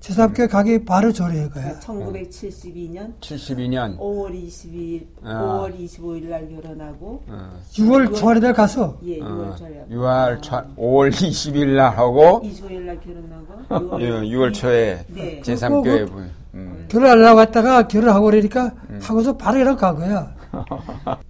[0.00, 1.78] 제사교회 가기 바로 전에 거야.
[1.80, 3.18] 1972년?
[3.20, 3.98] 72년.
[3.98, 5.68] 5월 22일, 어.
[5.68, 7.24] 5월 25일 날 결혼하고.
[7.26, 7.60] 어.
[7.72, 8.98] 6월 초에 날 가서.
[9.04, 9.86] 예, 6월 초에.
[9.90, 12.40] 6월 초, 5월 20일 날 하고.
[12.42, 13.64] 25일 날 결혼하고.
[13.98, 15.04] 6월, 6월 초에.
[15.08, 15.40] 네.
[15.42, 16.30] 제3교회 분.
[16.54, 16.86] 음.
[16.88, 19.00] 결혼 하려고 했다가 결혼하고 그러니까 음.
[19.02, 20.34] 하고서 바로 이렇게 간 거야.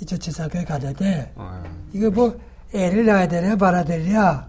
[0.00, 1.32] 이제 제사교회 가는데.
[1.34, 1.62] 어.
[1.92, 2.38] 이거 뭐
[2.74, 4.48] 애를 낳아야 되냐 말아야 되냐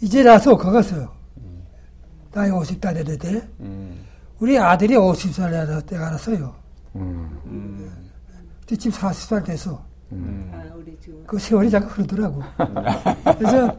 [0.00, 1.10] 이제 나서 가갔어요.
[2.32, 4.04] 나이 50다 되는데 음.
[4.38, 6.54] 우리 아들이 50살 때가 알았어요.
[6.96, 7.90] 음.
[8.66, 10.50] 지금 40살 돼서 음.
[11.26, 12.42] 그 세월이 자꾸 흐르더라고.
[13.38, 13.76] 그래서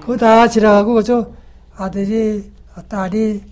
[0.00, 1.32] 그거 다 지나가고 그저
[1.76, 2.50] 아들이
[2.88, 3.42] 딸이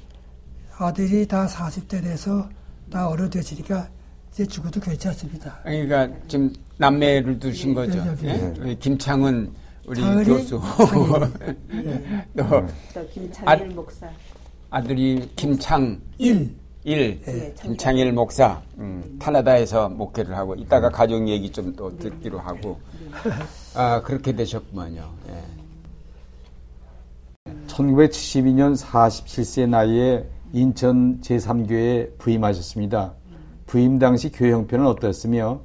[0.78, 2.48] 아들이 다 40대 돼서
[2.90, 3.88] 다 어른되시니까
[4.37, 5.61] 이제 죽어도 괜찮습니다.
[5.62, 8.05] 그러니까 지금 남매를 두신 네, 거죠.
[8.20, 8.74] 네, 네.
[8.74, 9.51] 김창은
[9.87, 10.61] 우리 교수.
[11.72, 12.26] 네.
[12.37, 12.45] 또,
[12.93, 14.07] 또 김창일 아, 목사.
[14.68, 16.55] 아들이 김창일.
[16.84, 17.18] 일.
[17.24, 18.61] 네, 김창일 목사.
[18.76, 22.78] 음, 캐나다에서 목회를 하고 이따가 가족 얘기 좀 또 듣기로 하고
[23.74, 25.14] 아 그렇게 되셨구만요.
[25.30, 25.43] 예.
[27.68, 33.14] 1972년 47세 나이에 인천 제3교회에 부임하셨습니다.
[33.76, 35.60] 부임 당시 교회 형편은 어떻습니또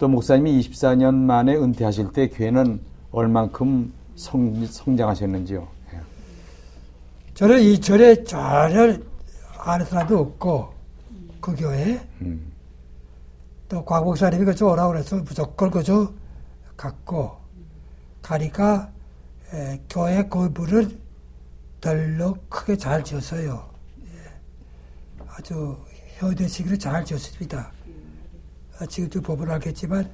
[0.00, 2.80] 목사님이 24년 만에 은퇴하실 때 교회는
[3.10, 5.68] 얼만큼 성, 성장하셨는지요?
[5.92, 6.00] 예.
[7.34, 8.96] 저는 이 절에 전혀
[9.58, 10.72] 아는 사람도 없고
[11.42, 12.50] 그 교회 음.
[13.68, 16.10] 또곽 목사님이 그저 오라고 그래서 무조건 그저
[16.74, 17.36] 갔고
[18.22, 18.90] 가니까
[19.52, 20.88] 에, 교회 건물을
[21.82, 23.62] 별로 크게 잘 지었어요.
[24.06, 25.26] 예.
[25.28, 25.76] 아주
[26.28, 27.72] 현대식으로 잘 지었습니다.
[28.78, 30.08] 아, 지금도 보면 알겠지만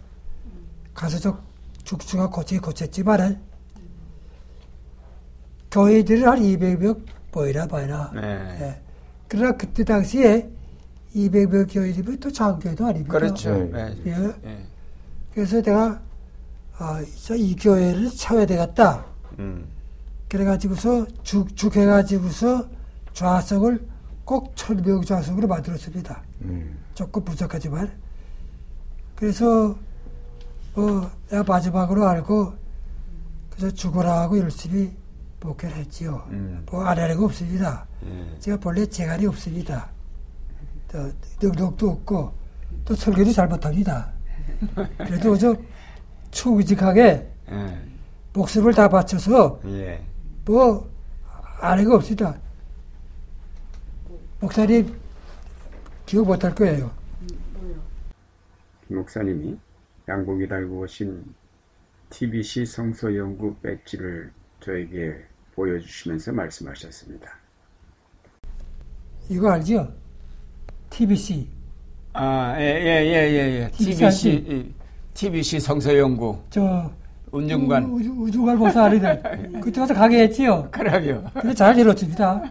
[0.95, 1.43] 가서적
[1.85, 3.41] 축축한 고치 고쳤지만은
[5.71, 8.11] 교회들은 한 200명 보이나 봐나.
[8.15, 8.21] 네.
[8.61, 8.83] 예.
[9.29, 10.49] 그러나 그때 당시에
[11.15, 13.19] 200명 교회이면 또 작은 교회도 아닙니까?
[13.19, 13.55] 그렇죠.
[13.55, 13.97] 네.
[14.07, 14.15] 예.
[14.43, 14.67] 네.
[15.35, 16.01] 그래서 내가
[16.79, 17.03] 아,
[17.37, 19.05] 이 교회를 차야 되겠다.
[19.39, 19.67] 음.
[20.29, 22.69] 그래가지고서 죽, 죽해가지고서
[23.13, 23.87] 좌석을
[24.29, 26.23] 꼭 천명 좌석으로 만들었습니다.
[26.43, 26.79] 음.
[26.95, 27.91] 조금 부족하지만.
[29.17, 29.75] 그래서
[30.75, 32.53] 뭐 내가 마지막으로 알고
[33.49, 34.95] 그래서 죽어라 하고 열심히
[35.41, 36.27] 목회를 했지요.
[36.29, 36.63] 음.
[36.71, 37.87] 뭐 아래가 없습니다.
[38.03, 38.37] 음.
[38.39, 39.89] 제가 본래 재간이 없습니다.
[40.89, 41.11] 또
[41.41, 42.31] 능력도 없고
[42.85, 44.13] 또 설교도 잘 못합니다.
[44.99, 45.57] 그래도 저
[46.31, 47.79] 추직하게 예.
[48.35, 50.05] 목숨을 다 바쳐서 예.
[50.45, 50.87] 뭐
[51.61, 52.39] 아래가 없습니다.
[54.41, 54.97] 목사님
[56.07, 56.91] 기억 못할 거예요.
[58.89, 59.59] 목사님이
[60.09, 61.35] 양복이 달고 오신
[62.11, 65.25] TBC 성서 연구 배지를 저에게
[65.55, 67.31] 보여주시면서 말씀하셨습니다.
[69.29, 69.93] 이거 알죠?
[70.89, 71.49] TBC.
[72.15, 73.71] 아, 예, 예, 예, 예, 예.
[73.71, 74.73] TBC,
[75.15, 76.41] TBC 성서 연구.
[76.49, 76.91] 저,
[77.31, 77.85] 운전관.
[77.85, 79.23] 우주, 우주관 보사 아니들.
[79.61, 80.69] 그때 가서 가게 했지요?
[80.71, 81.23] 그러게요.
[81.35, 82.43] 근데 잘 이뤘습니다.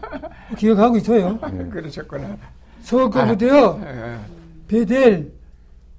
[0.58, 1.40] 기억하고 있어요.
[1.52, 1.66] 네.
[1.70, 2.38] 그러셨구나.
[2.82, 4.20] 서거부터요, 아,
[4.68, 5.32] 베델,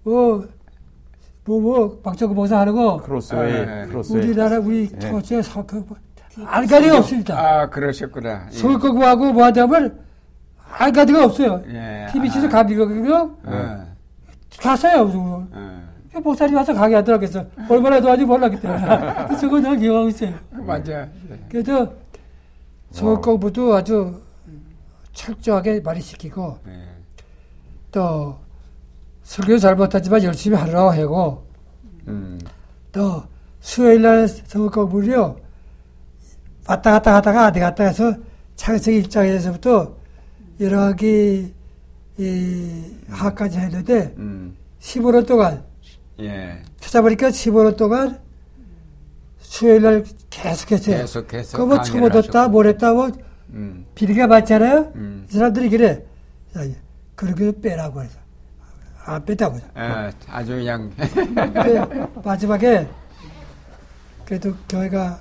[0.03, 0.47] 뭐,
[1.45, 2.97] 뭐, 뭐, 박정구 목사 하는 거.
[2.99, 3.61] 크로스웨이.
[3.61, 4.25] 아, 크로스웨이.
[4.25, 5.85] 우리나라, 우리 토지에 서, 그,
[6.47, 7.39] 알가리가 없습니다.
[7.39, 8.47] 아, 그러셨구나.
[8.53, 8.57] 예.
[8.57, 9.99] 서울거구하고 뭐 하자면,
[10.71, 11.63] 알가리가 없어요.
[11.69, 12.07] 예.
[12.13, 12.51] TBC에서 아.
[12.51, 13.35] 가비거든요.
[13.49, 14.59] 예.
[14.61, 15.78] 갔어요, 예.
[16.21, 17.29] 목사님 와서 가게 하더라고요.
[17.29, 19.37] 그래서 얼마나 도와주 몰랐기 때문에.
[19.41, 20.35] 저거 다 기억하고 있어요.
[20.51, 21.03] 맞아.
[21.03, 21.39] 예.
[21.49, 21.93] 그래서
[22.91, 24.21] 서울거구도 아주
[25.13, 26.89] 철저하게 많이 시키고, 예.
[27.91, 28.39] 또,
[29.23, 31.47] 설교 잘 못하지만 열심히 하라고 하고,
[32.07, 32.39] 음.
[32.93, 33.23] 또
[33.61, 35.37] 수요일 날 성업 공부를요,
[36.69, 38.15] 왔다 갔다 하다가 어디 갔다 해서
[38.57, 39.97] 창세 입장에서부터
[40.61, 41.55] 여러 가지
[42.19, 44.57] 이 학까지 했는데 음.
[44.81, 45.63] 15년 동안
[46.21, 46.63] 예.
[46.81, 48.21] 찾아보니까 15년 동안
[49.39, 50.99] 수요일 날 계속했어요.
[50.99, 53.11] 계속해서 그거 뭐 처먹었다 뭐랬다 뭐
[53.51, 53.87] 음.
[53.95, 54.93] 비리가 많잖아요.
[54.95, 55.27] 음.
[55.29, 56.05] 이 사람들이 그래.
[57.15, 58.19] 그렇게 빼라고 해서
[59.05, 59.59] 안 뺐다고.
[59.77, 60.93] 예, 아주 그냥.
[62.23, 62.87] 마지막에
[64.25, 65.21] 그래도 교회가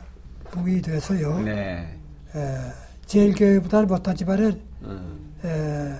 [0.51, 1.39] 복이 돼서요.
[1.39, 1.97] 네.
[2.35, 2.57] 에,
[3.05, 5.33] 제일 교회보다는 못하지만은 음.
[5.45, 5.95] 에,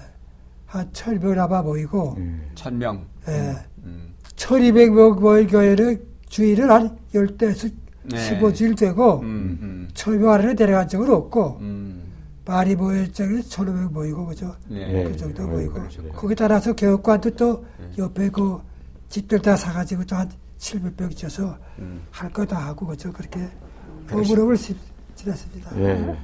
[0.66, 2.52] 한 천명 아마 모이고 음.
[2.56, 3.08] 천명.
[3.28, 4.14] 에, 음.
[4.38, 7.68] 1200명 모일 교회를 주일을 한 열대에서
[8.04, 8.40] 네.
[8.40, 9.90] 15주일 되고 음, 음.
[9.94, 12.04] 천명 안에는 데려간 적은 없고 음.
[12.46, 14.56] 많이 모일 적에 천명 모이고 그죠?
[14.70, 15.04] 네.
[15.04, 15.50] 그 정도 네.
[15.50, 15.82] 모이고
[16.14, 17.90] 거기 따라서 교육관도 또 네.
[17.98, 18.60] 옆에 그
[19.10, 20.30] 집들 다 사가지고 또 한
[20.60, 22.02] 700명 있어서 음.
[22.12, 23.12] 할거 다 하고 그죠?
[23.12, 23.48] 그렇게
[24.10, 24.58] 무릎을
[25.16, 25.80] 지냈습니다.
[25.80, 26.18] 예.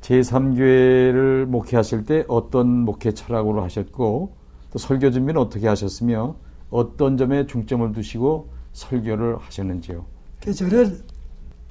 [0.00, 4.36] 제3교회를 목회하실 때 어떤 목회 철학으로 하셨고
[4.70, 6.36] 또 설교 준비는 어떻게 하셨으며
[6.70, 10.04] 어떤 점에 중점을 두시고 설교를 하셨는지요?
[10.42, 11.02] 그 저는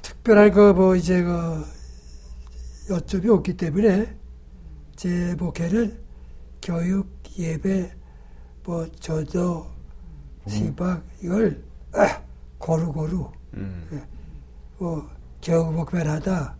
[0.01, 1.63] 특별한 그 뭐 이제 그
[2.89, 4.15] 요점이 없기 때문에
[4.95, 5.99] 제 목회는
[6.61, 7.91] 교육, 예배,
[8.63, 9.67] 뭐 저도,
[10.47, 11.63] 시박 이걸
[12.59, 13.87] 고루고루 음.
[13.91, 14.01] 예.
[14.77, 15.07] 뭐
[15.41, 16.55] 경목변하다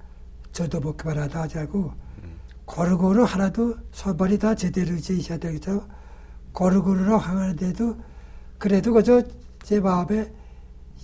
[0.52, 1.92] 저도 먹기만 하다 하지 않고
[2.66, 5.88] 고루고루 하나도 손발이 다 제대로 이제 있어야 되겠죠.
[6.54, 7.96] 고루고루로 하는데도
[8.66, 9.22] 그래도 그저
[9.62, 10.28] 제 마음에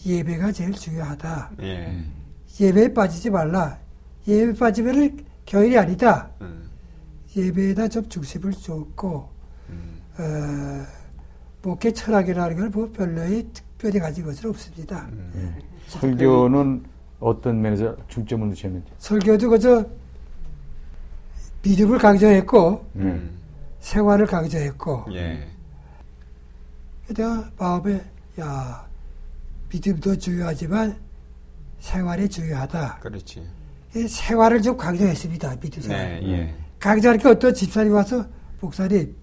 [0.03, 1.51] 예배가 제일 중요하다.
[1.62, 2.03] 예.
[2.59, 3.78] 예배에 빠지지 말라.
[4.28, 6.32] 예배 빠지면 교일이 아니다.
[6.41, 6.68] 음.
[7.38, 9.30] 예배에다 좀 중심을 줬고,
[9.70, 10.01] 음.
[10.18, 10.88] 어,
[11.62, 15.07] 목회 철학이라는 걸 뭐 별로의 특별히 가진 것은 없습니다.
[15.12, 15.32] 음.
[15.36, 15.66] 예.
[15.86, 16.84] 설교는
[17.20, 18.91] 어떤 면에서 중점을 두셨는지?
[18.97, 19.86] 설교도 그저
[21.62, 23.38] 믿음을 강조했고, 음.
[23.82, 25.51] 생활을 강조했고, 예.
[27.14, 28.03] 내가 마음에,
[28.39, 28.88] 야,
[29.70, 30.97] 믿음도 중요하지만
[31.80, 32.99] 생활이 중요하다.
[32.99, 33.47] 그렇지.
[34.07, 35.59] 생활을 좀 강조했습니다.
[35.59, 36.22] 믿음 생활.
[36.22, 36.55] 네, 예.
[36.80, 38.26] 강조하니까 어떤 집사님 와서
[38.59, 39.16] 목사님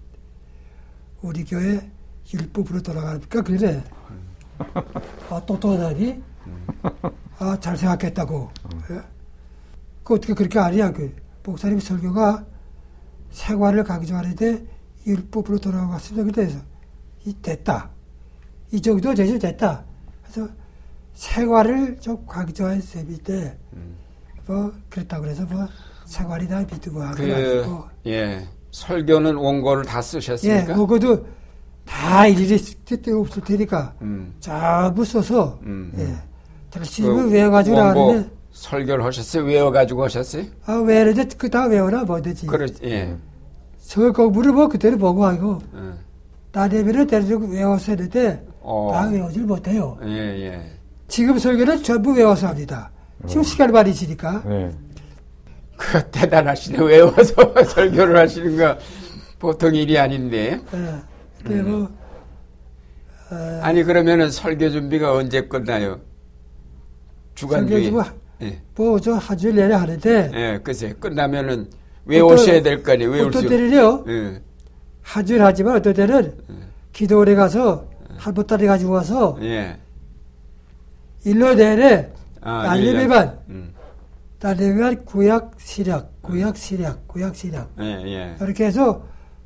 [1.21, 1.89] 우리 교회
[2.33, 3.83] 율법으로 돌아가니까 그래.
[5.29, 6.21] 아, 똑똑하다니?
[7.39, 8.51] 아, 잘 생각했다고.
[8.91, 9.01] 예?
[10.03, 10.91] 그 어떻게 그렇게 아니야.
[10.91, 12.45] 그 목사님 설교가
[13.31, 14.65] 생활을 강조하는데
[15.07, 16.31] 율법으로 돌아갔습니다.
[16.31, 16.61] 그래서 이
[17.41, 17.89] 됐다.
[18.71, 19.83] 이 정도 제시 됐다.
[20.23, 20.49] 그래서
[21.13, 23.95] 생활을 좀 강조한 셈인데 음.
[24.45, 25.67] 뭐 그렇다고 그래서 뭐
[26.05, 30.73] 생활이다 믿음하고 그, 예 설교는 원고를 다 쓰셨습니까?
[30.73, 31.25] 예, 원고도
[31.85, 34.33] 다 일일이 뜻대 없을 테니까 음.
[34.39, 35.91] 전부 써서 음.
[35.97, 36.15] 예.
[36.77, 39.43] 열심히 그 외워가지고 나가는데 설교를 하셨어요?
[39.43, 40.45] 외워가지고 하셨어요?
[40.65, 42.47] 아 외우는데 그다 외워라 뭐든지.
[42.47, 43.15] 그렇 예.
[43.81, 46.08] 저 공부를 뭐 그대로 보고 하고 예.
[46.51, 48.89] 나대비를 데려주고 외워서 했는데 어.
[48.93, 49.97] 다 외우질 못해요.
[50.03, 50.71] 예, 예.
[51.07, 52.91] 지금 설교는 전부 외워서 합니다.
[53.27, 53.43] 지금 어.
[53.43, 54.43] 시간이 많이 지니까.
[54.45, 54.71] 네.
[55.77, 56.79] 그 대단하시네.
[56.83, 57.33] 외워서
[57.65, 58.77] 설교를 하시는 거
[59.37, 60.59] 보통 일이 아닌데.
[60.71, 60.95] 네.
[61.45, 61.87] 그리고 음.
[63.31, 65.99] 어, 아니 그러면은 설교 준비가 언제 끝나요?
[67.35, 67.91] 주간주의.
[67.91, 68.03] 설교
[68.41, 68.61] 예.
[68.75, 70.31] 뭐저 하주일 내내 하는데.
[70.33, 71.69] 예, 글쎄 끝나면은
[72.05, 73.27] 외우셔야 될 거 아니에요.
[73.27, 74.03] 어떤 때는요.
[74.07, 74.41] 예.
[75.09, 76.55] 하주일 하지만 어떤 때는 예.
[76.93, 77.87] 기도원에 가서
[78.17, 79.77] 할보따리 가지고 와서 예.
[81.25, 82.09] 일로 내내
[82.41, 83.73] 아, 날리비반 음.
[84.39, 88.35] 날리비반 구약 시략 구약 시략 구약 시략 예, 예.
[88.39, 89.03] 이렇게 해서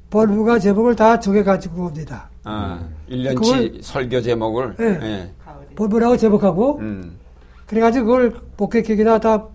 [0.09, 2.29] 본부가 제목을 다 정해 가지고 옵니다.
[2.43, 4.85] 아, 1년치 설교 제목을 예.
[4.85, 5.31] 예.
[5.75, 7.17] 본부라고 제목하고 음.
[7.67, 9.47] 그래가지고 그걸 복귀기기다 다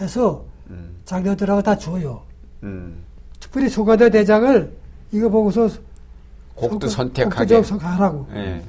[0.00, 0.96] 해서 음.
[1.04, 2.22] 장녀들하고 다 줘요.
[2.64, 3.04] 음.
[3.38, 4.85] 특별히 소가대 대장을
[5.16, 5.68] 이거 보고서
[6.54, 7.56] 곡도 선택하게.
[7.60, 8.26] 곡도 하라고.
[8.34, 8.62] 예.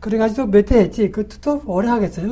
[0.00, 1.10] 그래가지고 몇해 했지.
[1.10, 2.28] 그것도 오래 하겠어요.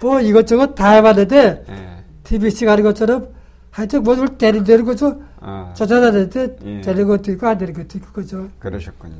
[0.00, 1.88] 뭐 이것저것 다 해봤는데, 예.
[2.24, 3.28] TBC 가는 것처럼
[3.70, 5.20] 하여튼 뭐를 때리는 거죠.
[5.40, 5.72] 아.
[5.74, 6.80] 저자들한테 예.
[6.82, 8.48] 되는 것도 있고 안 되는 것도 있고 그죠.
[8.58, 9.14] 그러셨군요.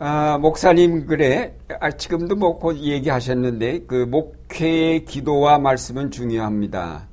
[0.00, 1.56] 아, 목사님 그래.
[1.80, 7.08] 아, 지금도 뭐 곧 얘기하셨는데 그 목회의 기도와 말씀은 중요합니다.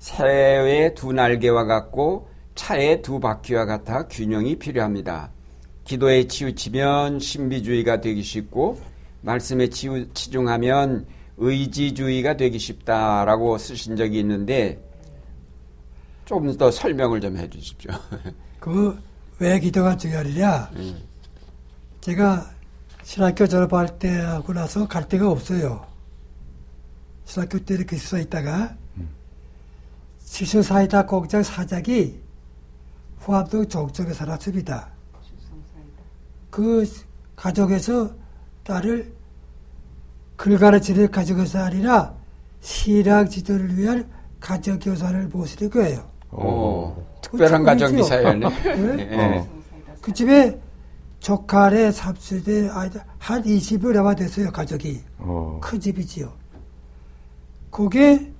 [0.00, 5.30] 새의 두 날개와 같고 차의 두 바퀴와 같아 균형이 필요합니다.
[5.84, 8.80] 기도에 치우치면 신비주의가 되기 쉽고
[9.22, 14.80] 말씀에 치우, 치중하면 의지주의가 되기 쉽다라고 쓰신 적이 있는데
[16.24, 17.92] 조금 더 설명을 좀 해주십시오.
[18.60, 20.70] 그 왜 기도가 중요하느냐?
[20.76, 21.02] 음.
[22.00, 22.50] 제가
[23.02, 25.84] 신학교 졸업할 때 하고 나서 갈 데가 없어요.
[27.24, 29.08] 신학교 때 이렇게 써 있다가 음.
[30.20, 32.14] 시수사이다 공장 사장이
[33.24, 34.88] 후암동 종점에 살았습니다.
[36.50, 36.84] 그
[37.34, 38.10] 가족에서
[38.64, 39.12] 딸을
[40.36, 42.14] 글 가르치는 가족에서 아니라
[42.60, 44.08] 신학 지도를 위한
[44.40, 46.04] 가정 교사를 모시는 거예요.
[46.32, 48.48] 오, 특별한 가정 기사였네.
[48.48, 48.96] 네?
[48.96, 49.38] 네.
[49.38, 49.48] 어.
[50.02, 50.60] 그 집에
[51.20, 55.02] 조카의 삼수대 아이들 한 20여 남아 됐어요 가족이.
[55.20, 55.24] 오.
[55.24, 55.60] 어.
[55.62, 56.30] 큰 집이지요.
[57.70, 58.33] 그게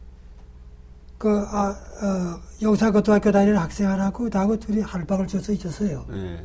[1.24, 6.04] 그, 아, 어, 영사고등학교 다니는 학생 하나고 나하고 둘이 할방을 줘서 있었어요.
[6.10, 6.38] 네.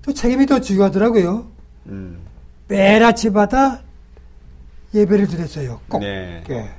[0.00, 1.44] 또 책임이 더 중요하더라고요.
[1.86, 2.20] 음.
[2.68, 3.80] 매일 아침마다
[4.94, 5.80] 예배를 드렸어요.
[5.88, 5.98] 꼭.
[5.98, 6.44] 네.
[6.50, 6.70] 예.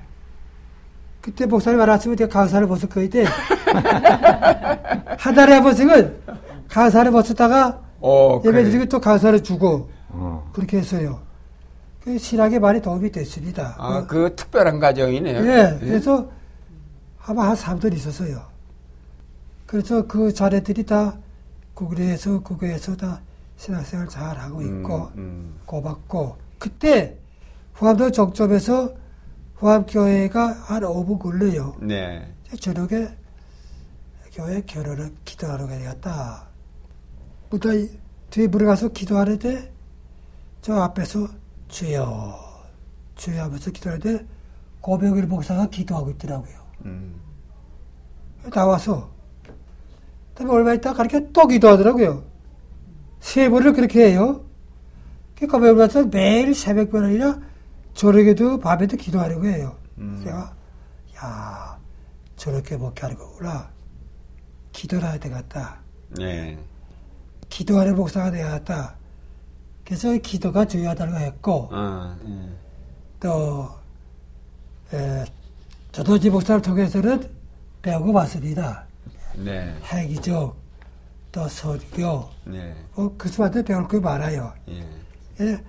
[1.19, 3.25] 그때 목사님 알았으면 제가 강사를 벗을 돼.
[5.19, 6.17] 한 달에 한 번씩은
[6.69, 8.63] 강사를 벗었다가 어, 예배.
[8.63, 10.49] 드리고 또 강사를 주고 어.
[10.53, 11.19] 그렇게 했어요.
[12.03, 13.75] 그 신학에 많이 도움이 됐습니다.
[13.77, 15.41] 아, 그, 그 특별한 가정이네요.
[15.41, 15.85] 네, 예.
[15.85, 16.29] 그래서
[17.19, 18.43] 아마 한 사람들 있었어요.
[19.67, 21.17] 그래서 그 자네들이 다
[21.75, 23.21] 국내에서 국외에서 다
[23.55, 25.59] 신학생활 잘 하고 음, 있고 음, 음.
[25.65, 27.17] 고맙고 그때
[27.75, 28.93] 후암도 정점에서
[29.55, 31.75] 후암교회가 한 5분 걸려요.
[31.79, 32.33] 네.
[32.59, 33.09] 저녁에
[34.33, 36.47] 교회 결혼을 기도하러 가야겠다.
[37.51, 37.87] 무대
[38.31, 39.71] 뒤에 물어가서 기도하는데
[40.61, 41.27] 저 앞에서
[41.71, 42.37] 주여
[43.15, 44.25] 주여 하면서 기도하는데
[44.81, 46.55] 고백일 목사가 기도하고 있더라고요.
[46.85, 47.19] 음.
[48.51, 49.09] 나와서
[50.29, 52.23] 그다음에 얼마 있다 가르쳐 또 기도하더라고요.
[53.19, 54.45] 세 번을 그렇게 해요.
[55.39, 57.39] 고백을 가서 매일 새벽별 아니라
[57.93, 59.75] 저녁에도 밤에도 기도하려고 해요.
[59.97, 60.21] 음.
[60.23, 60.53] 제가
[61.17, 61.79] 야
[62.35, 63.71] 저렇게 목회하는 거구나.
[64.71, 65.79] 기도를 해야 되겠다.
[66.17, 66.57] 네.
[67.49, 69.00] 기도하는 목사가 되어야겠다.
[69.91, 72.49] 그래서 기도가 중요하다고 했고, 아, 네.
[73.19, 73.69] 또,
[74.93, 75.25] 에,
[75.91, 77.29] 저도 지 목사를 통해서는
[77.81, 78.85] 배우고 왔습니다.
[79.35, 79.75] 네.
[79.83, 80.55] 핵이죠.
[81.33, 82.29] 또 설교.
[82.45, 82.73] 네.
[82.95, 84.53] 뭐, 그 수한테 배울 게 많아요.
[84.69, 84.87] 예.
[85.41, 85.61] 예.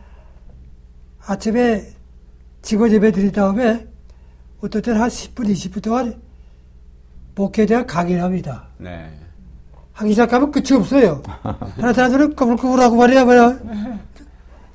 [1.27, 1.91] 아침에
[2.62, 3.89] 직원 예배 드린 다음에
[4.61, 6.23] 어떨 때는 한 10분, 20분 동안
[7.35, 8.68] 목회에 대한 강의를 합니다.
[8.79, 9.11] 네.
[9.95, 11.25] 하기 시작하면 끝이 없어요.
[11.43, 14.11] 하나 사람들은 꼬불꼬불하고 말이야, 말이야.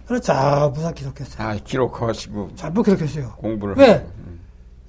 [0.08, 1.48] 그래, 전부 다 기록했어요.
[1.48, 2.52] 아, 기록하시고.
[2.56, 3.34] 전부 기록했어요.
[3.38, 3.76] 공부를.
[3.78, 3.96] 왜?
[4.20, 4.40] 음.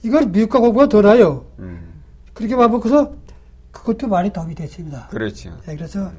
[0.04, 1.44] 이걸 미국과 공부가 더 나아요.
[1.58, 2.02] 음.
[2.32, 3.12] 그렇게 반복해서
[3.72, 5.08] 그것도 많이 도움이 됐습니다.
[5.08, 5.50] 그렇죠.
[5.66, 6.10] 네, 그래서,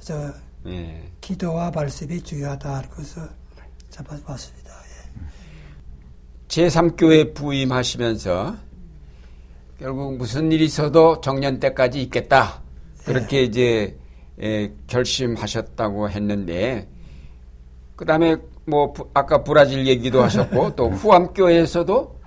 [0.00, 0.32] 저,
[0.66, 1.02] 예.
[1.22, 2.84] 기도와 말씀이 중요하다.
[2.90, 3.26] 그래서
[3.88, 4.70] 잡아봤습니다.
[4.70, 5.26] 예.
[6.48, 8.56] 제3교회 부임하시면서
[9.78, 12.60] 결국 무슨 일이 있어도 정년 때까지 있겠다.
[13.04, 13.42] 그렇게 예.
[13.44, 13.98] 이제
[14.42, 16.86] 예, 결심하셨다고 했는데
[18.00, 22.20] 그다음에 뭐 아까 브라질 얘기도 하셨고 또 후암교회에서도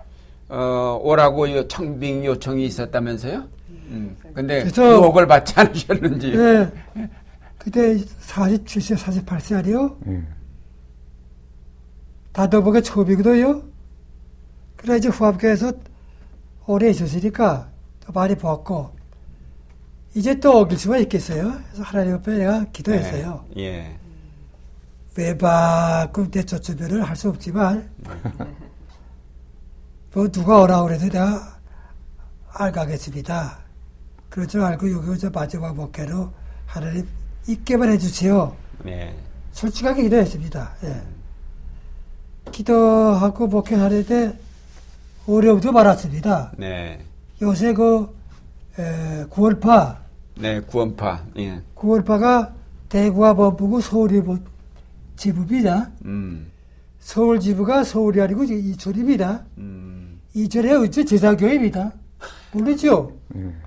[0.50, 3.44] 어, 오라고 청빙 요청이 있었다면서요?
[3.88, 4.16] 음.
[4.36, 6.38] 근데 유혹을 받지 않으셨는지.
[6.38, 6.72] 네.
[7.58, 9.96] 그때 47세, 48살이요.
[10.06, 10.28] 음.
[12.34, 13.64] 다더보게 초비거든요.
[14.76, 15.72] 그래 이제 후암교회에서
[16.68, 17.72] 오래 있었으니까
[18.06, 18.92] 또 많이 보았고
[20.14, 21.54] 이제 또 어길 수가 있겠어요.
[21.72, 23.46] 그래서 하나님 앞에 내가 기도했어요.
[23.56, 23.64] 네.
[23.64, 24.03] 예.
[25.16, 27.90] 외박금 대처처별을 할 수 없지만
[30.14, 31.58] 뭐 누가 오라고 그래도 내가
[32.50, 33.58] 알가겠습니다.
[34.30, 36.32] 그럴 줄 알고 여기 저 마지막 목회로
[36.66, 37.08] 하나님
[37.48, 38.56] 있게만 해주세요.
[38.84, 39.16] 네.
[39.52, 40.72] 솔직하게 기도했습니다.
[40.84, 41.02] 예.
[42.52, 44.40] 기도하고 목회하는데
[45.28, 46.52] 어려움도 많았습니다.
[46.58, 47.00] 네.
[47.42, 48.16] 요새 그
[48.80, 50.00] 에, 구월파.
[50.40, 51.24] 네, 구원파.
[51.38, 51.62] 예.
[51.76, 52.54] 구월파가
[52.90, 54.22] 대구와 법부고 서울이
[55.16, 55.92] 지부입니다.
[56.06, 56.52] 음.
[57.00, 59.46] 서울 지부가 서울이 아니고 이철입니다.
[59.58, 60.22] 음.
[60.34, 61.92] 이철의 어째 제사교회입니다.
[62.54, 63.12] 모르죠?
[63.36, 63.60] 음.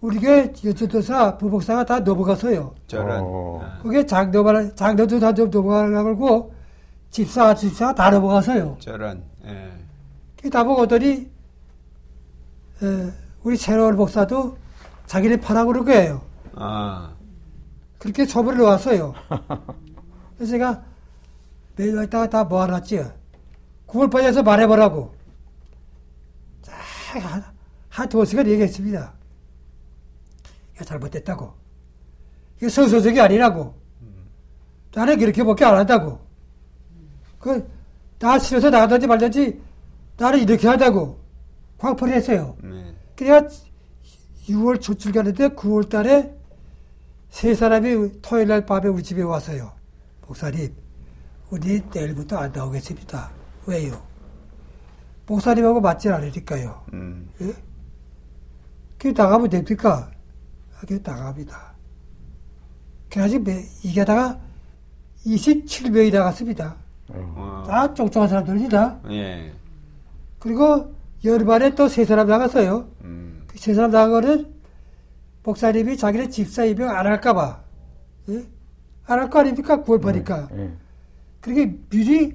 [0.00, 0.28] 우리 교
[0.64, 2.74] 여초도사, 부복사가 다 넘어가서요.
[2.86, 3.20] 저런.
[3.24, 3.60] 어.
[3.82, 6.54] 그게 장도발, 장도도 다 넘어가고,
[7.10, 8.76] 집사, 집사 다 넘어가서요.
[8.78, 9.24] 저런.
[9.44, 10.50] 예.
[10.50, 11.28] 다 보고더니
[13.42, 14.56] 우리 새로운 목사도
[15.06, 16.22] 자기네 파라고 그럴 거예요.
[16.54, 17.12] 아.
[17.98, 19.14] 그렇게 처벌을 놓았어요.
[20.38, 20.84] 그래서 제가
[21.76, 23.04] 매일 있다가 다 모아놨지.
[23.88, 25.12] 9월 빠져서 말해보라고.
[26.66, 27.42] 한,
[27.88, 29.12] 한 두어 시간 얘기했습니다.
[30.74, 31.52] 이거 잘못됐다고.
[32.58, 33.74] 이거 서소적이 아니라고.
[34.94, 36.20] 나는 그렇게밖에 안 한다고.
[37.40, 37.68] 그,
[38.18, 39.60] 나 싫어서 나가든지 말든지
[40.16, 41.20] 나는 이렇게 하자고
[41.78, 42.56] 광포를 했어요.
[42.62, 42.94] 네.
[43.16, 43.42] 그래야
[44.48, 46.34] 6월 초출 가는데 9월 달에
[47.28, 49.77] 세 사람이 토요일 날 밤에 우리 집에 와서요.
[50.28, 50.74] 목사님,
[51.50, 53.30] 우리 내일부터 안 나오겠습니다.
[53.66, 54.02] 왜요?
[55.26, 56.84] 목사님하고 맞질 않으니까요.
[56.92, 57.30] 음.
[57.40, 57.54] 예?
[58.98, 60.10] 그 나가면 됩니까?
[60.78, 61.72] 그게 나갑니다.
[63.10, 63.44] 그래가지고
[63.82, 64.38] 이게다가
[65.24, 66.76] 27명이 나갔습니다.
[67.08, 67.64] 어.
[67.66, 69.00] 다 쫑쫑한 사람들입니다.
[69.10, 69.52] 예.
[70.38, 72.88] 그리고 여름말에 또 세 사람 나갔어요.
[73.02, 73.44] 음.
[73.46, 74.54] 그세 사람 나가거는
[75.42, 77.62] 목사님이 자기네 집사 입영 안 할까봐.
[78.28, 78.44] 예?
[79.08, 79.82] 안 할 거 아닙니까?
[79.82, 80.48] 9월 파니까.
[80.50, 80.72] 네, 네.
[81.40, 82.34] 그렇게 미리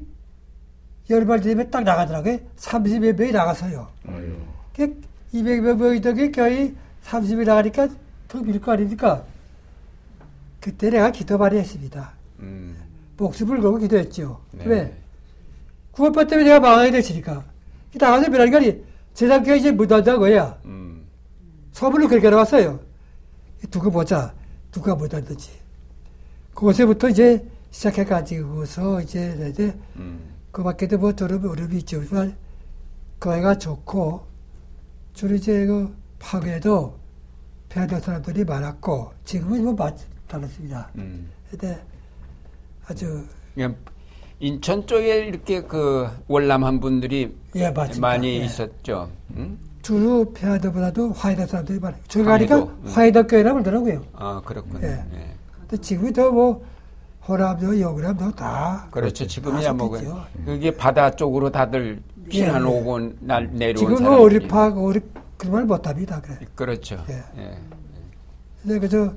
[1.09, 2.39] 여름말 되면 딱 나가더라고요.
[2.57, 3.88] 30여 명이 나가서요.
[4.76, 5.01] 그
[5.34, 6.74] 200여 명이더니 거의
[7.05, 7.88] 30이 나가니까
[8.28, 9.24] 더밀거 아닙니까?
[10.59, 12.13] 그때 내가 기도 많이 했습니다.
[12.39, 12.76] 음.
[13.17, 14.39] 목숨을 걸고 기도했죠.
[14.51, 14.65] 네.
[14.65, 14.97] 왜?
[15.93, 17.43] 9월파 때문에 내가 망하게 됐으니까.
[17.93, 20.57] 나가서 미라니까니 재단교회 이제 못 한다고야.
[20.65, 21.05] 음.
[21.74, 22.80] 서울로 그렇게 나왔어요.
[23.69, 24.34] 두고 보자.
[24.71, 25.51] 누가 못하든지.
[26.54, 30.20] 그것에부터 이제 시작해가지고서 이제, 이제, 음.
[30.51, 32.36] 그 밖에도 뭐 들으면 어려움이 있지만,
[33.20, 34.26] 그 애가 좋고,
[35.14, 36.97] 주로 이제 그 파괴도
[37.70, 39.95] 배워될 사람들이 많았고, 지금은 뭐 많,
[40.28, 40.89] 달랐습니다.
[40.95, 41.30] 음.
[41.49, 41.80] 근데
[42.88, 43.26] 아주.
[43.54, 43.76] 그냥
[44.39, 48.45] 인천 쪽에 이렇게 그 월남한 분들이 예, 많이 예.
[48.45, 49.10] 있었죠.
[49.38, 49.58] 응?
[49.82, 52.01] 주로 페아드보다도 화이다 사람들이 많아요.
[52.08, 52.78] 저기 가니까 응.
[52.86, 54.06] 화이다 교회라고 그러더라고요.
[54.14, 54.88] 아, 그렇군요.
[54.88, 55.33] 예.
[55.74, 55.78] 예.
[55.78, 56.65] 근데 지금도 뭐
[57.28, 59.26] 호남도 여기람도 다 그렇죠.
[59.26, 59.89] 지금이야 뭐
[60.45, 65.03] 그게 바다 쪽으로 다들 피난 오고 날 내려온 지금은 오립하고 오립
[65.38, 66.21] 그런 말 못합니다.
[66.21, 66.39] 그래.
[66.55, 67.03] 그렇죠.
[67.09, 67.24] 예.
[67.38, 67.57] 예.
[68.61, 69.13] 근데 그저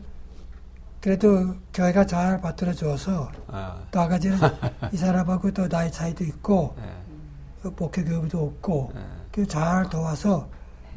[1.01, 3.77] 그래도 교회가 잘 받들어 줘서 아.
[3.91, 4.39] 또 아가지는
[4.93, 7.71] 이 사람하고 또 나이 차이도 있고 예.
[7.77, 8.93] 목회 교육도 없고
[9.39, 9.45] 예.
[9.45, 10.49] 잘 도와서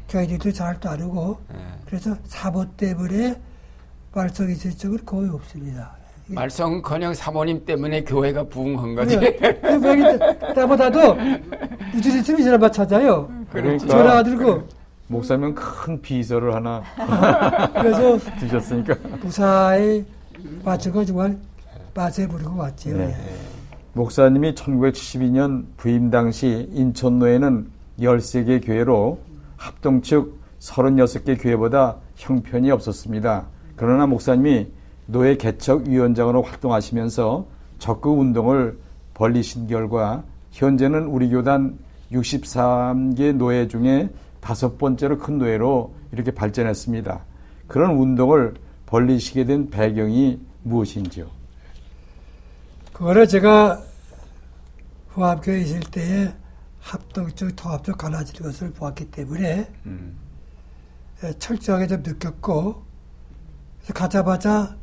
[0.08, 1.56] 교회들도 잘 따르고 예.
[1.86, 3.40] 그래서 사보 때문에
[4.12, 5.92] 말썽이 있을 적은 거의 없습니다.
[6.26, 9.18] 말썽커녕 사모님 때문에 교회가 부흥한 거지.
[10.54, 11.16] 때보다도
[11.92, 13.28] 무지리쯤이 전화 찾아요.
[13.50, 13.86] 그러니까.
[13.86, 14.62] 전화 들고
[15.08, 16.82] 목사님 큰 비서를 하나
[17.74, 20.04] 그래서 드셨으니까 부사에
[20.64, 21.36] 맞춰가 정말
[21.94, 22.96] 맛에 부르고 왔죠.
[22.96, 23.16] 네.
[23.94, 27.66] 목사님이 1972년 부임 당시 인천노에는
[27.98, 29.18] 13개 교회로
[29.56, 33.46] 합동 측 36개 교회보다 형편이 없었습니다.
[33.80, 34.68] 그러나 목사님이
[35.06, 37.46] 노예 개척 위원장으로 활동하시면서
[37.78, 38.78] 적극 운동을
[39.14, 41.78] 벌리신 결과 현재는 우리 교단
[42.12, 44.10] 63개 노예 중에
[44.42, 47.24] 다섯 번째로 큰 노예로 이렇게 발전했습니다.
[47.68, 48.52] 그런 운동을
[48.84, 51.26] 벌리시게 된 배경이 무엇인지요?
[52.92, 53.82] 그거를 제가
[55.08, 56.34] 후합교에 있을 때에
[56.80, 60.18] 합동적, 통합적 갈라지는 것을 보았기 때문에 음.
[61.24, 62.89] 예, 철저하게 좀 느꼈고
[63.94, 64.76] 가자마자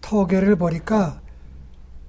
[0.00, 1.20] 토계를 보니까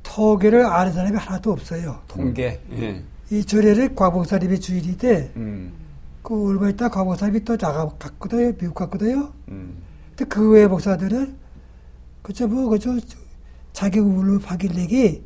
[0.04, 2.02] 토계를 아는 사람이 하나도 없어요.
[2.08, 2.62] 통계.
[2.74, 3.04] 예.
[3.32, 5.74] 이 절에를 과봉사님이 주인인데 음.
[6.22, 8.52] 그 얼마 있다 과목사님이 또 나가 갔거든요.
[8.58, 9.32] 미국 갔거든요.
[9.50, 9.82] 음.
[10.10, 11.36] 근데 그 외의 목사들은
[12.22, 12.98] 그저 뭐 그저
[13.72, 15.24] 자기 우물 파길내기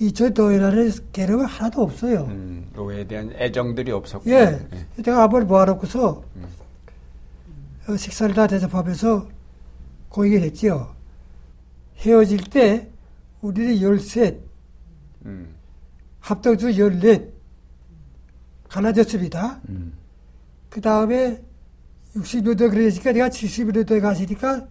[0.00, 2.24] 이저 노예라는 개념은 하나도 없어요.
[2.24, 4.28] 음, 노예에 대한 애정들이 없었고.
[4.30, 4.66] 예.
[4.72, 4.86] 예.
[5.02, 6.44] 내가 한번 모아놓고서 음.
[7.88, 9.28] 어, 식사를 다 대접하면서
[10.12, 10.94] 그 얘기를 했지요.
[11.96, 12.90] 헤어질 때
[13.40, 14.40] 우리는 열셋,
[15.24, 15.54] 음.
[16.20, 17.32] 합동주 열넷,
[18.68, 19.60] 갈라졌습니다.
[19.68, 19.94] 음.
[20.68, 21.42] 그 다음에
[22.14, 24.66] 60년대 그러니까 내가 70년대 가시니까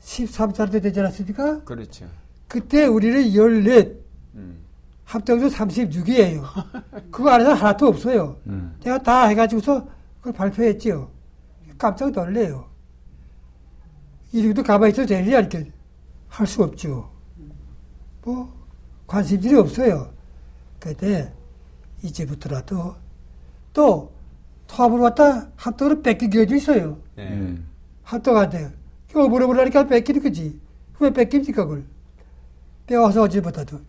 [0.00, 1.64] 13살 때 되지 않았습니까?
[1.64, 2.08] 그렇죠.
[2.48, 3.90] 그때 우리는 14,
[4.36, 4.58] 음.
[5.04, 6.42] 합동도 36이에요.
[7.10, 8.38] 그거 안에서 하나도 없어요.
[8.46, 8.74] 음.
[8.82, 9.86] 내가 다 해가지고서
[10.18, 11.10] 그걸 발표했지요.
[11.76, 12.69] 깜짝 놀래요.
[14.32, 15.70] 이리도 가만히 있어도 되냐, 이렇게.
[16.28, 17.10] 할 수 없죠.
[18.22, 18.52] 뭐,
[19.06, 20.12] 관심들이 없어요.
[20.78, 21.32] 그때
[22.02, 22.94] 이제부터라도
[23.72, 24.12] 또
[24.68, 26.98] 토합을 왔다 합동으로 뺏기게 돼 있어요.
[27.16, 27.58] 네.
[28.04, 28.72] 합동한테.
[29.08, 30.60] 그거 물어보라니까 뺏기는 거지.
[31.00, 31.84] 왜 뺏깁니까, 그걸?
[32.86, 33.80] 빼와서 어제부터도.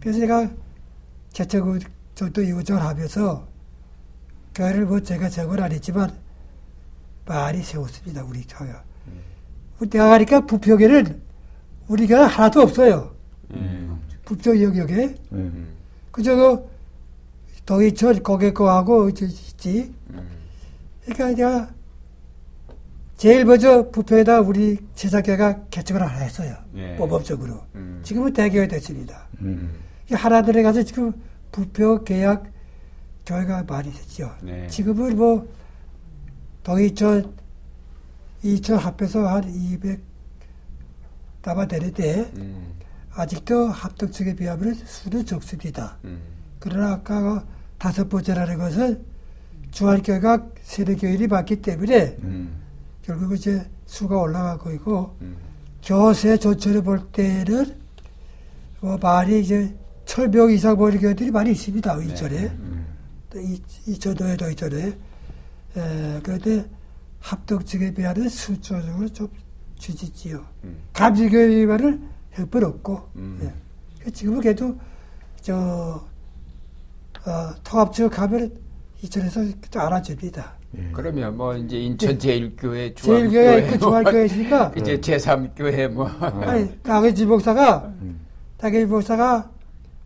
[0.00, 0.50] 그래서 제가
[1.34, 1.80] 개척을
[2.14, 3.46] 저도 이거저거 하면서
[4.54, 6.10] 교회를 뭐 제가 적을 안 했지만
[7.26, 8.70] 많이 세웠습니다, 우리 교회.
[8.70, 8.91] 음.
[9.88, 11.20] 내가 가니까 부평에는
[11.88, 13.14] 우리가 하나도 없어요.
[13.52, 14.00] 음.
[14.24, 15.14] 부평 영역에.
[15.32, 15.68] 음.
[16.10, 16.68] 그저 그
[17.66, 19.92] 동이철 거기 거하고 있지.
[21.04, 21.70] 그러니까 내가
[23.16, 26.56] 제일 먼저 부평에다 우리 제사교회가 개척을 하나 했어요.
[26.74, 26.94] 예.
[26.96, 27.62] 모범적으로.
[27.74, 28.00] 음.
[28.02, 29.28] 지금은 대교회 됐습니다.
[29.40, 29.72] 음.
[30.10, 31.12] 하나들에 가서 지금
[31.52, 32.44] 부평 계약
[33.24, 34.30] 교회가 많이 됐죠.
[34.42, 34.66] 네.
[34.66, 35.46] 지금은 뭐
[36.64, 37.32] 동이천
[38.42, 40.00] 이천 합해서 한 200
[41.42, 42.74] 담아되는데 음.
[43.14, 45.98] 아직도 합동 측에 비하면 수는 적습니다.
[46.04, 46.20] 음.
[46.58, 47.44] 그러나 아까
[47.78, 49.04] 다섯 번째라는 것은
[49.72, 52.60] 중앙교회가 세대교인이 많기 때문에 음.
[53.02, 55.36] 결국 이제 수가 올라가고 있고 음.
[55.82, 57.76] 교세 전체를 볼 때는
[58.80, 59.74] 뭐 많이 이제
[60.04, 61.96] 철벽 이상 보이는 교회들이 많이 있습니다.
[61.96, 62.06] 네.
[62.06, 62.86] 이전에 음.
[63.86, 64.36] 이전에
[65.76, 66.68] 에, 그런데
[67.22, 69.28] 합동 측에 비하면 수적으로 좀
[69.78, 70.44] 주지지요.
[70.64, 70.82] 음.
[70.92, 72.00] 감지교회만을
[72.32, 73.52] 할 없고 음.
[74.04, 74.10] 예.
[74.10, 74.76] 지금은 그래도
[75.40, 76.04] 저
[77.24, 78.52] 어, 통합지역 가면
[79.02, 79.40] 이천에서
[79.74, 80.52] 알아줍니다.
[80.78, 80.90] 예.
[80.92, 87.14] 그러면 뭐 이제 인천 제일교회 중앙교회 제일교회 있고 중앙교회 있으니까 이제 제3교회 뭐 아니 당의
[87.24, 87.92] 목사가
[88.56, 89.50] 당의 목사가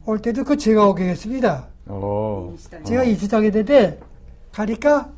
[0.05, 1.69] 올 때도 그 제가 오게 했습니다.
[1.89, 2.55] 오.
[2.85, 4.01] 제가 이주당에 되는데
[4.53, 5.11] 가니까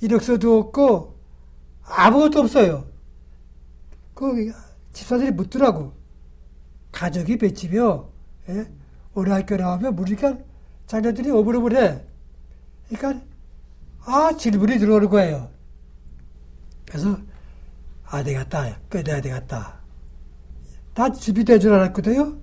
[0.00, 1.13] 이력서도 없고
[1.84, 2.86] 아무것도 없어요.
[4.14, 4.52] 그
[4.92, 5.92] 집사들이 묻더라고.
[6.92, 8.12] 가족이 몇 집이요?
[8.48, 8.70] 예?
[9.14, 10.38] 어느 학교 나오면 물으니까
[10.86, 12.04] 자녀들이 어불어불해.
[12.88, 13.24] 그러니까
[14.04, 15.50] 아 질문이 들어오는 거예요.
[16.86, 17.18] 그래서
[18.06, 18.78] 아 되겠다.
[18.88, 19.80] 끊어야 되겠다.
[20.94, 22.38] 다 준비된 줄 알았거든요.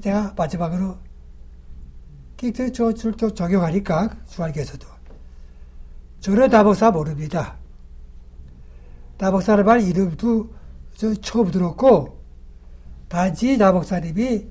[0.00, 0.96] 제가 마지막으로
[2.72, 4.86] 저줄 적용하니까 중학교에서도
[6.20, 7.56] 저는 나복사 모릅니다.
[9.18, 10.48] 말 이름도
[10.94, 12.18] 저 처음 들었고
[13.08, 14.46] 단지 나복사님이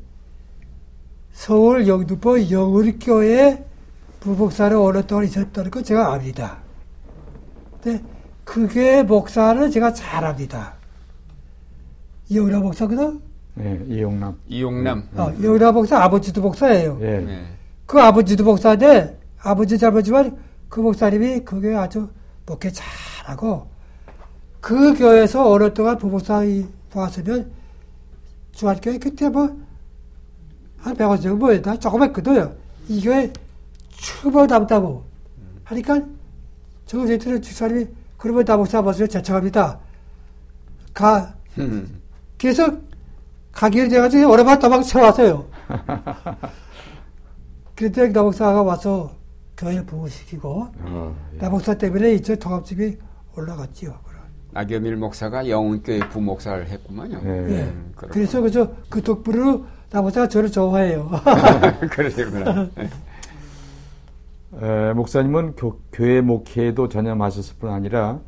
[1.32, 3.66] 서울 영등포 영울교회
[4.20, 6.58] 부목사를 오랫동안 있었던 거 제가 압니다.
[7.82, 8.04] 근데
[8.44, 10.74] 그게 목사는 제가 잘 압니다.
[12.30, 13.22] 이용남 목사거든?
[13.54, 14.38] 네, 이용남.
[14.48, 15.10] 이용남.
[15.16, 16.98] 어, 이용남 목사 아버지도 목사예요.
[16.98, 17.20] 네.
[17.20, 17.46] 네.
[17.86, 20.38] 그 아버지도 목사인데 아버지 잘못지만
[20.68, 22.10] 그 목사님이 그게 아주
[22.46, 23.68] 목회 잘하고
[24.68, 26.42] 그 교회에서 오랫동안 부목사
[26.90, 27.50] 보았으면
[28.52, 29.56] 중앙교회 그때 뭐한
[30.84, 32.54] 100원 정도 뭐였나 조그맣거든요.
[32.90, 33.32] 이 교회
[33.92, 35.06] 추모 남다고
[35.64, 36.02] 하니까
[36.86, 37.88] 저 제트는 집사님이
[38.18, 39.80] 그러면 나목사 아버지를 제청합니다.
[40.94, 41.34] 가
[42.38, 42.90] 계속
[43.54, 45.48] 가기를 돼가지고 오랜만에 도망 쳐왔어요.
[47.74, 49.16] 그때 나목사가 와서
[49.56, 51.38] 교회를 부부시키고 어, 예.
[51.38, 52.98] 나 목사 때문에 이쪽 통합집이
[53.34, 54.07] 올라갔지요.
[54.52, 57.22] 나겸일 목사가 영훈교회 부목사를 했구만요.
[57.22, 57.42] 네.
[57.42, 57.64] 네.
[57.64, 61.10] 음, 그래서 그저 그 덕분으로 나목사가 저를 좋아해요.
[61.92, 62.70] 그러시구나.
[64.62, 68.20] 에, 목사님은 교, 회 목회에도 전념하셨을 뿐 아니라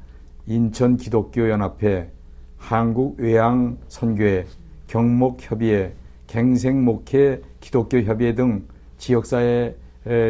[0.45, 2.11] 인천 기독교 연합회,
[2.57, 4.45] 한국 외양 선교회,
[4.87, 5.93] 경목 협의회,
[6.27, 8.67] 갱생 목회 기독교 협의회 등
[8.97, 9.75] 지역사회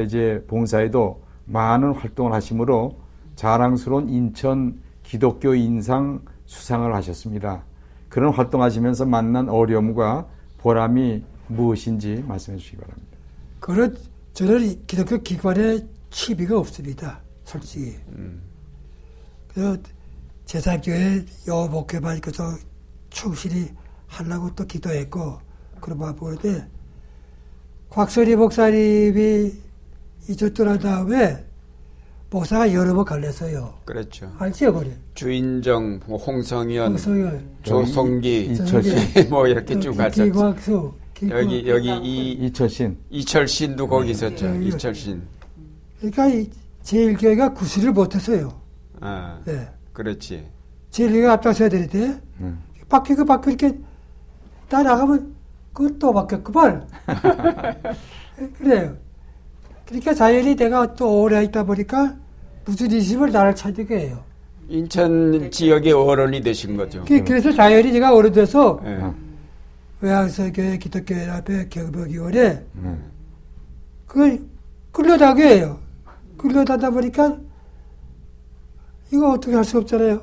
[0.05, 2.97] 이제 봉사에도 많은 활동을 하시므로
[3.35, 4.79] 자랑스러운 인천
[5.09, 7.63] 기독교 인상 수상을 하셨습니다.
[8.09, 10.27] 그런 활동하시면서 만난 어려움과
[10.59, 13.17] 보람이 무엇인지 말씀해 주시기 바랍니다.
[13.59, 13.97] 그런
[14.33, 15.79] 저는 기독교 기관에
[16.11, 17.21] 취비가 없습니다.
[17.43, 17.97] 솔직히.
[18.09, 18.39] 음.
[19.47, 19.81] 그
[20.45, 22.55] 제사교회 여목회만 그서
[23.09, 23.67] 충실히
[24.05, 25.39] 하려고 또 기도했고
[25.97, 26.69] 마음 보는데
[27.89, 29.53] 곽선희 목사님이
[30.29, 31.48] 이쪽 떠난 다음에
[32.31, 33.73] 목사가 여러 번 갈렸어요.
[33.85, 34.31] 그렇죠.
[34.37, 34.91] 알지요, 그래.
[35.15, 40.23] 주인정, 뭐 홍성현, 홍성현 조성기, 이철신, 뭐 이렇게 쭉 갔었죠.
[40.25, 40.93] 기광수,
[41.29, 44.47] 여기 여기 이 이철신, 이철신도 거기 있었죠.
[44.47, 45.21] 네, 이철신.
[45.99, 46.51] 그러니까
[46.83, 48.53] 제일교회가 구실을 못했어요.
[49.01, 49.67] 아, 네.
[49.91, 50.47] 그렇지.
[50.91, 52.59] 제일교회가 앞장서야 되는데 음.
[52.87, 53.79] 바뀌고 바뀌고 이렇게
[54.69, 55.35] 따라가면
[55.73, 56.87] 그것도 바뀌었구만.
[58.57, 58.95] 그래요.
[59.89, 62.15] 그러니까 자연히 내가 또 오래 있다 보니까
[62.63, 64.23] 무슨 이심을 나를 찾게 해요.
[64.67, 67.03] 인천 지역의 어른이 되신 거죠.
[67.07, 68.99] 그, 래서 자연히 제가 어른 돼서 네.
[70.01, 72.97] 외항서교회 기독교회 앞에 경복위원회 네.
[74.05, 74.39] 그걸
[74.91, 75.79] 끌려다게 해요.
[76.37, 77.37] 끌려다다 보니까
[79.11, 80.21] 이거 어떻게 할 수 없잖아요.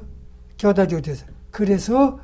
[0.95, 1.27] 못해서.
[1.51, 2.21] 그래서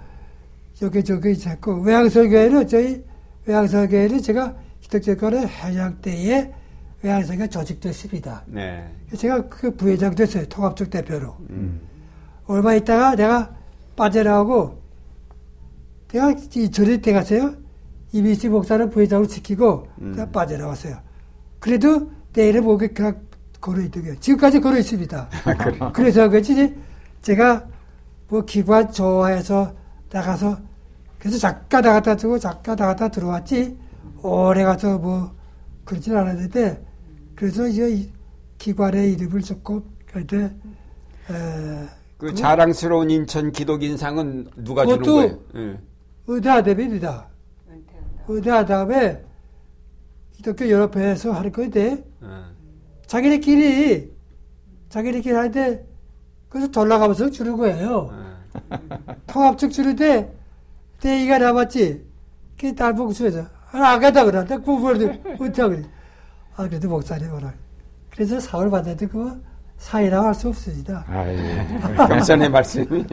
[0.81, 3.05] 여기저기 자꾸 외항서교회는 저희
[3.47, 6.53] 외항서교회는 제가 기독교회 해양 때에
[7.03, 8.45] 외항사가 조직됐습니다.
[8.47, 8.89] 네.
[9.17, 10.47] 제가 그 부회장 됐어요.
[10.47, 11.37] 통합적 대표로.
[11.51, 11.81] 음.
[12.47, 13.55] 얼마 있다가 내가
[13.97, 14.81] 빠져나오고
[16.09, 17.55] 내가 이 절에 돼갔어요.
[18.13, 20.13] 이미지 목사를 부회장으로 지키고 음.
[20.13, 20.99] 내가 빠져나왔어요.
[21.59, 23.21] 그래도 내일은 목에 그냥
[23.61, 24.19] 걸어있더군요.
[24.21, 25.29] 지금까지 걸어있습니다.
[25.81, 26.77] 아, 그래서 그지
[27.23, 27.67] 제가
[28.29, 29.75] 뭐 기관 좋아해서
[30.11, 30.59] 나가서
[31.19, 33.79] 그래서 잠깐 나갔다 들고 잠깐 나갔다 들어왔지
[34.23, 35.33] 오래 가서 뭐
[35.85, 36.92] 그러진 않았는데
[37.35, 38.11] 그래서 이제
[38.59, 40.55] 기관의 이름을 적고 그때
[42.19, 45.39] 그 자랑스러운 인천 기독인상은 누가 주는 거예요?
[45.55, 45.79] 네.
[46.27, 47.29] 의대아대입니다.
[48.29, 49.25] 의대하 다음에
[50.33, 52.29] 기독교 연합회에서 하는 건데 네.
[53.07, 54.13] 자기네끼리
[54.89, 55.87] 자기네끼리 하는데
[56.49, 58.11] 그래서 돌아가면서 주는 거예요.
[58.13, 58.79] 네.
[59.27, 60.33] 통합적 주는데
[61.01, 62.05] 대의가 남았지.
[62.57, 64.45] 그게 달봉수에서 안 가다 그래.
[64.45, 65.83] 나 구분을 못하 그래.
[66.57, 67.53] 아, 그래도 목사님 오라.
[68.11, 69.37] 그래서 사을 받았는데 그거
[69.79, 71.05] 사이라고 할 수 없습니다.
[71.09, 71.67] 아, 예.
[72.09, 73.05] 경선의 말씀이.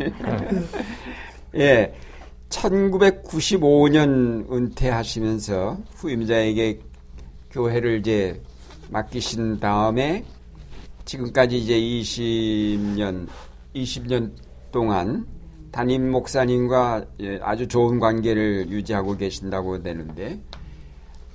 [1.56, 1.94] 예.
[2.50, 6.80] 1995년 은퇴하시면서 후임자에게
[7.52, 8.42] 교회를 이제
[8.90, 10.24] 맡기신 다음에
[11.06, 13.28] 지금까지 이제 20년,
[13.76, 14.32] 20년
[14.72, 15.26] 동안
[15.72, 20.40] 담임 목사님과 예, 아주 좋은 관계를 유지하고 계신다고 되는데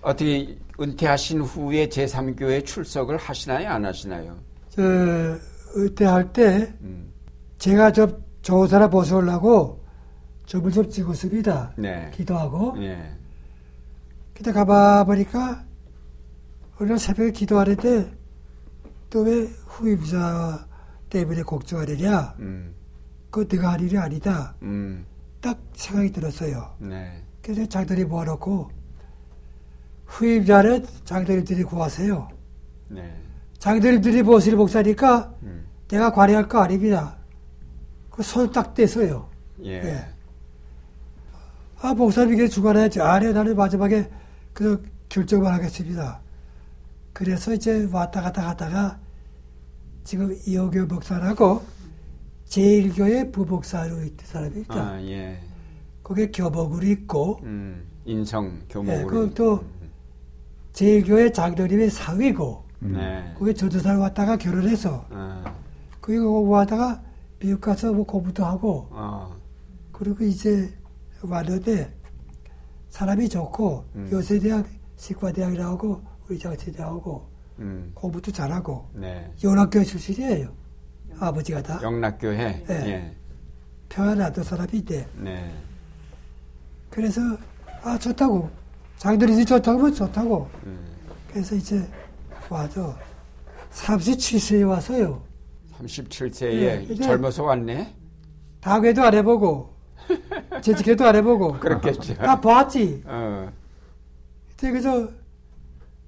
[0.03, 3.69] 어떻게 은퇴하신 후에 제3교회 출석을 하시나요?
[3.71, 4.37] 안 하시나요?
[4.71, 4.83] 저,
[5.77, 7.13] 은퇴할 때, 음.
[7.59, 8.09] 제가 저,
[8.43, 9.83] 조사라 보수하려고
[10.47, 11.75] 점을 좀 찍었습니다.
[11.79, 12.11] 네.
[12.13, 12.77] 기도하고.
[12.77, 13.17] 네.
[14.35, 15.65] 그때 가봐 보니까,
[16.81, 18.13] 오늘 새벽에 기도하는데,
[19.11, 20.67] 또 왜 후임자
[21.09, 22.35] 때문에 걱정하느냐?
[22.41, 22.75] 음.
[23.31, 24.57] 그거 내가 할 일이 아니다.
[24.63, 25.07] 음.
[25.41, 26.75] 딱 생각이 들었어요.
[26.79, 27.23] 네.
[27.43, 28.71] 그래서 장들이 모아놓고,
[30.07, 32.29] 후임자는 장대리들이 구하세요.
[32.89, 33.15] 네.
[33.59, 35.65] 장대리들이 보실 목사니까 음.
[35.89, 37.17] 내가 관여할 거 아닙니다.
[38.11, 39.29] 그 손 딱 떼서요.
[39.65, 39.71] 예.
[39.83, 40.05] 예.
[41.81, 43.01] 아, 목사님께 주관해야지.
[43.01, 44.09] 아니, 나는 마지막에
[44.53, 46.21] 그 결정만 하겠습니다.
[47.13, 48.99] 그래서 이제 왔다 갔다 하다가
[50.05, 51.63] 지금 이호교 목사라고
[52.47, 54.75] 제1교회 부목사로 있던 사람이 있다.
[54.75, 55.41] 아, 예.
[56.03, 59.27] 거기에 교복으로 있고, 음, 인성 교복으로.
[59.29, 59.65] 예, 또
[60.75, 63.33] 제1교회 장로님의 사위고, 네.
[63.39, 65.55] 거기 저주사를 왔다가 결혼해서, 아.
[66.01, 67.01] 거기 왔다가
[67.39, 69.31] 미국 가서 뭐 공부도 하고, 아.
[69.93, 70.73] 그리고 이제
[71.23, 71.95] 왔는데,
[72.91, 74.09] 사람이 좋고, 음.
[74.13, 77.29] 요새대학 식과대학이라고, 우리 장세대하고,
[77.61, 77.93] 음.
[77.95, 79.33] 공부도 잘하고, 네.
[79.43, 80.53] 연합교회 출신이에요.
[81.21, 81.81] 아버지가 다.
[81.81, 82.65] 영락교회?
[82.67, 82.87] 네.
[82.89, 83.17] 예.
[83.89, 85.07] 평안하던 사람이 있대.
[85.19, 85.55] 네.
[86.91, 87.21] 그래서,
[87.83, 88.64] 아, 좋다고.
[89.05, 90.49] 장들이 좋다고 하면 좋다고.
[90.65, 90.79] 음.
[91.31, 91.87] 그래서 이제
[92.49, 92.97] 와서
[93.71, 95.21] 37세에 와서요.
[95.79, 97.95] 37세에 네, 젊어서 왔네?
[98.63, 99.75] 다괴도 안 해보고,
[100.63, 101.59] 재직회도 안 해보고.
[101.61, 102.15] 그렇겠죠.
[102.15, 103.03] 다 봤지.
[103.05, 103.53] 어.
[104.59, 105.11] 그래서,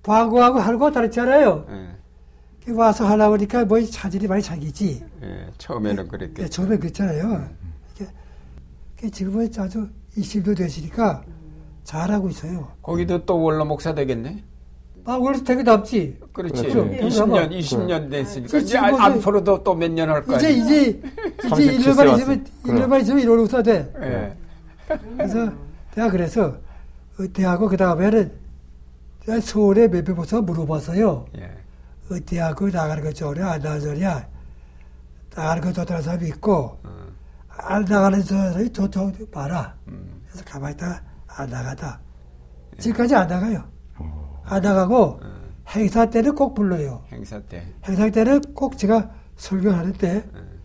[0.03, 1.67] 과거하고 하고 다르잖아요.
[1.69, 2.73] 네.
[2.73, 5.05] 와서 하려고 하니까 뭐 차질이 많이 자기지.
[5.21, 6.43] 네, 처음에는 네, 그랬겠죠.
[6.43, 7.51] 네, 처음에 그랬잖아요.
[8.99, 9.87] 이게 지금은 아주
[10.17, 11.23] 20도 되시니까
[11.91, 12.69] 잘하고 있어요.
[12.83, 14.43] 거기도 또 원로 목사 되겠네?
[15.05, 16.19] 아, 원래 되게 남지.
[16.33, 16.63] 그렇지.
[16.63, 16.85] 그렇죠.
[16.91, 18.59] 20년, 20년 됐으니까.
[18.59, 20.37] 이제 앞으로도 또 몇 년 할 거야.
[20.39, 23.93] 이제, 이제, 이제 1년만 있으면, 1년만 있으면 1월 목사 돼.
[24.01, 24.37] 네.
[25.17, 25.53] 그래서
[25.95, 26.47] 내가 그래서,
[27.21, 28.33] 어, 대하고 그 다음에는
[29.43, 31.27] 서울에 몇몇 보서 물어봤어요.
[31.39, 31.45] 예.
[32.11, 34.27] 어, 대하고 나가는 거 좋으냐, 안 나가는 소리야.
[35.37, 37.15] 나가는 거 좋다는 사람이 있고, 음.
[37.49, 39.73] 안 나가는 사람이 좋다고 봐라.
[39.87, 40.21] 음.
[40.29, 41.01] 그래서 가만히 있다
[41.37, 42.01] 가안 나가다.
[42.77, 42.81] 예.
[42.81, 43.65] 지금까지 안 나가요.
[44.01, 44.05] 오.
[44.45, 45.55] 안 나가고, 음.
[45.69, 47.05] 행사 때는 꼭 불러요.
[47.13, 47.67] 행사 때.
[47.85, 50.61] 행사 때는 꼭 제가 설교하는데, 음.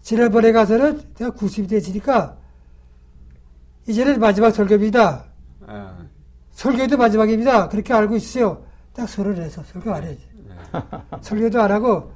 [0.00, 2.36] 지난번에 가서는 내가 90이 되지니까,
[3.86, 5.24] 이제는 마지막 설교입니다.
[5.60, 6.06] 어.
[6.52, 7.68] 설교도 마지막입니다.
[7.68, 8.64] 그렇게 알고 있어요.
[8.94, 10.16] 딱 설을 해서 설교 안 해.
[11.20, 12.12] 설교도 안 하고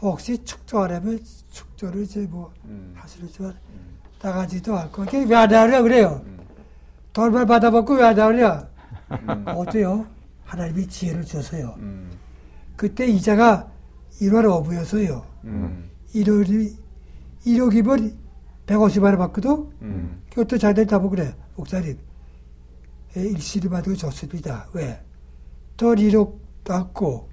[0.00, 1.18] 혹시 축조 안 하면
[1.50, 2.92] 축조를 이제 뭐 음.
[2.94, 3.98] 하시는지만 음.
[4.22, 6.22] 나가지도 않고 왜안 하려 그래요.
[6.26, 6.39] 음.
[7.20, 8.66] 돌발 받아먹고 왜안 하려?
[9.10, 9.44] 음.
[9.48, 10.06] 어때요?
[10.46, 11.74] 하나님이 지혜를 줘서요.
[11.76, 12.10] 음.
[12.76, 13.70] 그때 이자가
[14.22, 15.22] 1월 5부였어요.
[15.44, 15.90] 음.
[16.14, 16.74] 1월이
[17.44, 18.14] 1억이면
[18.66, 19.50] 150만 원 받거든?
[19.82, 20.22] 음.
[20.30, 21.34] 그것도 자들 다 보고 그래.
[21.56, 21.98] 목사님.
[23.14, 24.68] 일시를 받고 좋습니다.
[24.72, 25.04] 왜?
[25.76, 27.28] 더 이력 받고,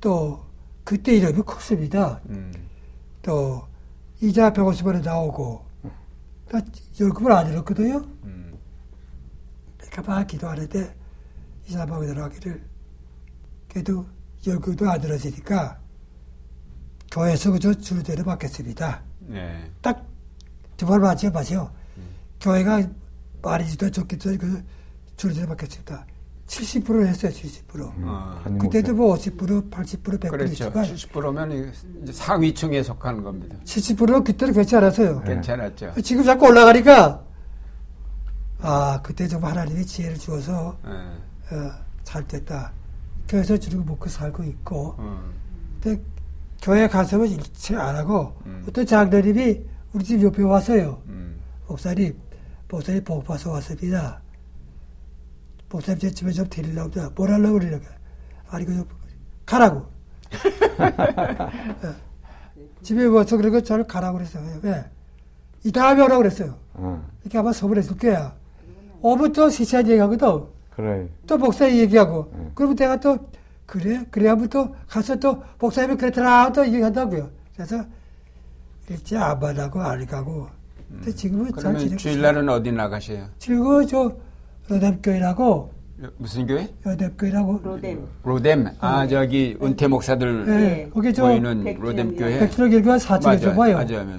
[0.00, 0.44] 또,
[0.82, 2.20] 그때 이름이 컸습니다.
[2.30, 2.52] 음.
[3.22, 3.62] 또,
[4.20, 5.64] 이자 150원에 나오고,
[6.50, 6.60] 나
[7.00, 8.13] 월급을 안 잃었거든요?
[10.02, 10.94] 막 기도하는데,
[11.66, 12.62] 이사방에 들어가기를,
[13.68, 14.06] 그래도
[14.46, 15.78] 월급도 안 들어지니까,
[17.10, 19.02] 교회에서 그저 주대로 받겠습니다.
[19.20, 19.70] 네.
[19.80, 20.04] 딱,
[20.76, 21.70] 두번 맞죠, 맞죠?
[21.96, 22.02] 음.
[22.40, 22.82] 교회가
[23.42, 24.36] 말이지도 좋겠죠.
[24.38, 24.62] 그
[25.16, 26.06] 줄을 받겠습니다.
[26.46, 27.96] 70% 했어요, 70%.
[27.96, 30.52] 음, 아, 그때도 뭐 50%, 80%, 100% 그렇죠.
[30.52, 31.72] 있지만 70%면
[32.12, 33.56] 상위층에 속하는 겁니다.
[33.64, 35.20] 70%는 그때는 괜찮았어요.
[35.20, 35.34] 네.
[35.34, 35.94] 괜찮았죠.
[36.02, 37.24] 지금 자꾸 올라가니까
[38.66, 40.90] 아 그때 정말 하나님이 지혜를 주어서 네.
[40.90, 41.72] 어,
[42.02, 42.72] 잘 됐다.
[43.28, 45.32] 그래서 주고 먹고 살고 있고 음.
[45.82, 46.02] 근데
[46.62, 48.64] 교회 가서는 일체 안 하고 음.
[48.66, 49.60] 어떤 장로님이
[49.92, 51.02] 우리 집 옆에 와서요.
[51.08, 51.38] 음.
[51.68, 52.18] 목사님,
[52.70, 54.22] 목사님 복 봐서 왔습니다.
[55.68, 57.06] 목사님 제 집에 좀 데리려고 그래.
[57.14, 57.84] 뭘 하려고 그러냐고.
[58.48, 58.86] 아니, 그,
[59.44, 59.76] 가라고.
[61.84, 61.94] 어.
[62.82, 64.58] 집에 와서 그러고 저를 가라고 그랬어요.
[64.62, 64.84] 왜?
[65.64, 66.58] 이 다음에 오라고 그랬어요.
[66.74, 67.06] 어.
[67.22, 68.34] 이렇게 아마 서울했을 거야.
[69.08, 70.44] 5부터 시시한 얘기하거든.
[70.74, 71.06] 그래.
[71.26, 72.32] 또 목사 얘기하고.
[72.34, 72.50] 응.
[72.54, 73.18] 그러면 내가 또,
[73.66, 74.04] 그래?
[74.10, 76.50] 그래 하면 또 가서 또 목사님이 그랬더라.
[76.52, 77.28] 또 얘기한다고요.
[77.54, 77.84] 그래서
[78.88, 80.48] 일찍 안 만나고 안 가고.
[80.88, 81.96] 근데 지금은 잘 지내고.
[81.96, 83.26] 주일날은 어디 나가셔요?
[83.38, 84.12] 지금 저
[84.68, 85.70] 로뎀교회라고
[86.16, 86.68] 무슨 교회?
[86.82, 88.00] 로뎀교회라고 로뎀.
[88.24, 88.68] 로뎀.
[88.80, 92.38] 아 저기 은퇴 목사들 네, 거기 저 모이는 로뎀 교회.
[92.40, 93.76] 백수로 길교회 4층에 봐요.
[93.76, 94.18] 맞아요.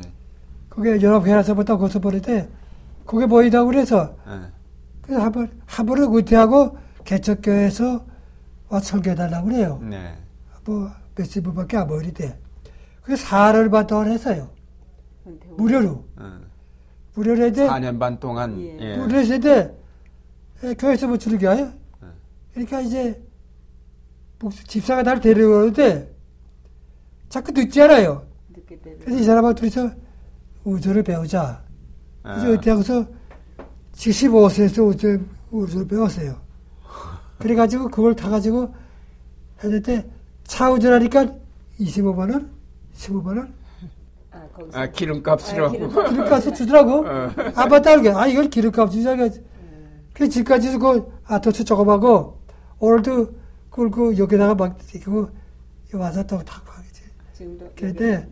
[0.70, 2.50] 그게 연합회라서부터 거기서 보는데
[3.06, 4.34] 그게 보이다고 그래서 네.
[5.06, 8.06] 그래서 한번 한번은 은퇴하고 개척교회에서
[8.70, 9.80] 와 설교해달라고 그래요.
[9.84, 10.18] 네.
[10.66, 12.40] 뭐 몇십 분밖에 안 보이는데
[13.02, 14.50] 그게 사흘 반 동안 했어요.
[15.58, 16.04] 무료로.
[16.18, 16.26] 네.
[17.14, 18.78] 무료로 했는데 4년 반 동안 예.
[18.80, 18.98] 예.
[18.98, 19.78] 무료로 했는데
[20.64, 21.66] 예, 교회에서 뭐 주는 게 아니야?
[22.02, 22.08] 네.
[22.54, 23.22] 그러니까 이제
[24.68, 26.14] 집사가 나를 데려오는데
[27.30, 28.26] 자꾸 늦지 않아요.
[29.02, 29.92] 그래서 이 사람하고 둘이서
[30.64, 31.64] 우주를 배우자.
[32.24, 32.60] 그래서 아.
[32.60, 33.06] 대학에서
[33.96, 35.20] 75세에서 우주,
[35.52, 36.36] 우주를 배웠어요.
[37.40, 38.74] 그래가지고 그걸 타가지고
[39.64, 40.10] 했는데
[40.44, 41.28] 차 운전하니까
[41.80, 42.50] 25만원?
[42.96, 43.52] 15만원?
[44.32, 45.66] 아, 아 기름값으로.
[45.68, 47.06] 아, 기름값을 주더라고.
[47.06, 47.32] 어.
[47.56, 49.16] 아빠따 아, 이걸 기름값 주자.
[50.14, 52.40] 그 집까지 그 아토츠 조금하고
[52.80, 53.34] 오늘도
[53.70, 55.30] 끌고 여기다가 막 이거
[55.94, 57.02] 와서 또 타고 하겠지.
[57.34, 57.72] 지금도.
[57.76, 58.28] 그런데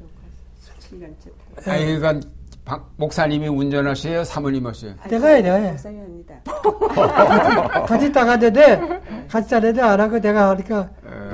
[1.65, 2.27] 아니 그러니까
[2.65, 4.23] 박 목사님이 운전하세요?
[4.23, 4.93] 사모님 하세요?
[5.09, 5.71] 내가 해, 내가 해.
[5.71, 6.35] 목사님입니다.
[7.85, 10.89] 같이 따갔는데, 같이 따는데 안 하고 내가 하니까.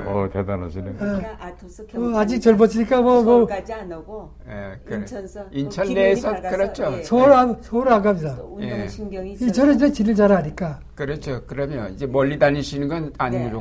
[0.06, 0.90] 어, 대단하시네.
[0.90, 3.24] 어, 어, 아직 젊었으니까 뭐, 뭐.
[3.24, 4.30] 서울까지 안 오고.
[4.48, 4.96] 예, 그래.
[4.96, 5.44] 인천서.
[5.52, 6.98] 인천 내에서, 그렇죠.
[6.98, 7.02] 예.
[7.04, 8.36] 서울 안, 서울 안 갑니다.
[8.42, 9.52] 운동 신경이 예.
[9.52, 10.80] 저는 이제 지를 잘 아니까.
[10.96, 11.42] 그렇죠.
[11.46, 13.60] 그러면 이제 멀리 다니시는 건 아니고.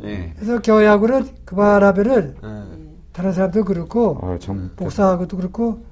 [0.00, 0.32] 네, 예.
[0.36, 2.88] 그래서 교회하고는 그만하면은, 예.
[3.12, 4.38] 다른 사람도 그렇고, 어,
[4.76, 5.87] 목사하고도 그렇고,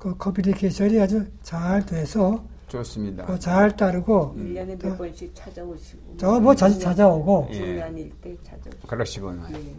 [0.00, 3.24] 그 커뮤니케이션이 아주 잘 돼서 좋습니다.
[3.30, 7.54] 어, 잘 따르고 1년에 몇 번씩 찾아오시고 저뭐 자주 찾아오고 예.
[7.54, 9.46] 중요한 일때 찾아오고 그러시구나.
[9.52, 9.74] 예.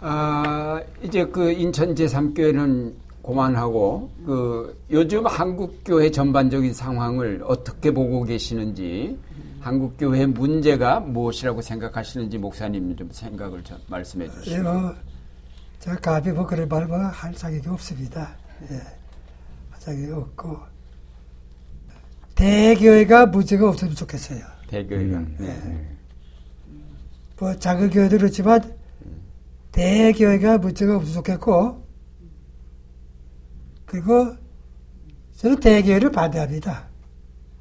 [0.00, 9.18] 아, 이제 그 인천 제3교회는 고만하고 그 요즘 한국 교회 전반적인 상황을 어떻게 보고 계시는지
[9.58, 14.56] 한국 교회 문제가 무엇이라고 생각하시는지 목사님 좀 생각을 좀 말씀해 주시죠.
[14.56, 14.94] 예, 뭐,
[15.80, 18.36] 제가 가비 뭐 그런 말할 자격이 없습니다.
[18.70, 18.80] 예,
[19.78, 20.58] 자격이 없고
[22.34, 24.40] 대교회가 문제가 없으면 좋겠어요.
[24.68, 25.16] 대교회가.
[25.18, 25.96] 음, 네.
[27.38, 28.76] 뭐 작은 교회도 그렇지만
[29.72, 31.86] 대교회가 문제가 없으면 좋겠고
[33.86, 34.36] 그리고
[35.36, 36.88] 저는 대교회를 반대합니다.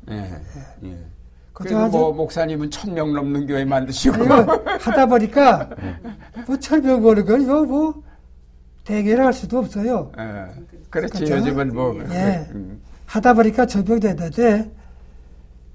[0.08, 0.32] 네.
[0.84, 0.90] 예.
[0.90, 1.06] 예.
[1.54, 5.70] 그리고 뭐 목사님은 천명 넘는 교회 만드시고 하다 보니까
[6.46, 8.04] 뭐 천명 보는 건 이거 뭐
[8.88, 10.14] 대결 할 수도 없어요.
[10.18, 10.48] 예.
[10.90, 11.36] 그렇지 그렇죠?
[11.36, 12.48] 요즘은 뭐 예.
[12.52, 12.82] 음.
[13.06, 14.72] 하다 보니까 전병 되는데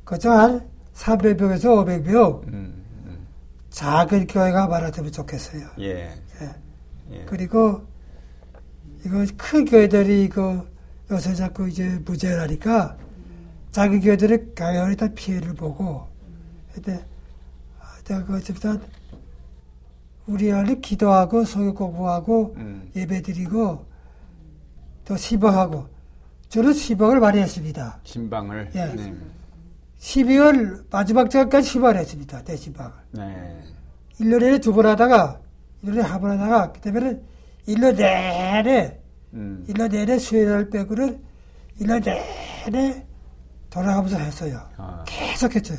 [0.03, 3.27] 그저 한 300명에서 500명 음, 음.
[3.69, 5.69] 작은 교회가 많아지면 좋겠어요.
[5.81, 6.11] 예.
[6.41, 6.55] 예.
[7.11, 7.25] 예.
[7.27, 7.83] 그리고
[9.05, 10.65] 이거 큰 교회들이 이거
[11.11, 12.97] 요새 자꾸 이제 무죄라니까
[13.73, 16.07] 작은 교회들은 가연히 다 피해를 보고
[16.73, 17.05] 근데
[18.05, 18.81] 내가 그 집단
[20.27, 22.91] 우리 아이 기도하고 소유 공부하고 음.
[22.95, 23.85] 예배드리고
[25.05, 25.87] 또 시방하고
[26.49, 27.99] 저는 시방을 많이 했습니다.
[28.05, 28.71] 신방을.
[28.75, 28.85] 예.
[28.87, 29.15] 네.
[29.99, 32.43] 12월 마지막 절까지 시방을 했습니다.
[32.45, 32.93] 대시방을.
[33.13, 33.61] 네.
[34.21, 35.41] 1년에 두 번 하다가
[35.85, 37.23] 1년에 한 번 하다가 그다음에는
[37.69, 38.99] 1년 내내
[39.35, 39.65] 음.
[39.69, 41.21] 1년 내내 수요일 빼고는
[41.81, 42.05] 1년
[42.67, 43.07] 내내
[43.71, 44.61] 돌아가면서 했어요.
[44.77, 45.03] 아.
[45.07, 45.75] 계속 했죠.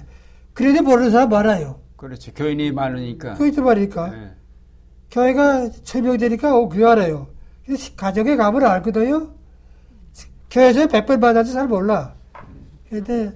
[0.53, 1.79] 그래도 모르는 사람 많아요.
[1.97, 2.33] 그렇지.
[2.33, 3.35] 교인이 많으니까.
[3.35, 4.09] 교인이 많으니까.
[4.09, 4.31] 네.
[5.11, 7.27] 교회가 천명 되니까 오, 알아요.
[7.95, 9.29] 가정에 가면 알거든요.
[10.49, 12.13] 교회에서 100번 받아도 잘 몰라.
[12.89, 13.31] 근데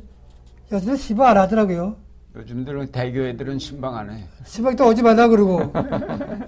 [0.71, 1.95] 요즘은 신방 안 하더라고요.
[2.35, 4.23] 요즘들은 대교회들은 신방 안 해.
[4.45, 5.71] 신방 또 오지 말라 그러고.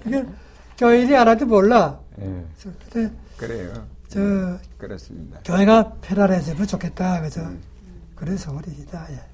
[0.78, 1.98] 교인이 안 하도 몰라.
[2.16, 2.44] 네.
[3.36, 3.86] 그래요.
[4.08, 4.20] 저
[4.78, 5.40] 그렇습니다.
[5.44, 7.20] 교회가 편안해지면 좋겠다.
[7.22, 7.40] 그죠?
[7.42, 7.60] 음.
[8.14, 9.06] 그런 소원입니다.
[9.12, 9.29] 예.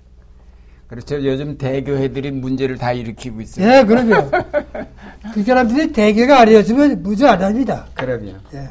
[0.89, 1.17] 그렇죠.
[1.25, 3.67] 요즘 대교회들이 문제를 다 일으키고 있어요.
[3.67, 4.31] 예, 그럼요.
[5.35, 7.87] 그 사람들이 대교가 아니었으면 무죄 안 합니다.
[7.95, 8.33] 그럼요.
[8.55, 8.69] 예.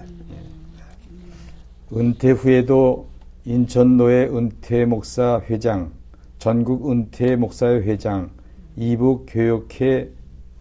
[1.93, 3.07] 은퇴 후에도
[3.43, 5.91] 인천노회 은퇴 목사 회장,
[6.39, 8.29] 전국 은퇴 목사회 회장,
[8.77, 10.09] 이북 교육회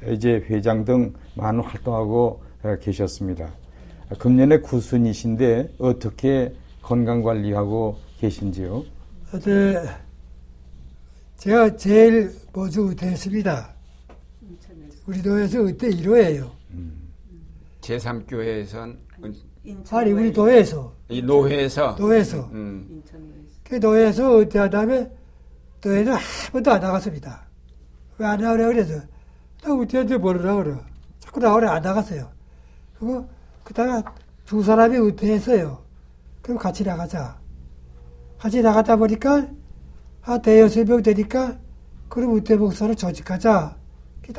[0.09, 2.43] 이제 회장 등 많은 활동하고
[2.83, 3.49] 계셨습니다.
[4.19, 6.53] 금년에 구순이신데 어떻게
[6.83, 8.85] 건강 관리하고 계신지요?
[9.45, 10.04] 네.
[11.37, 13.75] 제가 제일 먼저 의대했습니다.
[15.07, 16.51] 우리 도에서 의대 1호예요.
[16.71, 17.11] 음.
[17.83, 18.97] 제3교회에선
[19.91, 23.03] 아니 우리 도에서 이 노회에서 노회에서 음.
[23.63, 25.11] 그 노회에서 의대한 다음에
[25.81, 26.21] 도에는 한
[26.53, 27.45] 번도 안 나갔습니다.
[28.19, 28.95] 왜 안 나오냐 그래서
[29.63, 30.77] 나 의대한테 뭐라 그래.
[31.19, 32.31] 자꾸 나오래 안 나갔어요.
[32.99, 33.29] 그리고
[33.65, 34.15] 그다가
[34.47, 35.83] 두 사람이 의대했어요.
[36.41, 37.39] 그럼 같이 나가자.
[38.39, 39.49] 같이 나갔다 보니까
[40.27, 41.59] 아, 대여섯 명 되니까,
[42.09, 43.77] 그럼 목사를 조직하자.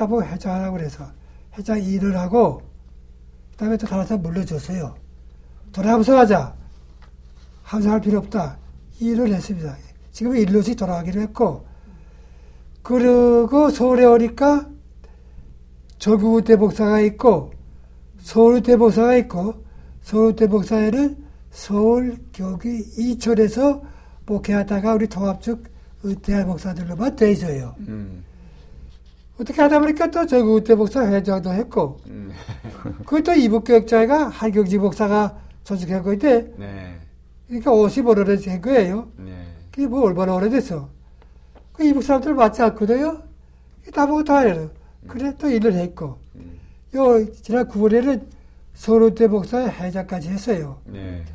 [0.08, 1.06] 보고 회장하라고 그래서,
[1.56, 2.64] 회장 일을 하고,
[3.52, 4.96] 그 다음에 또 다른 사람 물려줬어요.
[5.72, 6.56] 돌아가면서 하자.
[7.62, 8.58] 항상 할 필요 없다.
[9.00, 9.78] 일을 했습니다.
[10.12, 11.66] 지금은 일로씩 돌아가기로 했고,
[12.82, 14.68] 그리고 서울에 오니까,
[16.00, 17.52] 조국의대 목사가 있고,
[18.22, 19.64] 서울의대 목사가 있고,
[20.02, 23.84] 서울의대 목사에는 서울, 경기, 이천에서
[24.26, 25.75] 목회하다가 우리 통합 측
[26.06, 27.76] 의대 목사들로만 돼 있어요.
[27.80, 28.24] 음.
[29.40, 32.32] 어떻게 하다 보니까 또 저기 의대 목사 회장도 했고, 음.
[33.06, 37.00] 그것도 이북교육자회가 한경지 목사가 조직한 거인데, 네.
[37.48, 39.10] 그러니까 55년을 된 거예요.
[39.18, 39.48] 네.
[39.72, 40.90] 그게 뭐 얼마나 오래됐어.
[41.74, 43.24] 그 이북 사람들 맞지 않거든요.
[43.94, 44.72] 다보고 다 해요.
[45.08, 46.60] 그래 또 일을 했고, 음.
[46.96, 48.26] 요 지난 9월에는
[48.74, 50.80] 서울대 목사 회장까지 했어요.
[50.86, 51.26] 네.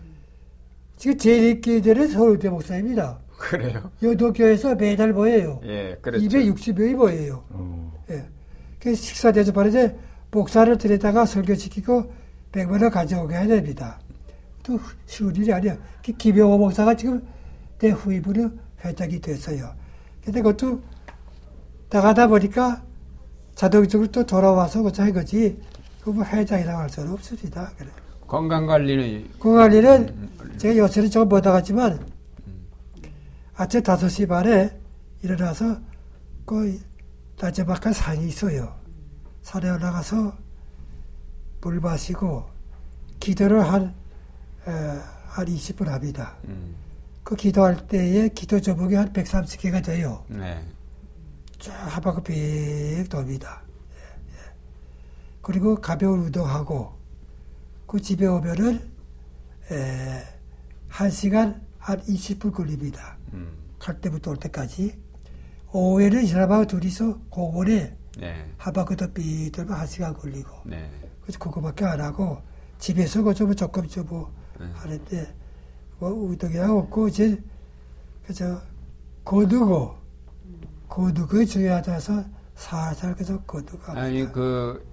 [0.97, 3.19] 지금 제일 있기 전에 서울대 목사입니다.
[3.41, 3.91] 그래요?
[4.03, 5.61] 여도교에서 매달 모여요.
[5.65, 6.25] 예, 그렇죠.
[6.25, 7.43] 260명이 모여요.
[7.49, 7.93] 어.
[8.11, 8.25] 예.
[8.79, 9.97] 그 식사 대접하는 이제
[10.31, 12.13] 목사를 들여다가 설교시키고
[12.53, 13.99] 백번을 가져오게 해야 됩니다.
[14.63, 15.77] 또 쉬운 일이 아니야.
[16.05, 17.27] 그 김영호 목사가 지금
[17.79, 18.51] 내 후임으로
[18.85, 19.71] 회장이 됐어요.
[20.23, 20.83] 근데 그것도
[21.89, 22.83] 나가다 보니까
[23.55, 25.59] 자동적으로 또 돌아와서 그자 이거지.
[26.03, 27.73] 그뭐 회장이라고 할 수는 없습니다.
[27.77, 27.89] 그래.
[28.27, 29.25] 건강 관리는?
[29.39, 31.99] 건강 관리는 제가 요새는 조금 못 나갔지만
[33.61, 34.75] 아침 5시 반에
[35.23, 35.79] 일어나서
[36.47, 36.81] 그
[37.39, 38.75] 낮에박한 산이 있어요.
[39.43, 40.35] 산에 올라가서
[41.61, 42.49] 물 마시고
[43.21, 43.95] 기도를 한,
[44.67, 44.71] 에,
[45.27, 46.39] 한 20분 합니다.
[46.45, 46.75] 음.
[47.23, 50.25] 그 기도할 때에 기도 제목이 한 130개가 돼요.
[50.29, 50.65] 네.
[51.59, 53.61] 쫙 하바그 빅 돕니다.
[53.93, 54.53] 예, 예.
[55.43, 56.95] 그리고 가벼운 운동하고
[57.87, 58.91] 그 집에 오면은
[59.71, 60.25] 에,
[60.89, 63.20] 1시간 한 20분 걸립니다.
[63.81, 63.91] 음.
[63.91, 64.95] 갈 때부터 올 때까지.
[65.73, 68.45] 오후에는 이 사람하고 둘이서 공원에 네.
[68.59, 70.51] 하바그도 삐 돌면 1시간 걸리고.
[70.67, 70.91] 네.
[71.23, 72.39] 그래서 그거밖에 안 하고
[72.79, 74.67] 집에서 그좀 조금 좀뭐 네.
[74.75, 75.35] 하는데
[75.99, 77.41] 뭐 우동이랑 없고 이제
[78.27, 78.61] 그저
[79.25, 79.97] 거두고
[80.89, 82.25] 거두고 중요하다서
[82.55, 84.85] 살살 그저 거두고 아니 그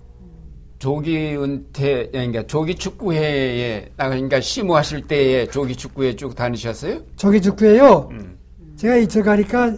[0.79, 7.03] 조기 은퇴 그러니까 조기 축구회에 그러니까 시무하실 때에 조기 축구회 쭉 다니셨어요?
[7.15, 8.09] 조기 축구회요.
[8.11, 8.36] 음.
[8.77, 9.75] 제가 이쪽 가니까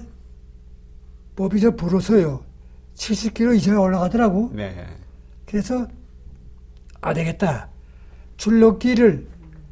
[1.36, 2.44] 몸이 좀 불어서요.
[2.96, 4.52] 70kg 이상 올라가더라고.
[4.54, 4.86] 네.
[5.46, 5.88] 그래서
[7.02, 7.70] 안 되겠다.
[8.38, 9.26] 줄넘기를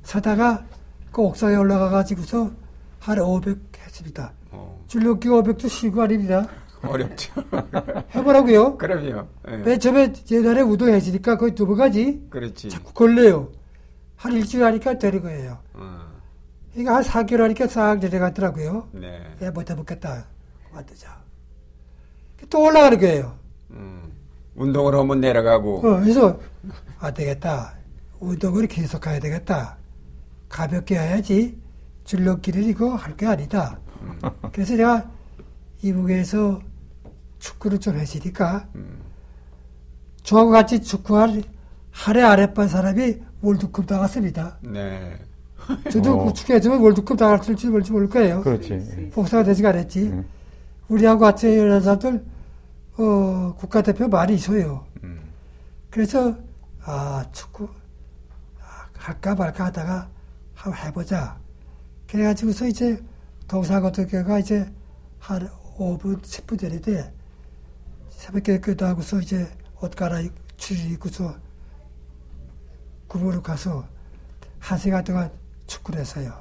[0.03, 0.65] 사다가
[1.11, 2.51] 그 옥상에 올라가 가지고서
[2.99, 4.31] 한 500 했습니다.
[4.51, 4.81] 어.
[4.87, 6.47] 줄넘기 500도 쉬고 아닙니다.
[6.83, 7.33] 어렵죠.
[8.15, 8.77] 해보라고요.
[8.77, 9.27] 그럼요.
[9.45, 9.57] 네.
[9.57, 12.25] 맨 처음에 옛날에 우동했으니까 거의 두 번 가지.
[12.29, 12.69] 그렇지.
[12.69, 13.51] 자꾸 걸려요.
[14.15, 15.57] 한 일주일 하니까 되는 거예요.
[15.73, 16.06] 어.
[16.77, 18.89] 그러니까 한 4개월 하니까 싹 내려갔더라고요.
[18.91, 19.23] 네.
[19.41, 20.25] 예, 못해먹겠다.
[20.71, 21.17] 완두자.
[22.51, 23.35] 또 올라가는 거예요.
[23.71, 24.13] 음.
[24.55, 25.77] 운동을 하면 내려가고.
[25.79, 26.39] 어, 그래서
[26.99, 27.73] 안 되겠다.
[28.19, 29.77] 운동을 계속 가야 되겠다.
[30.49, 31.59] 가볍게 해야지
[32.03, 33.79] 줄넘기를 이거 할 게 아니다.
[34.01, 34.19] 음.
[34.53, 35.09] 그래서 제가
[35.81, 36.61] 이북에서
[37.39, 39.01] 축구를 좀 했으니까 음.
[40.21, 41.41] 저하고 같이 축구할
[41.89, 44.59] 하래 아랫반 사람이 월드컵 나갔습니다.
[44.61, 45.17] 네.
[45.91, 46.33] 저도 어.
[46.33, 48.41] 축구했지만 월드컵 나갔을지 모를지 모를 거예요.
[48.41, 49.09] 그렇지.
[49.13, 50.01] 복사가 되지가 않았지.
[50.03, 50.25] 음.
[50.87, 52.25] 우리하고 같이 일어난 사람들
[52.97, 54.85] 어, 국가대표 많이 있어요.
[55.03, 55.19] 음.
[55.89, 56.35] 그래서
[56.83, 57.65] 아 축구
[58.61, 60.09] 아, 할까 말까 하다가
[60.53, 61.37] 한번 해보자.
[62.07, 63.01] 그래가지고서 이제
[63.47, 64.71] 동사고등교가 이제
[65.19, 67.13] 한 5분, 10분 전인데
[68.09, 69.47] 새벽에 끝나고서 이제
[69.81, 70.47] 옷 갈아입고
[70.91, 71.35] 입고서
[73.07, 73.85] 구부로 가서
[74.59, 75.31] 한 시간 동안
[75.67, 76.31] 축구를 했어요.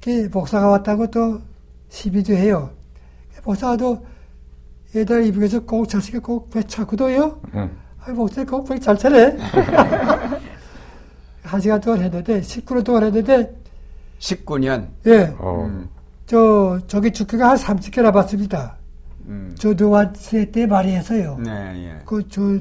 [0.00, 1.40] 그 목사가 왔다고 또
[1.88, 2.70] 시비도 해요.
[3.44, 4.04] 목사도
[4.94, 7.40] 애들 입에서 꼭 자식이 꼭 배 차고도요.
[7.54, 7.70] 응.
[8.00, 9.36] 아, 목사님 꼭배잘 차네.
[11.42, 13.54] 한 시간 동안 했는데, 19년 동안 했는데.
[14.18, 14.88] 19년?
[15.06, 15.34] 예.
[15.38, 15.64] 어.
[15.66, 15.88] 음.
[16.26, 18.76] 저, 저기 축구가 한 30개 남았습니다.
[19.26, 19.54] 음.
[19.58, 21.38] 저 노환세 때 많이 해서요.
[21.42, 21.50] 네,
[21.84, 22.02] 예.
[22.04, 22.58] 그, 저,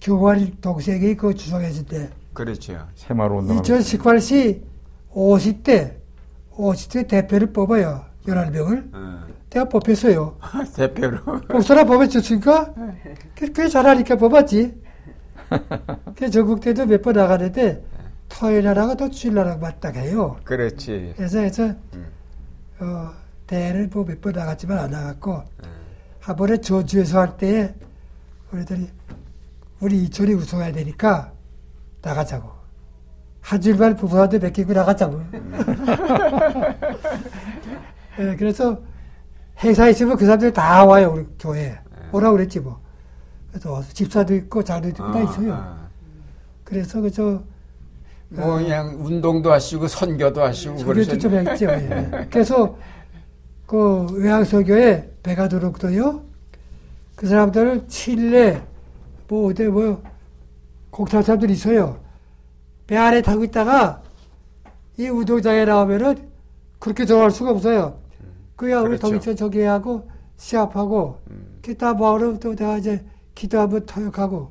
[0.00, 2.10] 교관 동생이 그 주성했을 때.
[2.36, 2.86] 그렇죠.
[2.94, 3.56] 새마을 운동.
[3.62, 4.62] 2018시
[5.12, 5.94] 50대,
[6.52, 8.04] 50대 대표를 뽑아요.
[8.26, 8.94] 11명을.
[8.94, 9.24] 음.
[9.50, 10.36] 내가 뽑혔어요.
[10.76, 11.18] 대표로.
[11.48, 12.74] 목소라 뽑아줬으니까,
[13.34, 14.82] 꽤 잘하니까 뽑았지.
[16.16, 17.82] 그 전국 때도 몇 번 나가는데,
[18.28, 20.36] 토요일 날하고 또 주일 날하고 맞닥해요.
[20.44, 21.14] 그렇지.
[21.16, 21.64] 그래서, 그래서,
[21.94, 22.06] 음.
[22.80, 23.12] 어,
[23.46, 25.68] 대회를 뭐 몇 번 나갔지만 안 나갔고, 음.
[26.20, 27.72] 한 번에 저주에서 할 때에,
[28.52, 28.88] 우리들이,
[29.80, 31.32] 우리 이천이 우승해야 되니까,
[32.06, 32.48] 나가자고.
[33.40, 35.20] 한 줄만 부부한테 맡기고 나가자고.
[38.18, 38.80] 네, 그래서,
[39.58, 41.68] 행사 있으면 그 사람들이 다 와요, 우리 교회에.
[41.68, 41.78] 네.
[42.12, 42.80] 오라고 그랬지, 뭐.
[43.50, 45.52] 그래서 집사도 있고, 자도 있고, 아, 다 있어요.
[45.54, 45.76] 아.
[46.64, 47.42] 그래서, 그저,
[48.28, 52.26] 뭐, 그냥 운동도 하시고, 선교도 하시고, 선교도 좀 했죠, 예.
[52.30, 52.76] 그래서,
[53.66, 56.22] 그, 외항서교에 배가 들어오거든요.
[57.14, 58.62] 그 사람들은 칠레,
[59.28, 60.02] 뭐, 어디, 뭐,
[60.90, 62.00] 곡탈 사람들이 있어요.
[62.86, 64.02] 배 안에 타고 있다가,
[64.98, 66.28] 이 우동장에 나오면은,
[66.78, 67.98] 그렇게 좋아할 수가 없어요.
[68.56, 69.10] 그야 우리 그렇죠.
[69.10, 71.58] 동천 저기 하고 시합하고 음.
[71.62, 73.04] 기타 모으면 또 내가 이제
[73.34, 74.50] 기도 한번 토역하고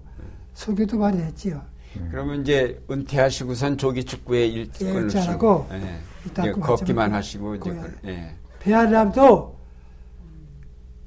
[0.53, 1.61] 소개도 많이 했지요.
[1.97, 2.07] 음.
[2.11, 8.35] 그러면 이제 은퇴하시고선 조기 축구에 일권을 예, 하고 예, 걷기만 하시고 이제 그, 예.
[8.59, 9.55] 배안남도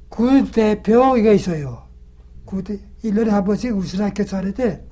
[0.09, 1.83] 군 대표가 있어요.
[2.45, 2.65] 군
[3.05, 4.88] 1년에 한 번씩 우승학교에서 하는데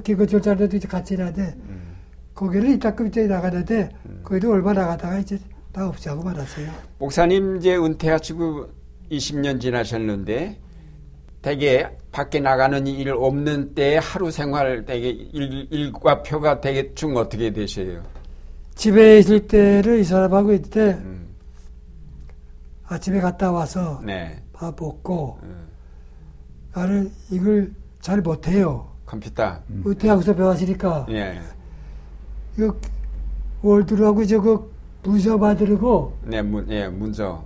[0.00, 1.96] 기거절자도 이제 같이 하는데 음.
[2.34, 4.20] 거기를 이따금 이제 나가는데 음.
[4.24, 5.38] 거기도 얼마 나가다가 이제
[5.72, 6.70] 다 없애고 말았어요.
[6.98, 8.68] 목사님 이제 은퇴하시고
[9.10, 10.58] 20년 지나셨는데
[11.42, 18.02] 되게 밖에 나가는 일 없는 때 하루 생활 되게 일, 일과 표가 대충 어떻게 되세요?
[18.74, 21.34] 집에 있을 때를 이 사람하고 있을 때 음.
[22.84, 24.42] 아침에 갔다 와서 네.
[24.52, 25.68] 밥 먹고 음.
[26.74, 28.91] 나는 이걸 잘 못해요.
[29.12, 29.58] 컴퓨터.
[29.68, 29.94] 음.
[29.98, 31.06] 대학에서 배웠으니까.
[31.10, 31.38] 예.
[32.56, 32.74] 이거
[33.60, 34.70] 월드하고 저거
[35.02, 36.16] 문서 받으려고.
[36.22, 37.44] 네, 문, 예, 문서.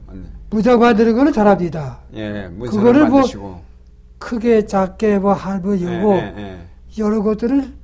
[0.48, 1.98] 문서 받으는 거는 잘합니다.
[2.14, 3.42] 예, 문서를 그거를 뭐 만드시고.
[3.42, 3.64] 뭐
[4.18, 6.58] 크게 작게 뭐 요거 예, 예, 예.
[6.98, 7.74] 여러 것들을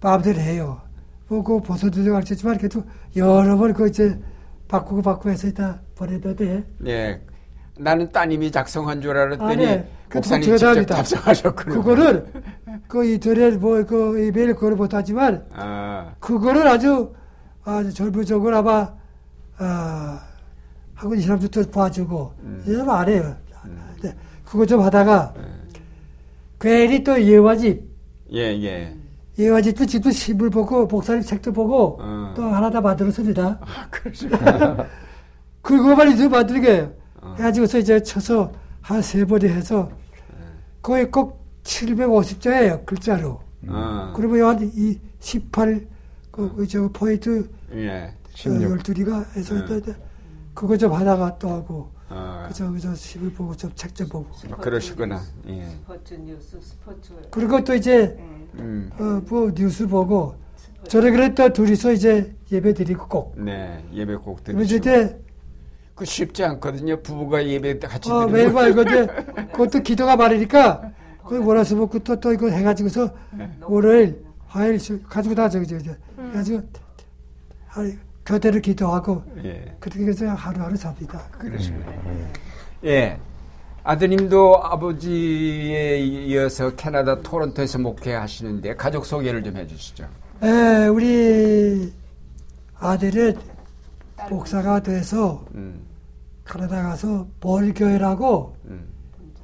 [0.00, 0.80] 마음대로 해요.
[1.28, 2.82] 뭐그 보서도 가르쳤지만 그래도
[3.14, 4.18] 여러 번그 이제
[4.66, 6.64] 바꾸고 바꾸고 해서 다 보내던데.
[6.86, 7.20] 예.
[7.78, 9.88] 나는 따님이 작성한 줄 알았더니 아, 네.
[10.12, 11.74] 목사님 직접 작성하셨군요.
[11.74, 12.26] 그거를
[12.86, 16.12] 그 이전에 뭐그 이메일 그걸 못하지만 아.
[16.18, 17.12] 그거를 아주
[17.64, 18.92] 아주 절부적으로 아마
[19.58, 20.20] 아
[20.94, 22.64] 하고 이 사람들도 봐주고 음.
[22.66, 23.36] 이 사람 안 해요.
[23.64, 23.78] 음.
[24.02, 24.14] 네.
[24.44, 25.68] 그거 좀 하다가 음.
[26.60, 27.82] 괜히 또 예화집
[28.32, 28.94] 예 예.
[29.38, 32.34] 예화집도 집도 시을 보고 목사님 책도 보고 어.
[32.36, 33.60] 또 하나 다 만들었습니다.
[33.60, 34.28] 아, 그러죠.
[35.62, 36.97] 그거만 이제 만들게 어.
[37.38, 39.90] 해가지고서 이제 쳐서 한 세 번이 해서
[40.82, 43.40] 거의 꼭 750자예요 글자로.
[43.68, 44.12] 어.
[44.16, 45.86] 그러면 한 이 18,
[46.30, 48.14] 그, 그, 저, 포인트, 예.
[48.34, 48.78] 16.
[48.78, 49.94] 12가 해서, 예.
[50.54, 52.44] 그거 좀 하다가 또 하고, 어.
[52.48, 54.32] 그저, 그저, 시을 보고, 좀 책 좀 보고.
[54.34, 55.20] 스포츠, 그러시구나.
[55.48, 55.68] 예.
[55.70, 57.12] 스포츠 뉴스, 스포츠.
[57.32, 58.16] 그리고 또 이제,
[58.54, 58.90] 음.
[58.98, 60.36] 어, 뭐, 뉴스 보고,
[60.86, 63.34] 저래 그랬다 둘이서 이제 예배 드리고 꼭.
[63.36, 64.60] 네, 예배 꼭 드리고.
[65.98, 67.02] 그 쉽지 않거든요.
[67.02, 69.04] 부부가 예배 같이 어, 매일 봐 이거 이제
[69.50, 70.92] 그것도 기도가 많으니까
[71.26, 73.10] 그 월화수 먹고 또, 또 이거 해가지고서
[73.62, 76.62] 월요일, 화요일 가지고 다 저기 저기 해가지고
[78.24, 79.74] 교대를 기도하고 예.
[79.80, 81.20] 그렇게 해서 하루하루 삽니다.
[81.32, 81.92] 그렇습니다.
[82.84, 83.18] 예.
[83.82, 90.06] 아드님도 아버지에 이어서 캐나다 토론토에서 목회하시는데 가족 소개를 좀 해주시죠.
[90.44, 91.92] 예, 우리
[92.78, 93.36] 아들은
[94.30, 95.87] 목사가 돼서 음.
[96.50, 98.88] 캐나다 가서 벌교회라고 음.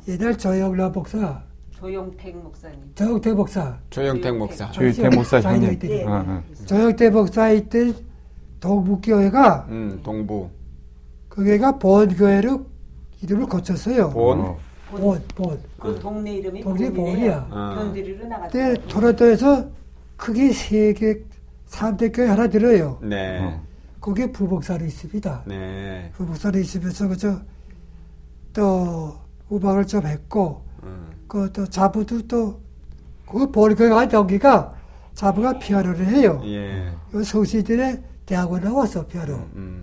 [0.08, 6.04] 옛날 저영라 목사 조영택 목사님 조영택 목사 조영택 목사 조영택 목사 형님 네.
[6.04, 6.42] 어, 어.
[6.66, 7.94] 조영택 목사 있던
[8.60, 10.48] 동북교회가 음, 동부
[11.28, 12.64] 그게가 본교회로
[13.22, 14.40] 이름을 거쳤어요 본?
[14.40, 14.58] 어.
[14.90, 15.60] 본, 본.
[15.78, 17.48] 그 동네 이름이 동네 본이야.
[17.50, 17.74] 어.
[17.76, 18.52] 변두리로 나갔어.
[18.52, 19.68] 그때 토론토에서
[20.16, 21.18] 크게 세 개,
[21.68, 22.98] 3대 교회 하나 들어요.
[23.02, 23.40] 네.
[23.40, 23.62] 어.
[24.04, 25.44] 거기에 부복사로 있습니다.
[25.46, 26.10] 네.
[26.14, 27.40] 부복사로 있으면서 그저
[28.52, 29.18] 또
[29.48, 31.06] 우박을 좀 했고 음.
[31.26, 34.74] 그또 자부도 또그 보리교가 여기가
[35.14, 36.42] 자부가 피아노를 해요.
[36.44, 36.92] 예.
[37.24, 39.36] 성시들의 대학원 나와서 피아노.
[39.54, 39.82] 음.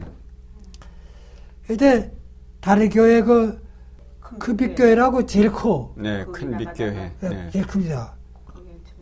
[1.65, 2.15] 근데
[2.60, 3.60] 다른 교회 그
[4.38, 5.95] 큰빛교회라고 제일 커.
[5.98, 6.91] 네, 큰빛교회.
[6.91, 7.49] 네, 네.
[7.52, 8.14] 제일 큽니다.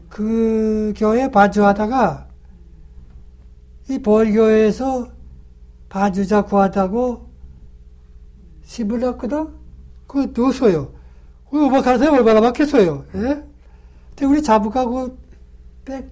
[0.08, 2.29] 그 교회 반주하다가
[3.90, 5.08] 이 벌교에서
[5.90, 7.28] 반주자 구하다고
[8.64, 9.48] 신분 났거든?
[10.06, 10.92] 그 넣었어요.
[11.50, 13.04] 그 음악하는 사람이 얼마나 많겠어요.
[13.16, 13.20] 예?
[14.10, 15.18] 근데 우리 자부가고
[15.86, 16.08] 백,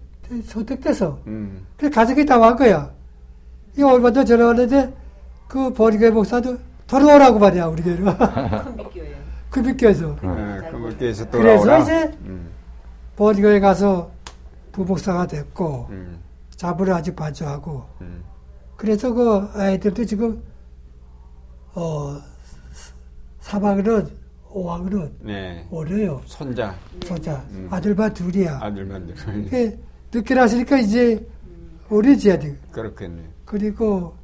[0.45, 1.19] 선택돼서.
[1.27, 1.65] 음.
[1.77, 2.91] 그 가족이 다 와 거야.
[3.77, 4.91] 이 얼마 전 전화 왔는데
[5.47, 8.05] 그 버리교회 목사도 돌아오라고 말이야, 우리 교회로.
[8.05, 9.15] 큰빛교회.
[9.51, 10.15] 큰빛교회에서.
[10.23, 11.61] 네, 큰빛교회에서 돌아오라.
[11.61, 12.49] 그래서 이제 음.
[13.15, 14.09] 버리교회 가서
[14.71, 16.17] 부목사가 됐고, 음.
[16.57, 18.23] 자부를 아주 반주하고 음.
[18.75, 20.43] 그래서 그 아이들도 지금
[21.73, 22.19] 어
[23.39, 24.03] 사방으로
[24.49, 25.67] 오학으로 네.
[25.69, 26.21] 오래요.
[26.25, 26.75] 손자.
[27.05, 27.35] 손자.
[27.51, 27.67] 음.
[27.69, 28.59] 아들반 둘이야.
[28.61, 29.79] 아들반 둘.
[30.13, 31.25] 늦게 났으니까 이제
[31.89, 32.57] 오래지야 돼.
[32.71, 33.23] 그렇겠네.
[33.45, 34.15] 그리고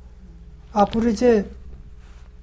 [0.71, 1.49] 앞으로 이제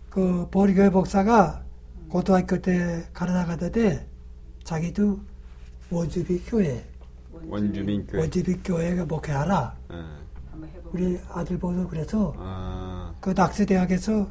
[0.09, 1.63] 그 보리교회 목사가
[2.09, 4.07] 고등학교 때 가르쳐 가다데
[4.65, 5.19] 자기도
[5.91, 6.85] 원주비 교회
[7.49, 9.77] 원주민 교회 원주비 교회가 목회하라.
[9.91, 9.97] 네.
[10.93, 13.15] 우리 아들 보고 그래서 아.
[13.21, 14.29] 그 낙서대학에서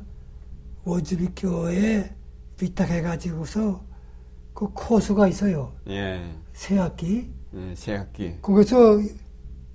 [0.83, 2.13] 원주비 교회에
[2.61, 3.83] 위탁해가지고서
[4.53, 5.73] 그 코스가 있어요.
[5.87, 6.29] 예.
[6.53, 7.31] 새 학기.
[7.53, 8.39] 예, 새 학기.
[8.41, 8.99] 거기서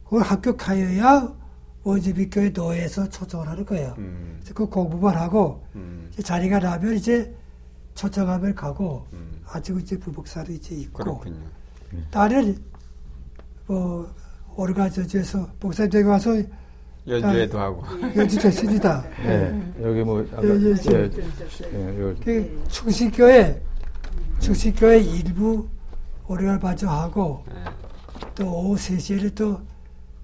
[0.04, 1.34] 그 학교 가야
[1.82, 3.94] 원주비 교회 노예에서 초청을 하는 거예요.
[3.98, 4.40] 음.
[4.54, 6.10] 그 공부만 하고 음.
[6.22, 7.34] 자리가 나면 이제
[7.94, 9.40] 초청함을 가고 음.
[9.46, 11.04] 아직 이제 부복사로 이제 있고.
[11.04, 11.40] 그렇군요.
[12.10, 12.58] 딸은
[13.66, 14.12] 뭐
[14.56, 16.30] 오르가저지에서 목사되고 와서
[17.06, 17.82] 연주회도 하고
[18.16, 19.04] 연주도 했습니다.
[19.22, 19.72] 네.
[19.82, 21.10] 여기 뭐 아까, 예, 예, 예,
[21.72, 23.60] 예, 그 충식교회
[24.40, 25.68] 충식교회 일부
[26.60, 27.54] 바조하고 네.
[28.34, 29.60] 또 오후 3시에는 또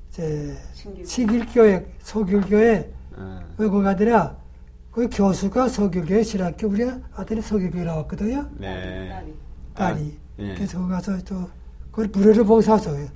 [0.09, 0.57] 이제
[1.05, 3.39] 식일교회 서길교회 네.
[3.59, 4.37] 외국 아들아
[4.91, 8.49] 그 교수가 서길교회 신학교 우리 아들이 서길교회 나왔거든요.
[8.59, 9.23] 네.
[9.75, 10.19] 딸이.
[10.39, 10.55] 아, 예.
[10.55, 11.49] 그래서 가서 또
[11.91, 12.09] 그걸
[12.45, 13.07] 보고 사서요.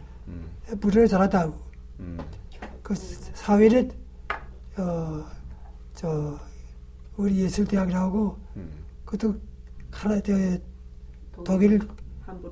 [0.71, 0.79] 음.
[0.81, 1.55] 불회를 잘하다고.
[2.01, 2.19] 음.
[2.83, 3.91] 그 사회를
[4.79, 5.25] 어
[5.95, 6.39] 저
[7.17, 8.71] 우리 예술대학이라고 음.
[9.05, 9.37] 그것도
[9.93, 10.33] 하나 저
[11.45, 11.81] 독일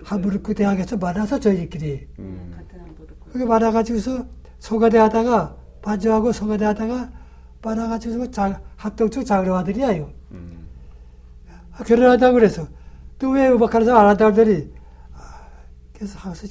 [0.04, 2.56] 함부르크 대학에서 만나서 저희끼리 음.
[3.32, 4.24] 그게 만나가지고서
[4.60, 7.10] 소가대 하다가 반주하고 소가대 하다가
[7.62, 8.30] 만나가지고서
[8.76, 10.12] 합동적 장로아들이야요.
[10.30, 10.68] 음.
[11.72, 12.68] 아, 결혼한다고 그래서
[13.18, 14.72] 또 왜 음악하는 사람 안 한다고 그러더니
[15.14, 15.48] 아,
[15.92, 16.46] 그래서 하서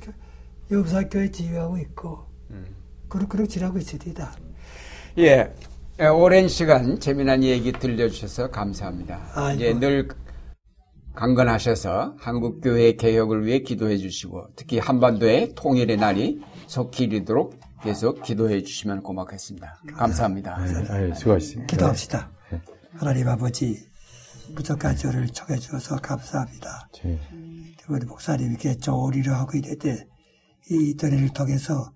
[0.72, 2.66] 여사교회 지휘하고 있고 음.
[3.10, 4.32] 그렇게 그렇게 지나고 있습니다.
[5.20, 5.54] 예.
[6.10, 9.32] 오랜 시간 재미난 얘기 들려주셔서 감사합니다.
[9.36, 9.56] 아이고.
[9.56, 10.08] 이제 늘
[11.14, 18.64] 강건하셔서 한국 교회 개혁을 위해 기도해 주시고 특히 한반도의 통일의 날이 속히 이르도록 계속 기도해
[18.64, 19.82] 주시면 고맙겠습니다.
[19.94, 20.58] 감사합니다.
[20.64, 21.68] 네, 네, 수고하셨습니다.
[21.68, 22.32] 기도합시다.
[22.52, 22.62] 네.
[22.94, 23.78] 하나님 아버지
[24.56, 26.90] 부족한 저를 청해 주셔서 감사합니다.
[27.04, 27.20] 네.
[27.90, 30.08] 우리 목사님 이렇게 조리를 하고 있는데
[30.70, 31.92] 이 전의를 통해서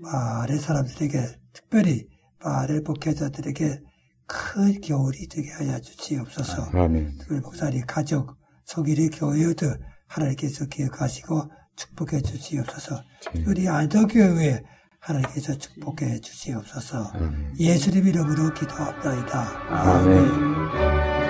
[0.00, 1.18] 말의 사람들에게
[1.52, 2.06] 특별히
[2.44, 3.80] 말의 목회자들에게
[4.26, 6.70] 큰 겨울이 되게 하여 주시옵소서.
[6.72, 7.18] 아멘.
[7.42, 9.66] 목사님 가족 속일의 교회도
[10.06, 13.02] 하나님께서 기억하시고 축복해 주시옵소서.
[13.46, 14.62] 우리 안덕교회
[15.00, 17.12] 하나님께서 축복해 주시옵소서.
[17.58, 19.42] 예수님 이름으로 기도합니다.
[19.68, 20.18] 아멘.
[20.18, 21.21] 아멘.